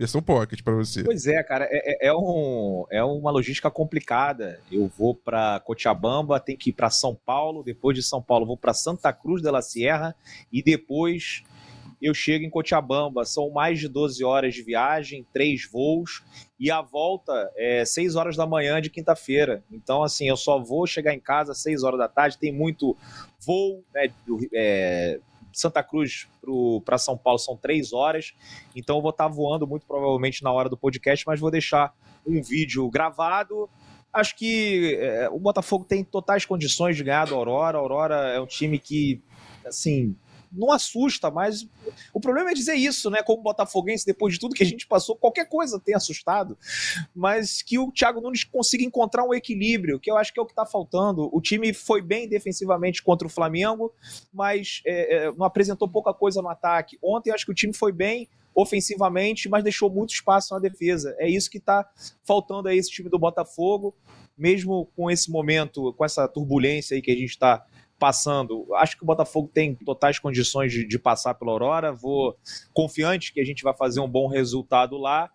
Versão 0.00 0.22
Pocket 0.22 0.62
para 0.62 0.72
você. 0.72 1.04
Pois 1.04 1.26
é, 1.26 1.42
cara, 1.42 1.68
é, 1.70 2.06
é, 2.06 2.08
é, 2.08 2.14
um, 2.14 2.86
é 2.90 3.04
uma 3.04 3.30
logística 3.30 3.70
complicada. 3.70 4.58
Eu 4.72 4.90
vou 4.96 5.14
para 5.14 5.60
Cochabamba, 5.60 6.40
tenho 6.40 6.56
que 6.56 6.70
ir 6.70 6.72
para 6.72 6.88
São 6.88 7.14
Paulo, 7.14 7.62
depois 7.62 7.94
de 7.94 8.02
São 8.02 8.22
Paulo 8.22 8.46
vou 8.46 8.56
para 8.56 8.72
Santa 8.72 9.12
Cruz 9.12 9.42
de 9.42 9.50
la 9.50 9.60
Sierra 9.60 10.16
e 10.50 10.62
depois 10.62 11.42
eu 12.00 12.14
chego 12.14 12.46
em 12.46 12.48
Cochabamba. 12.48 13.26
São 13.26 13.50
mais 13.50 13.78
de 13.78 13.88
12 13.88 14.24
horas 14.24 14.54
de 14.54 14.62
viagem, 14.62 15.26
três 15.34 15.68
voos, 15.70 16.22
e 16.58 16.70
a 16.70 16.80
volta 16.80 17.52
é 17.54 17.84
6 17.84 18.16
horas 18.16 18.36
da 18.36 18.46
manhã 18.46 18.80
de 18.80 18.88
quinta-feira. 18.88 19.62
Então, 19.70 20.02
assim, 20.02 20.26
eu 20.26 20.36
só 20.36 20.58
vou 20.58 20.86
chegar 20.86 21.12
em 21.12 21.20
casa 21.20 21.52
às 21.52 21.58
6 21.58 21.82
horas 21.82 21.98
da 21.98 22.08
tarde. 22.08 22.38
Tem 22.38 22.50
muito 22.50 22.96
voo, 23.38 23.84
né? 23.92 24.10
É, 24.54 25.20
Santa 25.52 25.82
Cruz 25.82 26.28
para 26.84 26.98
São 26.98 27.16
Paulo 27.16 27.38
são 27.38 27.56
três 27.56 27.92
horas, 27.92 28.34
então 28.74 28.96
eu 28.96 29.02
vou 29.02 29.10
estar 29.10 29.28
tá 29.28 29.34
voando 29.34 29.66
muito 29.66 29.86
provavelmente 29.86 30.42
na 30.42 30.52
hora 30.52 30.68
do 30.68 30.76
podcast, 30.76 31.24
mas 31.26 31.40
vou 31.40 31.50
deixar 31.50 31.94
um 32.26 32.42
vídeo 32.42 32.88
gravado. 32.90 33.68
Acho 34.12 34.36
que 34.36 34.96
é, 34.98 35.28
o 35.30 35.38
Botafogo 35.38 35.84
tem 35.84 36.02
totais 36.02 36.44
condições 36.44 36.96
de 36.96 37.04
ganhar 37.04 37.26
do 37.26 37.34
Aurora. 37.34 37.78
A 37.78 37.80
Aurora 37.80 38.14
é 38.30 38.40
um 38.40 38.46
time 38.46 38.78
que, 38.78 39.22
assim, 39.64 40.16
não 40.52 40.72
assusta, 40.72 41.30
mas 41.30 41.66
o 42.12 42.20
problema 42.20 42.50
é 42.50 42.54
dizer 42.54 42.74
isso, 42.74 43.10
né? 43.10 43.22
Como 43.22 43.42
botafoguense, 43.42 44.04
depois 44.04 44.34
de 44.34 44.40
tudo 44.40 44.54
que 44.54 44.62
a 44.62 44.66
gente 44.66 44.86
passou, 44.86 45.16
qualquer 45.16 45.48
coisa 45.48 45.78
tem 45.78 45.94
assustado, 45.94 46.58
mas 47.14 47.62
que 47.62 47.78
o 47.78 47.90
Thiago 47.92 48.20
Nunes 48.20 48.44
consiga 48.44 48.84
encontrar 48.84 49.24
um 49.24 49.34
equilíbrio, 49.34 50.00
que 50.00 50.10
eu 50.10 50.16
acho 50.16 50.32
que 50.32 50.40
é 50.40 50.42
o 50.42 50.46
que 50.46 50.52
está 50.52 50.66
faltando. 50.66 51.28
O 51.32 51.40
time 51.40 51.72
foi 51.72 52.02
bem 52.02 52.28
defensivamente 52.28 53.02
contra 53.02 53.26
o 53.26 53.30
Flamengo, 53.30 53.92
mas 54.32 54.82
é, 54.86 55.16
é, 55.16 55.32
não 55.32 55.44
apresentou 55.44 55.88
pouca 55.88 56.12
coisa 56.12 56.42
no 56.42 56.48
ataque. 56.48 56.98
Ontem 57.02 57.30
acho 57.30 57.44
que 57.44 57.52
o 57.52 57.54
time 57.54 57.72
foi 57.72 57.92
bem 57.92 58.28
ofensivamente, 58.54 59.48
mas 59.48 59.62
deixou 59.62 59.90
muito 59.90 60.12
espaço 60.12 60.54
na 60.54 60.60
defesa. 60.60 61.14
É 61.18 61.28
isso 61.28 61.50
que 61.50 61.58
está 61.58 61.88
faltando 62.24 62.68
a 62.68 62.74
esse 62.74 62.90
time 62.90 63.08
do 63.08 63.18
Botafogo, 63.18 63.94
mesmo 64.36 64.88
com 64.96 65.10
esse 65.10 65.30
momento, 65.30 65.92
com 65.94 66.04
essa 66.04 66.26
turbulência 66.26 66.94
aí 66.94 67.02
que 67.02 67.10
a 67.10 67.16
gente 67.16 67.30
está 67.30 67.64
passando. 68.00 68.66
Acho 68.74 68.96
que 68.96 69.04
o 69.04 69.06
Botafogo 69.06 69.48
tem 69.52 69.76
totais 69.76 70.18
condições 70.18 70.72
de, 70.72 70.84
de 70.84 70.98
passar 70.98 71.34
pela 71.34 71.52
Aurora. 71.52 71.92
Vou 71.92 72.36
confiante 72.72 73.32
que 73.32 73.40
a 73.40 73.44
gente 73.44 73.62
vai 73.62 73.76
fazer 73.76 74.00
um 74.00 74.08
bom 74.08 74.26
resultado 74.26 74.96
lá 74.98 75.30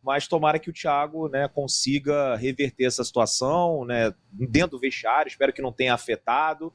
mas 0.00 0.26
tomara 0.26 0.58
que 0.58 0.70
o 0.70 0.72
Thiago 0.72 1.28
né, 1.28 1.48
consiga 1.48 2.34
reverter 2.36 2.84
essa 2.84 3.04
situação 3.04 3.84
né, 3.84 4.14
dentro 4.32 4.70
do 4.70 4.78
vestiário, 4.78 5.28
espero 5.28 5.52
que 5.52 5.60
não 5.60 5.70
tenha 5.70 5.92
afetado, 5.92 6.72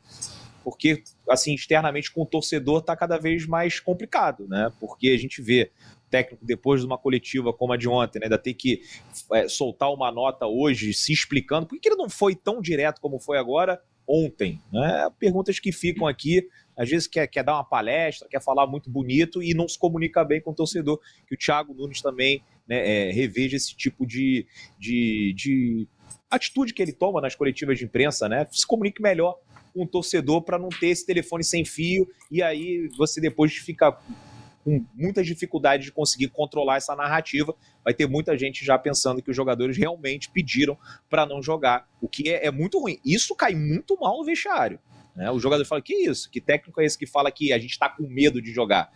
porque 0.64 1.04
assim 1.28 1.56
externamente 1.56 2.12
com 2.12 2.22
o 2.22 2.28
torcedor 2.28 2.80
está 2.80 2.96
cada 2.96 3.18
vez 3.18 3.48
mais 3.48 3.80
complicado, 3.80 4.48
né? 4.48 4.72
Porque 4.80 5.10
a 5.10 5.18
gente 5.18 5.42
vê 5.42 5.72
técnico 6.10 6.46
depois 6.46 6.82
de 6.82 6.86
uma 6.86 6.98
coletiva 6.98 7.52
como 7.52 7.74
a 7.74 7.78
de 7.78 7.90
ontem, 7.90 8.20
né, 8.20 8.26
ainda 8.26 8.38
ter 8.38 8.54
que 8.54 8.82
é, 9.32 9.48
soltar 9.48 9.92
uma 9.92 10.12
nota 10.12 10.46
hoje 10.46 10.94
se 10.94 11.12
explicando, 11.12 11.66
por 11.66 11.80
que 11.80 11.90
ele 11.90 11.96
não 11.96 12.10
foi 12.10 12.36
tão 12.36 12.62
direto 12.62 13.02
como 13.02 13.20
foi 13.20 13.40
agora? 13.40 13.82
Ontem? 14.08 14.62
Né? 14.72 15.10
Perguntas 15.20 15.60
que 15.60 15.72
ficam 15.72 16.08
aqui, 16.08 16.48
às 16.78 16.90
vezes 16.90 17.08
quer, 17.08 17.28
quer 17.28 17.44
dar 17.44 17.54
uma 17.56 17.64
palestra, 17.64 18.28
quer 18.28 18.42
falar 18.42 18.68
muito 18.68 18.90
bonito 18.90 19.42
e 19.42 19.54
não 19.54 19.68
se 19.68 19.78
comunica 19.78 20.24
bem 20.24 20.42
com 20.42 20.52
o 20.52 20.56
torcedor, 20.56 21.00
que 21.28 21.36
o 21.36 21.38
Thiago 21.38 21.74
Nunes 21.74 22.02
também 22.02 22.44
né, 22.68 23.10
é, 23.10 23.12
reveja 23.12 23.56
esse 23.56 23.76
tipo 23.76 24.06
de, 24.06 24.46
de, 24.80 25.34
de 25.36 25.88
atitude 26.30 26.74
que 26.74 26.82
ele 26.82 26.94
toma 26.94 27.22
nas 27.22 27.36
coletivas 27.36 27.78
de 27.78 27.86
imprensa, 27.86 28.28
né? 28.28 28.48
Se 28.52 28.66
comunique 28.66 29.02
melhor 29.02 29.38
com 29.74 29.84
o 29.84 29.88
torcedor 29.88 30.42
para 30.44 30.60
não 30.60 30.70
ter 30.70 30.88
esse 30.88 31.06
telefone 31.06 31.44
sem 31.44 31.66
fio 31.66 32.08
e 32.32 32.42
aí 32.42 32.88
você 32.98 33.20
depois 33.20 33.54
fica 33.54 33.98
com 34.64 34.86
muitas 34.94 35.26
dificuldades 35.26 35.86
de 35.86 35.92
conseguir 35.92 36.30
controlar 36.30 36.78
essa 36.78 36.96
narrativa. 36.96 37.56
Vai 37.84 37.94
ter 37.94 38.08
muita 38.08 38.38
gente 38.38 38.64
já 38.64 38.78
pensando 38.78 39.22
que 39.22 39.30
os 39.30 39.36
jogadores 39.36 39.78
realmente 39.78 40.30
pediram 40.30 40.78
para 41.10 41.26
não 41.26 41.42
jogar, 41.42 41.88
o 42.02 42.08
que 42.08 42.30
é, 42.30 42.48
é, 42.48 42.52
muito 42.52 42.80
ruim. 42.80 43.00
Isso 43.06 43.36
cai 43.36 43.54
muito 43.54 43.98
mal 44.00 44.18
no 44.18 44.26
vestiário. 44.26 44.80
Né? 45.16 45.30
O 45.32 45.40
jogador 45.40 45.66
fala: 45.66 45.82
que 45.82 45.94
isso? 45.94 46.30
Que 46.30 46.42
técnico 46.42 46.82
é 46.82 46.86
esse 46.86 46.98
que 46.98 47.06
fala 47.06 47.32
que 47.32 47.52
a 47.52 47.60
gente 47.60 47.72
está 47.72 47.90
com 47.90 48.08
medo 48.08 48.42
de 48.42 48.52
jogar? 48.52 48.92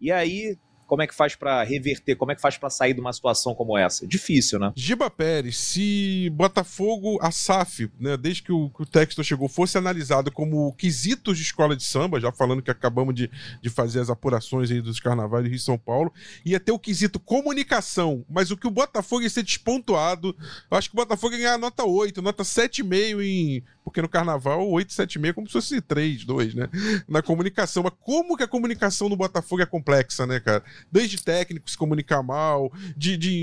E 0.00 0.10
aí 0.10 0.58
como 0.92 1.00
é 1.00 1.06
que 1.06 1.14
faz 1.14 1.34
para 1.34 1.62
reverter? 1.62 2.16
Como 2.16 2.32
é 2.32 2.34
que 2.34 2.40
faz 2.42 2.58
para 2.58 2.68
sair 2.68 2.92
de 2.92 3.00
uma 3.00 3.14
situação 3.14 3.54
como 3.54 3.78
essa? 3.78 4.06
Difícil, 4.06 4.58
né? 4.58 4.74
Giba 4.76 5.08
Pérez, 5.08 5.56
se 5.56 6.28
Botafogo, 6.34 7.18
a 7.22 7.30
SAF, 7.30 7.90
né, 7.98 8.14
desde 8.14 8.42
que 8.42 8.52
o, 8.52 8.68
que 8.68 8.82
o 8.82 8.84
texto 8.84 9.24
chegou, 9.24 9.48
fosse 9.48 9.78
analisado 9.78 10.30
como 10.30 10.70
quesitos 10.74 11.38
de 11.38 11.44
escola 11.44 11.74
de 11.74 11.82
samba, 11.82 12.20
já 12.20 12.30
falando 12.30 12.60
que 12.60 12.70
acabamos 12.70 13.14
de, 13.14 13.30
de 13.62 13.70
fazer 13.70 14.00
as 14.00 14.10
apurações 14.10 14.70
aí 14.70 14.82
dos 14.82 15.00
carnavais 15.00 15.44
do 15.44 15.48
Rio 15.48 15.56
e 15.56 15.60
São 15.60 15.78
Paulo, 15.78 16.12
ia 16.44 16.60
ter 16.60 16.72
o 16.72 16.78
quesito 16.78 17.18
comunicação, 17.18 18.22
mas 18.28 18.50
o 18.50 18.56
que 18.58 18.66
o 18.66 18.70
Botafogo 18.70 19.22
ia 19.22 19.30
ser 19.30 19.44
despontuado, 19.44 20.36
eu 20.70 20.76
acho 20.76 20.90
que 20.90 20.94
o 20.94 21.00
Botafogo 21.00 21.32
ia 21.32 21.40
ganhar 21.40 21.58
nota 21.58 21.86
8, 21.86 22.20
nota 22.20 22.42
7,5 22.42 23.22
em 23.22 23.64
porque 23.84 24.00
no 24.00 24.08
carnaval 24.08 24.68
876 24.70 25.30
é 25.30 25.32
como 25.32 25.46
se 25.46 25.52
fosse 25.52 25.80
3, 25.80 26.24
2, 26.24 26.54
né? 26.54 26.68
Na 27.08 27.22
comunicação. 27.22 27.82
Mas 27.82 27.92
como 28.00 28.36
que 28.36 28.42
a 28.42 28.48
comunicação 28.48 29.08
no 29.08 29.16
Botafogo 29.16 29.62
é 29.62 29.66
complexa, 29.66 30.26
né, 30.26 30.40
cara? 30.40 30.62
Desde 30.90 31.22
técnico 31.22 31.70
se 31.70 31.76
comunicar 31.76 32.22
mal, 32.22 32.72
de, 32.96 33.16
de 33.16 33.42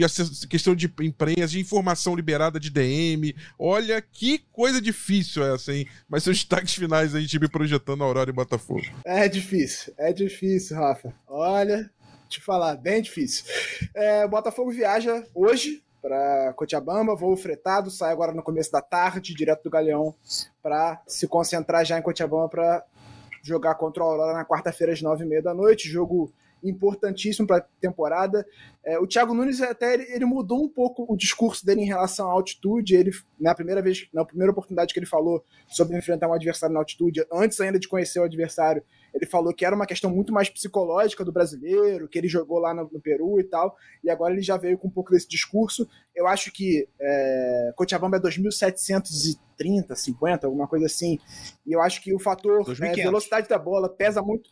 questão 0.49 0.75
de 0.75 0.91
imprensa, 1.01 1.47
de 1.47 1.59
informação 1.59 2.15
liberada 2.15 2.59
de 2.59 2.69
DM. 2.69 3.35
Olha 3.57 4.01
que 4.01 4.39
coisa 4.51 4.81
difícil 4.81 5.43
essa, 5.43 5.73
hein? 5.73 5.87
Mas 6.07 6.23
seus 6.23 6.37
destaques 6.37 6.73
finais 6.73 7.13
aí, 7.13 7.27
time 7.27 7.47
projetando 7.47 8.03
a 8.03 8.05
Aurora 8.05 8.29
e 8.29 8.33
Botafogo. 8.33 8.85
É 9.05 9.27
difícil, 9.27 9.93
é 9.97 10.13
difícil, 10.13 10.77
Rafa. 10.77 11.13
Olha, 11.27 11.89
te 12.29 12.39
falar, 12.39 12.75
bem 12.75 13.01
difícil. 13.01 13.45
É, 13.93 14.27
Botafogo 14.27 14.71
viaja 14.71 15.23
hoje 15.33 15.81
para 16.01 16.53
Cochabamba, 16.53 17.15
voo 17.15 17.35
fretado, 17.35 17.91
sai 17.91 18.11
agora 18.11 18.31
no 18.31 18.43
começo 18.43 18.71
da 18.71 18.81
tarde, 18.81 19.33
direto 19.33 19.63
do 19.63 19.69
Galeão, 19.69 20.15
para 20.61 21.01
se 21.07 21.27
concentrar 21.27 21.85
já 21.85 21.97
em 21.97 22.01
Cochabamba 22.01 22.49
para 22.49 22.85
jogar 23.43 23.75
contra 23.75 24.03
o 24.03 24.07
Aurora 24.07 24.33
na 24.33 24.45
quarta-feira 24.45 24.93
às 24.93 25.01
nove 25.01 25.25
e 25.25 25.27
meia 25.27 25.41
da 25.41 25.53
noite, 25.53 25.89
jogo 25.89 26.31
importantíssimo 26.63 27.47
para 27.47 27.57
a 27.57 27.65
temporada. 27.79 28.45
É, 28.83 28.99
o 28.99 29.07
Thiago 29.07 29.33
Nunes 29.33 29.61
até 29.61 29.93
ele, 29.93 30.03
ele, 30.09 30.25
mudou 30.25 30.63
um 30.63 30.69
pouco 30.69 31.05
o 31.07 31.15
discurso 31.15 31.65
dele 31.65 31.81
em 31.81 31.85
relação 31.85 32.29
à 32.29 32.33
altitude. 32.33 32.95
Ele 32.95 33.11
na 33.39 33.55
primeira 33.55 33.81
vez, 33.81 34.07
na 34.13 34.25
primeira 34.25 34.51
oportunidade 34.51 34.93
que 34.93 34.99
ele 34.99 35.05
falou 35.05 35.43
sobre 35.67 35.97
enfrentar 35.97 36.27
um 36.27 36.33
adversário 36.33 36.73
na 36.73 36.79
altitude, 36.79 37.25
antes 37.31 37.59
ainda 37.61 37.79
de 37.79 37.87
conhecer 37.87 38.19
o 38.19 38.23
adversário, 38.23 38.83
ele 39.13 39.25
falou 39.25 39.53
que 39.53 39.65
era 39.65 39.75
uma 39.75 39.85
questão 39.85 40.09
muito 40.09 40.33
mais 40.33 40.49
psicológica 40.49 41.23
do 41.23 41.31
brasileiro, 41.31 42.07
que 42.07 42.17
ele 42.17 42.27
jogou 42.27 42.59
lá 42.59 42.73
no, 42.73 42.89
no 42.91 42.99
Peru 42.99 43.39
e 43.39 43.43
tal, 43.43 43.75
e 44.03 44.09
agora 44.09 44.33
ele 44.33 44.41
já 44.41 44.57
veio 44.57 44.77
com 44.77 44.87
um 44.87 44.91
pouco 44.91 45.11
desse 45.11 45.27
discurso. 45.27 45.87
Eu 46.15 46.27
acho 46.27 46.51
que 46.51 46.87
é, 46.99 47.73
Cochabamba 47.75 48.17
é 48.17 48.19
2.730, 48.19 49.95
50, 49.95 50.47
alguma 50.47 50.67
coisa 50.67 50.85
assim, 50.85 51.19
e 51.65 51.73
eu 51.73 51.81
acho 51.81 52.01
que 52.01 52.13
o 52.13 52.19
fator 52.19 52.63
é, 52.81 52.93
velocidade 52.93 53.47
da 53.47 53.57
bola 53.57 53.89
pesa 53.89 54.21
muito. 54.21 54.49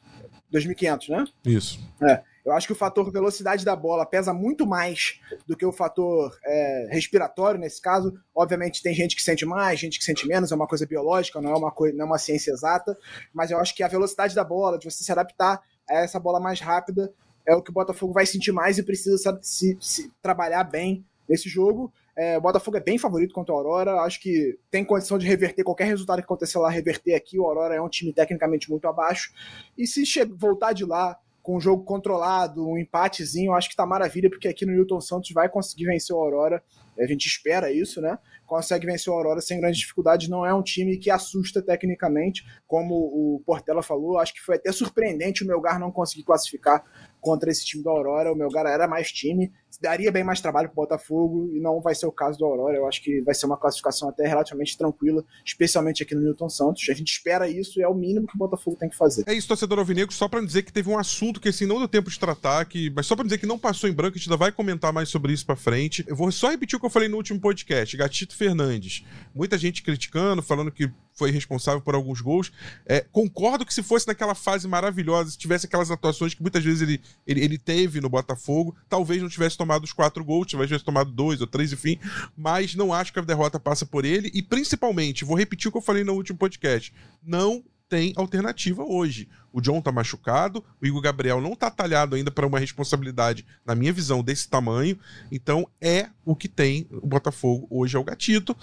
2.500, 0.51 1.10
né? 1.10 1.26
Isso. 1.45 1.80
É. 2.01 2.24
Eu 2.48 2.54
acho 2.54 2.66
que 2.66 2.72
o 2.72 2.78
fator 2.78 3.12
velocidade 3.12 3.66
da 3.66 3.76
bola 3.76 4.06
pesa 4.06 4.34
muito 4.34 4.66
mais 4.66 5.20
do 5.45 5.56
que 5.56 5.66
o 5.66 5.72
fator 5.74 6.34
é, 6.45 6.88
respiratório 6.89 7.60
nesse 7.60 7.82
caso. 7.82 8.18
Obviamente 8.34 8.82
tem 8.82 8.93
gente 8.93 9.18
que 9.18 9.22
sente 9.22 9.45
mais, 9.45 9.78
gente 9.78 10.00
que 10.00 10.06
sente 10.06 10.26
menos, 10.26 10.50
é 10.50 10.56
uma 10.56 10.66
coisa 10.66 10.86
biológica, 10.86 11.41
não 11.41 11.52
é 11.52 11.58
uma, 11.58 11.72
coisa, 11.72 11.98
não 11.98 12.06
é 12.06 12.08
uma 12.08 12.18
ciência 12.18 12.52
exata, 12.52 12.98
mas 13.34 13.52
eu 13.52 13.60
acho 13.60 13.76
que 13.76 13.84
a 13.84 13.88
velocidade 13.89 14.34
da 14.34 14.45
bola, 14.45 14.80
de 14.80 14.89
você 14.89 15.04
se 15.04 15.12
adaptar 15.12 15.62
a 15.89 15.95
essa 15.95 16.22
bola 16.22 16.39
mais 16.39 16.62
rápida, 16.62 17.12
é 17.45 17.54
o 17.54 17.62
que 17.62 17.70
o 17.70 17.74
Botafogo 17.74 18.14
vai 18.14 18.26
sentir 18.26 18.54
mais 18.54 18.78
e 18.78 18.84
precisa 18.84 19.38
se, 19.41 19.78
se 19.82 20.10
trabalhar 20.22 20.64
bem 20.64 21.06
nesse 21.28 21.50
jogo. 21.50 21.91
É, 22.16 22.38
o 22.38 22.41
Botafogo 22.41 22.78
é 22.78 22.82
bem 22.82 22.98
favorito 22.98 23.34
contra 23.34 23.54
o 23.54 23.58
Aurora. 23.58 24.02
Acho 24.02 24.22
que 24.22 24.58
tem 24.72 24.86
condição 24.86 25.18
de 25.18 25.28
reverter 25.28 25.64
qualquer 25.64 25.86
resultado 25.86 26.18
que 26.20 26.24
acontecer 26.24 26.58
lá, 26.58 26.70
reverter 26.70 27.14
aqui. 27.14 27.38
O 27.38 27.45
Aurora 27.45 27.76
é 27.76 27.82
um 27.82 27.89
time 27.89 28.14
tecnicamente 28.14 28.70
muito 28.70 28.88
abaixo. 28.88 29.34
E 29.78 29.86
se 29.86 30.04
voltar 30.26 30.72
de 30.72 30.86
lá 30.86 31.18
com 31.48 31.56
um 31.56 31.62
jogo 31.62 31.86
controlado, 31.86 32.68
um 32.68 32.78
empatezinho, 32.78 33.54
acho 33.54 33.70
que 33.70 33.76
tá 33.78 33.86
maravilha, 33.86 34.30
porque 34.30 34.50
aqui 34.50 34.66
no 34.66 34.74
Newton 34.74 35.00
Santos 35.00 35.32
vai 35.32 35.48
conseguir 35.48 35.86
vencer 35.86 36.14
o 36.14 36.20
Aurora. 36.20 36.62
A 37.00 37.08
gente 37.08 37.26
espera 37.26 37.72
isso, 37.72 38.02
né? 38.02 38.20
Consegue 38.45 38.86
vencer 38.86 39.14
o 39.14 39.16
Aurora 39.16 39.39
sem 39.39 39.58
grandes 39.58 39.80
dificuldades. 39.80 40.28
Não 40.28 40.45
é 40.45 40.54
um 40.54 40.62
time 40.62 40.98
que 40.98 41.10
assusta 41.10 41.62
tecnicamente, 41.62 42.43
como 42.68 42.95
o 42.95 43.41
Portela 43.45 43.82
falou. 43.82 44.20
Acho 44.20 44.34
que 44.34 44.41
foi 44.41 44.58
até 44.58 44.74
surpreendente 44.74 45.41
o 45.41 45.48
Melgar 45.48 45.80
não 45.80 45.89
conseguir 45.89 46.24
classificar 46.24 46.84
contra 47.22 47.50
esse 47.50 47.66
time 47.66 47.82
do 47.82 47.89
Aurora. 47.91 48.34
O 48.34 48.36
Melgar 48.36 48.66
era 48.66 48.86
mais 48.86 49.10
time 49.10 49.50
daria 49.82 50.11
bem 50.11 50.23
mais 50.23 50.41
trabalho 50.41 50.69
para 50.69 50.73
o 50.73 50.84
Botafogo 50.84 51.49
e 51.53 51.59
não 51.59 51.82
vai 51.82 51.95
ser 51.95 52.05
o 52.05 52.11
caso 52.11 52.38
do 52.38 52.45
Aurora. 52.45 52.78
Eu 52.78 52.88
acho 52.88 53.01
que 53.01 53.21
vai 53.21 53.34
ser 53.34 53.45
uma 53.45 53.57
classificação 53.57 54.09
até 54.09 54.28
relativamente 54.28 54.78
tranquila, 54.78 55.23
especialmente 55.45 56.03
aqui 56.03 56.15
no 56.15 56.21
Newton 56.21 56.49
Santos. 56.49 56.88
A 56.89 56.93
gente 56.93 57.11
espera 57.11 57.49
isso 57.49 57.80
e 57.80 57.84
é 57.84 57.88
o 57.88 57.93
mínimo 57.93 58.28
que 58.28 58.36
o 58.36 58.38
Botafogo 58.38 58.78
tem 58.78 58.89
que 58.89 58.95
fazer. 58.95 59.23
É 59.28 59.34
isso, 59.34 59.47
torcedor 59.47 59.80
alvinegro, 59.80 60.13
só 60.13 60.28
para 60.28 60.41
dizer 60.41 60.63
que 60.63 60.73
teve 60.73 60.89
um 60.89 60.97
assunto 60.97 61.39
que 61.39 61.49
assim 61.49 61.65
não 61.65 61.78
deu 61.78 61.88
tempo 61.88 62.09
de 62.09 62.19
tratar, 62.19 62.65
que, 62.65 62.89
mas 62.95 63.05
só 63.05 63.15
para 63.15 63.25
dizer 63.25 63.38
que 63.38 63.45
não 63.45 63.59
passou 63.59 63.89
em 63.89 63.93
branco, 63.93 64.15
a 64.15 64.17
gente 64.17 64.30
ainda 64.30 64.38
vai 64.38 64.51
comentar 64.51 64.91
mais 64.91 65.09
sobre 65.09 65.34
isso 65.34 65.45
para 65.45 65.55
frente. 65.55 66.03
Eu 66.07 66.15
vou 66.15 66.32
só 66.32 66.49
repetir 66.49 66.78
o 66.78 66.80
que 66.80 66.86
eu 66.86 66.89
falei 66.89 67.09
no 67.09 67.17
último 67.17 67.39
podcast. 67.39 67.95
Gatito 67.95 68.36
Fernandes 68.36 69.03
muita 69.38 69.57
gente 69.57 69.83
criticando, 69.83 70.41
falando 70.41 70.71
que 70.71 70.91
foi 71.13 71.31
responsável 71.31 71.79
por 71.79 71.95
alguns 71.95 72.19
gols. 72.19 72.51
É, 72.85 73.01
concordo 73.01 73.65
que 73.65 73.73
se 73.73 73.83
fosse 73.83 74.07
naquela 74.07 74.33
fase 74.33 74.67
maravilhosa, 74.67 75.31
se 75.31 75.38
tivesse 75.38 75.67
aquelas 75.67 75.91
atuações 75.91 76.33
que 76.33 76.41
muitas 76.41 76.63
vezes 76.63 76.81
ele, 76.81 77.01
ele, 77.25 77.41
ele 77.41 77.57
teve 77.57 78.01
no 78.01 78.09
Botafogo, 78.09 78.75
talvez 78.89 79.21
não 79.21 79.29
tivesse 79.29 79.57
tomado 79.57 79.83
os 79.83 79.93
quatro 79.93 80.25
gols, 80.25 80.47
talvez 80.51 80.67
tivesse 80.67 80.85
tomado 80.85 81.11
dois 81.11 81.39
ou 81.39 81.47
três, 81.47 81.71
enfim. 81.71 81.99
Mas 82.35 82.75
não 82.75 82.91
acho 82.91 83.13
que 83.13 83.19
a 83.19 83.23
derrota 83.23 83.59
passa 83.59 83.85
por 83.85 84.03
ele. 84.03 84.31
E 84.33 84.41
principalmente, 84.41 85.23
vou 85.23 85.38
repetir 85.38 85.69
o 85.69 85.71
que 85.71 85.77
eu 85.77 85.81
falei 85.81 86.03
no 86.03 86.13
último 86.13 86.38
podcast: 86.38 86.93
não 87.23 87.63
tem 87.89 88.13
alternativa 88.15 88.83
hoje. 88.83 89.29
O 89.51 89.61
John 89.61 89.81
tá 89.81 89.91
machucado, 89.91 90.63
o 90.81 90.85
Igor 90.85 91.01
Gabriel 91.01 91.41
não 91.41 91.55
tá 91.55 91.71
talhado 91.71 92.15
ainda 92.15 92.29
para 92.29 92.45
uma 92.45 92.59
responsabilidade, 92.59 93.45
na 93.65 93.73
minha 93.73 93.93
visão, 93.93 94.21
desse 94.21 94.47
tamanho. 94.49 94.99
Então 95.31 95.67
é 95.81 96.09
o 96.25 96.35
que 96.35 96.47
tem 96.47 96.88
o 96.91 97.07
Botafogo 97.07 97.67
hoje 97.69 97.95
é 97.95 97.99
o 97.99 98.03
Gatito, 98.03 98.55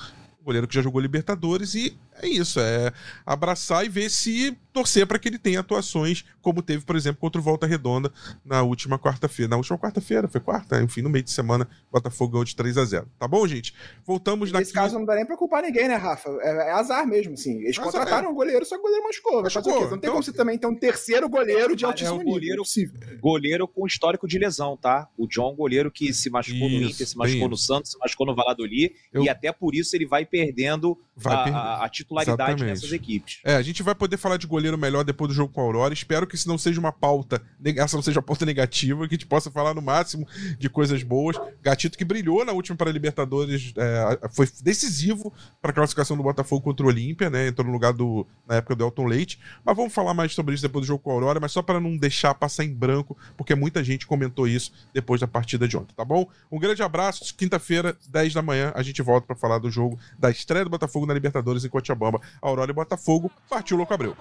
goleiro 0.44 0.68
que 0.68 0.74
já 0.74 0.82
jogou 0.82 1.00
Libertadores 1.00 1.74
e 1.74 1.96
é 2.22 2.28
isso, 2.28 2.60
é 2.60 2.92
abraçar 3.26 3.84
e 3.84 3.88
ver 3.88 4.10
se 4.10 4.56
torcer 4.72 5.06
para 5.06 5.18
que 5.18 5.28
ele 5.28 5.38
tenha 5.38 5.60
atuações 5.60 6.24
como 6.42 6.60
teve, 6.60 6.84
por 6.84 6.96
exemplo, 6.96 7.20
contra 7.20 7.40
o 7.40 7.44
Volta 7.44 7.66
Redonda 7.66 8.12
na 8.44 8.62
última 8.62 8.98
quarta-feira. 8.98 9.48
Na 9.48 9.56
última 9.56 9.78
quarta-feira, 9.78 10.26
foi 10.26 10.40
quarta, 10.40 10.82
enfim, 10.82 11.00
no 11.00 11.08
meio 11.08 11.24
de 11.24 11.30
semana, 11.30 11.68
o 11.88 11.92
Botafogo 11.92 12.32
ganhou 12.32 12.44
de 12.44 12.56
3 12.56 12.76
a 12.78 12.84
0 12.84 13.06
Tá 13.18 13.28
bom, 13.28 13.46
gente? 13.46 13.72
Voltamos 14.04 14.50
Nesse 14.50 14.72
caso 14.72 14.98
não 14.98 15.06
dá 15.06 15.14
nem 15.14 15.24
pra 15.24 15.36
culpar 15.36 15.62
ninguém, 15.62 15.88
né, 15.88 15.94
Rafa? 15.94 16.28
É, 16.40 16.68
é 16.68 16.72
azar 16.72 17.06
mesmo, 17.06 17.34
assim. 17.34 17.62
Eles 17.62 17.78
azar, 17.78 17.84
contrataram 17.84 18.28
é. 18.28 18.30
um 18.32 18.34
goleiro, 18.34 18.64
só 18.64 18.74
que 18.74 18.80
o 18.80 18.82
goleiro 18.82 19.04
machucou. 19.04 19.42
machucou. 19.42 19.80
Não 19.80 19.88
tem 19.88 19.98
então, 19.98 20.10
como 20.12 20.22
você 20.22 20.32
também 20.32 20.58
ter 20.58 20.66
um 20.66 20.74
terceiro 20.74 21.28
goleiro 21.28 21.76
de 21.76 21.84
altíssimo 21.84 22.18
é 22.18 22.20
um 22.20 22.24
goleiro, 22.24 22.62
nível. 22.76 23.18
Goleiro 23.20 23.68
com 23.68 23.86
histórico 23.86 24.26
de 24.26 24.38
lesão, 24.38 24.76
tá? 24.76 25.08
O 25.16 25.26
John, 25.28 25.54
goleiro 25.54 25.90
que 25.90 26.12
se 26.12 26.28
machucou 26.28 26.68
isso, 26.68 26.80
no 26.80 26.90
Inter, 26.90 27.08
se 27.08 27.16
machucou 27.16 27.48
no 27.48 27.56
Santos, 27.56 27.92
se 27.92 27.98
machucou 27.98 28.26
no 28.26 28.34
Valladolid, 28.34 28.92
Eu... 29.12 29.22
e 29.22 29.28
até 29.28 29.52
por 29.52 29.74
isso 29.74 29.94
ele 29.96 30.06
vai 30.06 30.26
perdendo 30.26 30.98
vai 31.16 31.34
a, 31.34 31.56
a, 31.56 31.84
a, 31.84 31.88
titularidade 32.04 32.42
Exatamente. 32.42 32.64
nessas 32.64 32.92
equipes. 32.92 33.40
É, 33.44 33.56
a 33.56 33.62
gente 33.62 33.82
vai 33.82 33.94
poder 33.94 34.16
falar 34.16 34.36
de 34.36 34.46
goleiro 34.46 34.78
melhor 34.78 35.04
depois 35.04 35.28
do 35.28 35.34
jogo 35.34 35.52
com 35.52 35.60
a 35.60 35.64
Aurora. 35.64 35.92
Espero 35.92 36.26
que 36.26 36.34
isso 36.34 36.48
não 36.48 36.56
seja 36.56 36.78
uma 36.78 36.92
pauta, 36.92 37.42
essa 37.76 37.96
não 37.96 38.02
seja 38.02 38.18
uma 38.18 38.22
pauta 38.22 38.46
negativa, 38.46 39.08
que 39.08 39.14
a 39.14 39.16
gente 39.16 39.26
possa 39.26 39.50
falar 39.50 39.74
no 39.74 39.82
máximo 39.82 40.26
de 40.58 40.68
coisas 40.68 41.02
boas. 41.02 41.36
Gatito 41.62 41.98
que 41.98 42.04
brilhou 42.04 42.44
na 42.44 42.52
última 42.52 42.76
para 42.76 42.90
Libertadores, 42.90 43.72
é, 43.76 44.28
foi 44.32 44.48
decisivo 44.62 45.32
para 45.60 45.70
a 45.70 45.74
classificação 45.74 46.16
do 46.16 46.22
Botafogo 46.22 46.62
contra 46.62 46.86
o 46.86 46.88
Olímpia, 46.88 47.28
né? 47.28 47.48
Entrou 47.48 47.66
no 47.66 47.72
lugar 47.72 47.92
do 47.92 48.26
na 48.46 48.56
época 48.56 48.74
do 48.76 48.84
Elton 48.84 49.06
Leite. 49.06 49.38
Mas 49.64 49.76
vamos 49.76 49.92
falar 49.92 50.14
mais 50.14 50.34
sobre 50.34 50.54
isso 50.54 50.62
depois 50.62 50.84
do 50.84 50.88
jogo 50.88 51.02
com 51.02 51.10
a 51.10 51.14
Aurora, 51.14 51.40
mas 51.40 51.52
só 51.52 51.62
para 51.62 51.80
não 51.80 51.96
deixar 51.96 52.34
passar 52.34 52.64
em 52.64 52.74
branco, 52.74 53.16
porque 53.36 53.54
muita 53.54 53.82
gente 53.82 54.06
comentou 54.06 54.46
isso 54.46 54.72
depois 54.92 55.20
da 55.20 55.26
partida 55.26 55.66
de 55.66 55.76
ontem, 55.76 55.94
tá 55.94 56.04
bom? 56.04 56.28
Um 56.50 56.58
grande 56.58 56.82
abraço. 56.82 57.34
Quinta-feira, 57.34 57.96
10 58.08 58.34
da 58.34 58.42
manhã, 58.42 58.72
a 58.74 58.82
gente 58.82 59.00
volta 59.02 59.26
para 59.26 59.36
falar 59.36 59.58
do 59.58 59.70
jogo 59.70 59.98
da 60.18 60.30
estreia 60.30 60.64
do 60.64 60.70
Botafogo 60.70 61.06
na 61.06 61.14
Libertadores 61.14 61.64
em 61.64 61.68
Cochabamba. 61.94 62.20
Aurora 62.42 62.70
e 62.70 62.74
Botafogo. 62.74 63.30
Partiu 63.48 63.76
Louco 63.76 63.94
Abreu. 63.94 64.16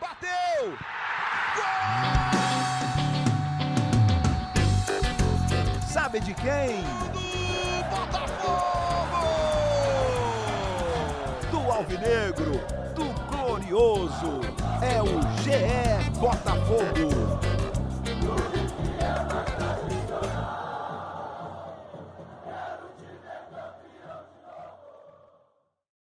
Bateu! 0.00 0.76
Sabe 5.88 6.20
de 6.20 6.34
quem? 6.34 6.82
Do 7.12 7.90
Botafogo! 7.90 8.36
Do 11.50 11.72
Alvinegro, 11.72 12.60
do 12.94 13.06
Glorioso. 13.30 14.40
É 14.82 15.02
o 15.02 15.20
GE 15.42 16.10
Botafogo. 16.20 17.45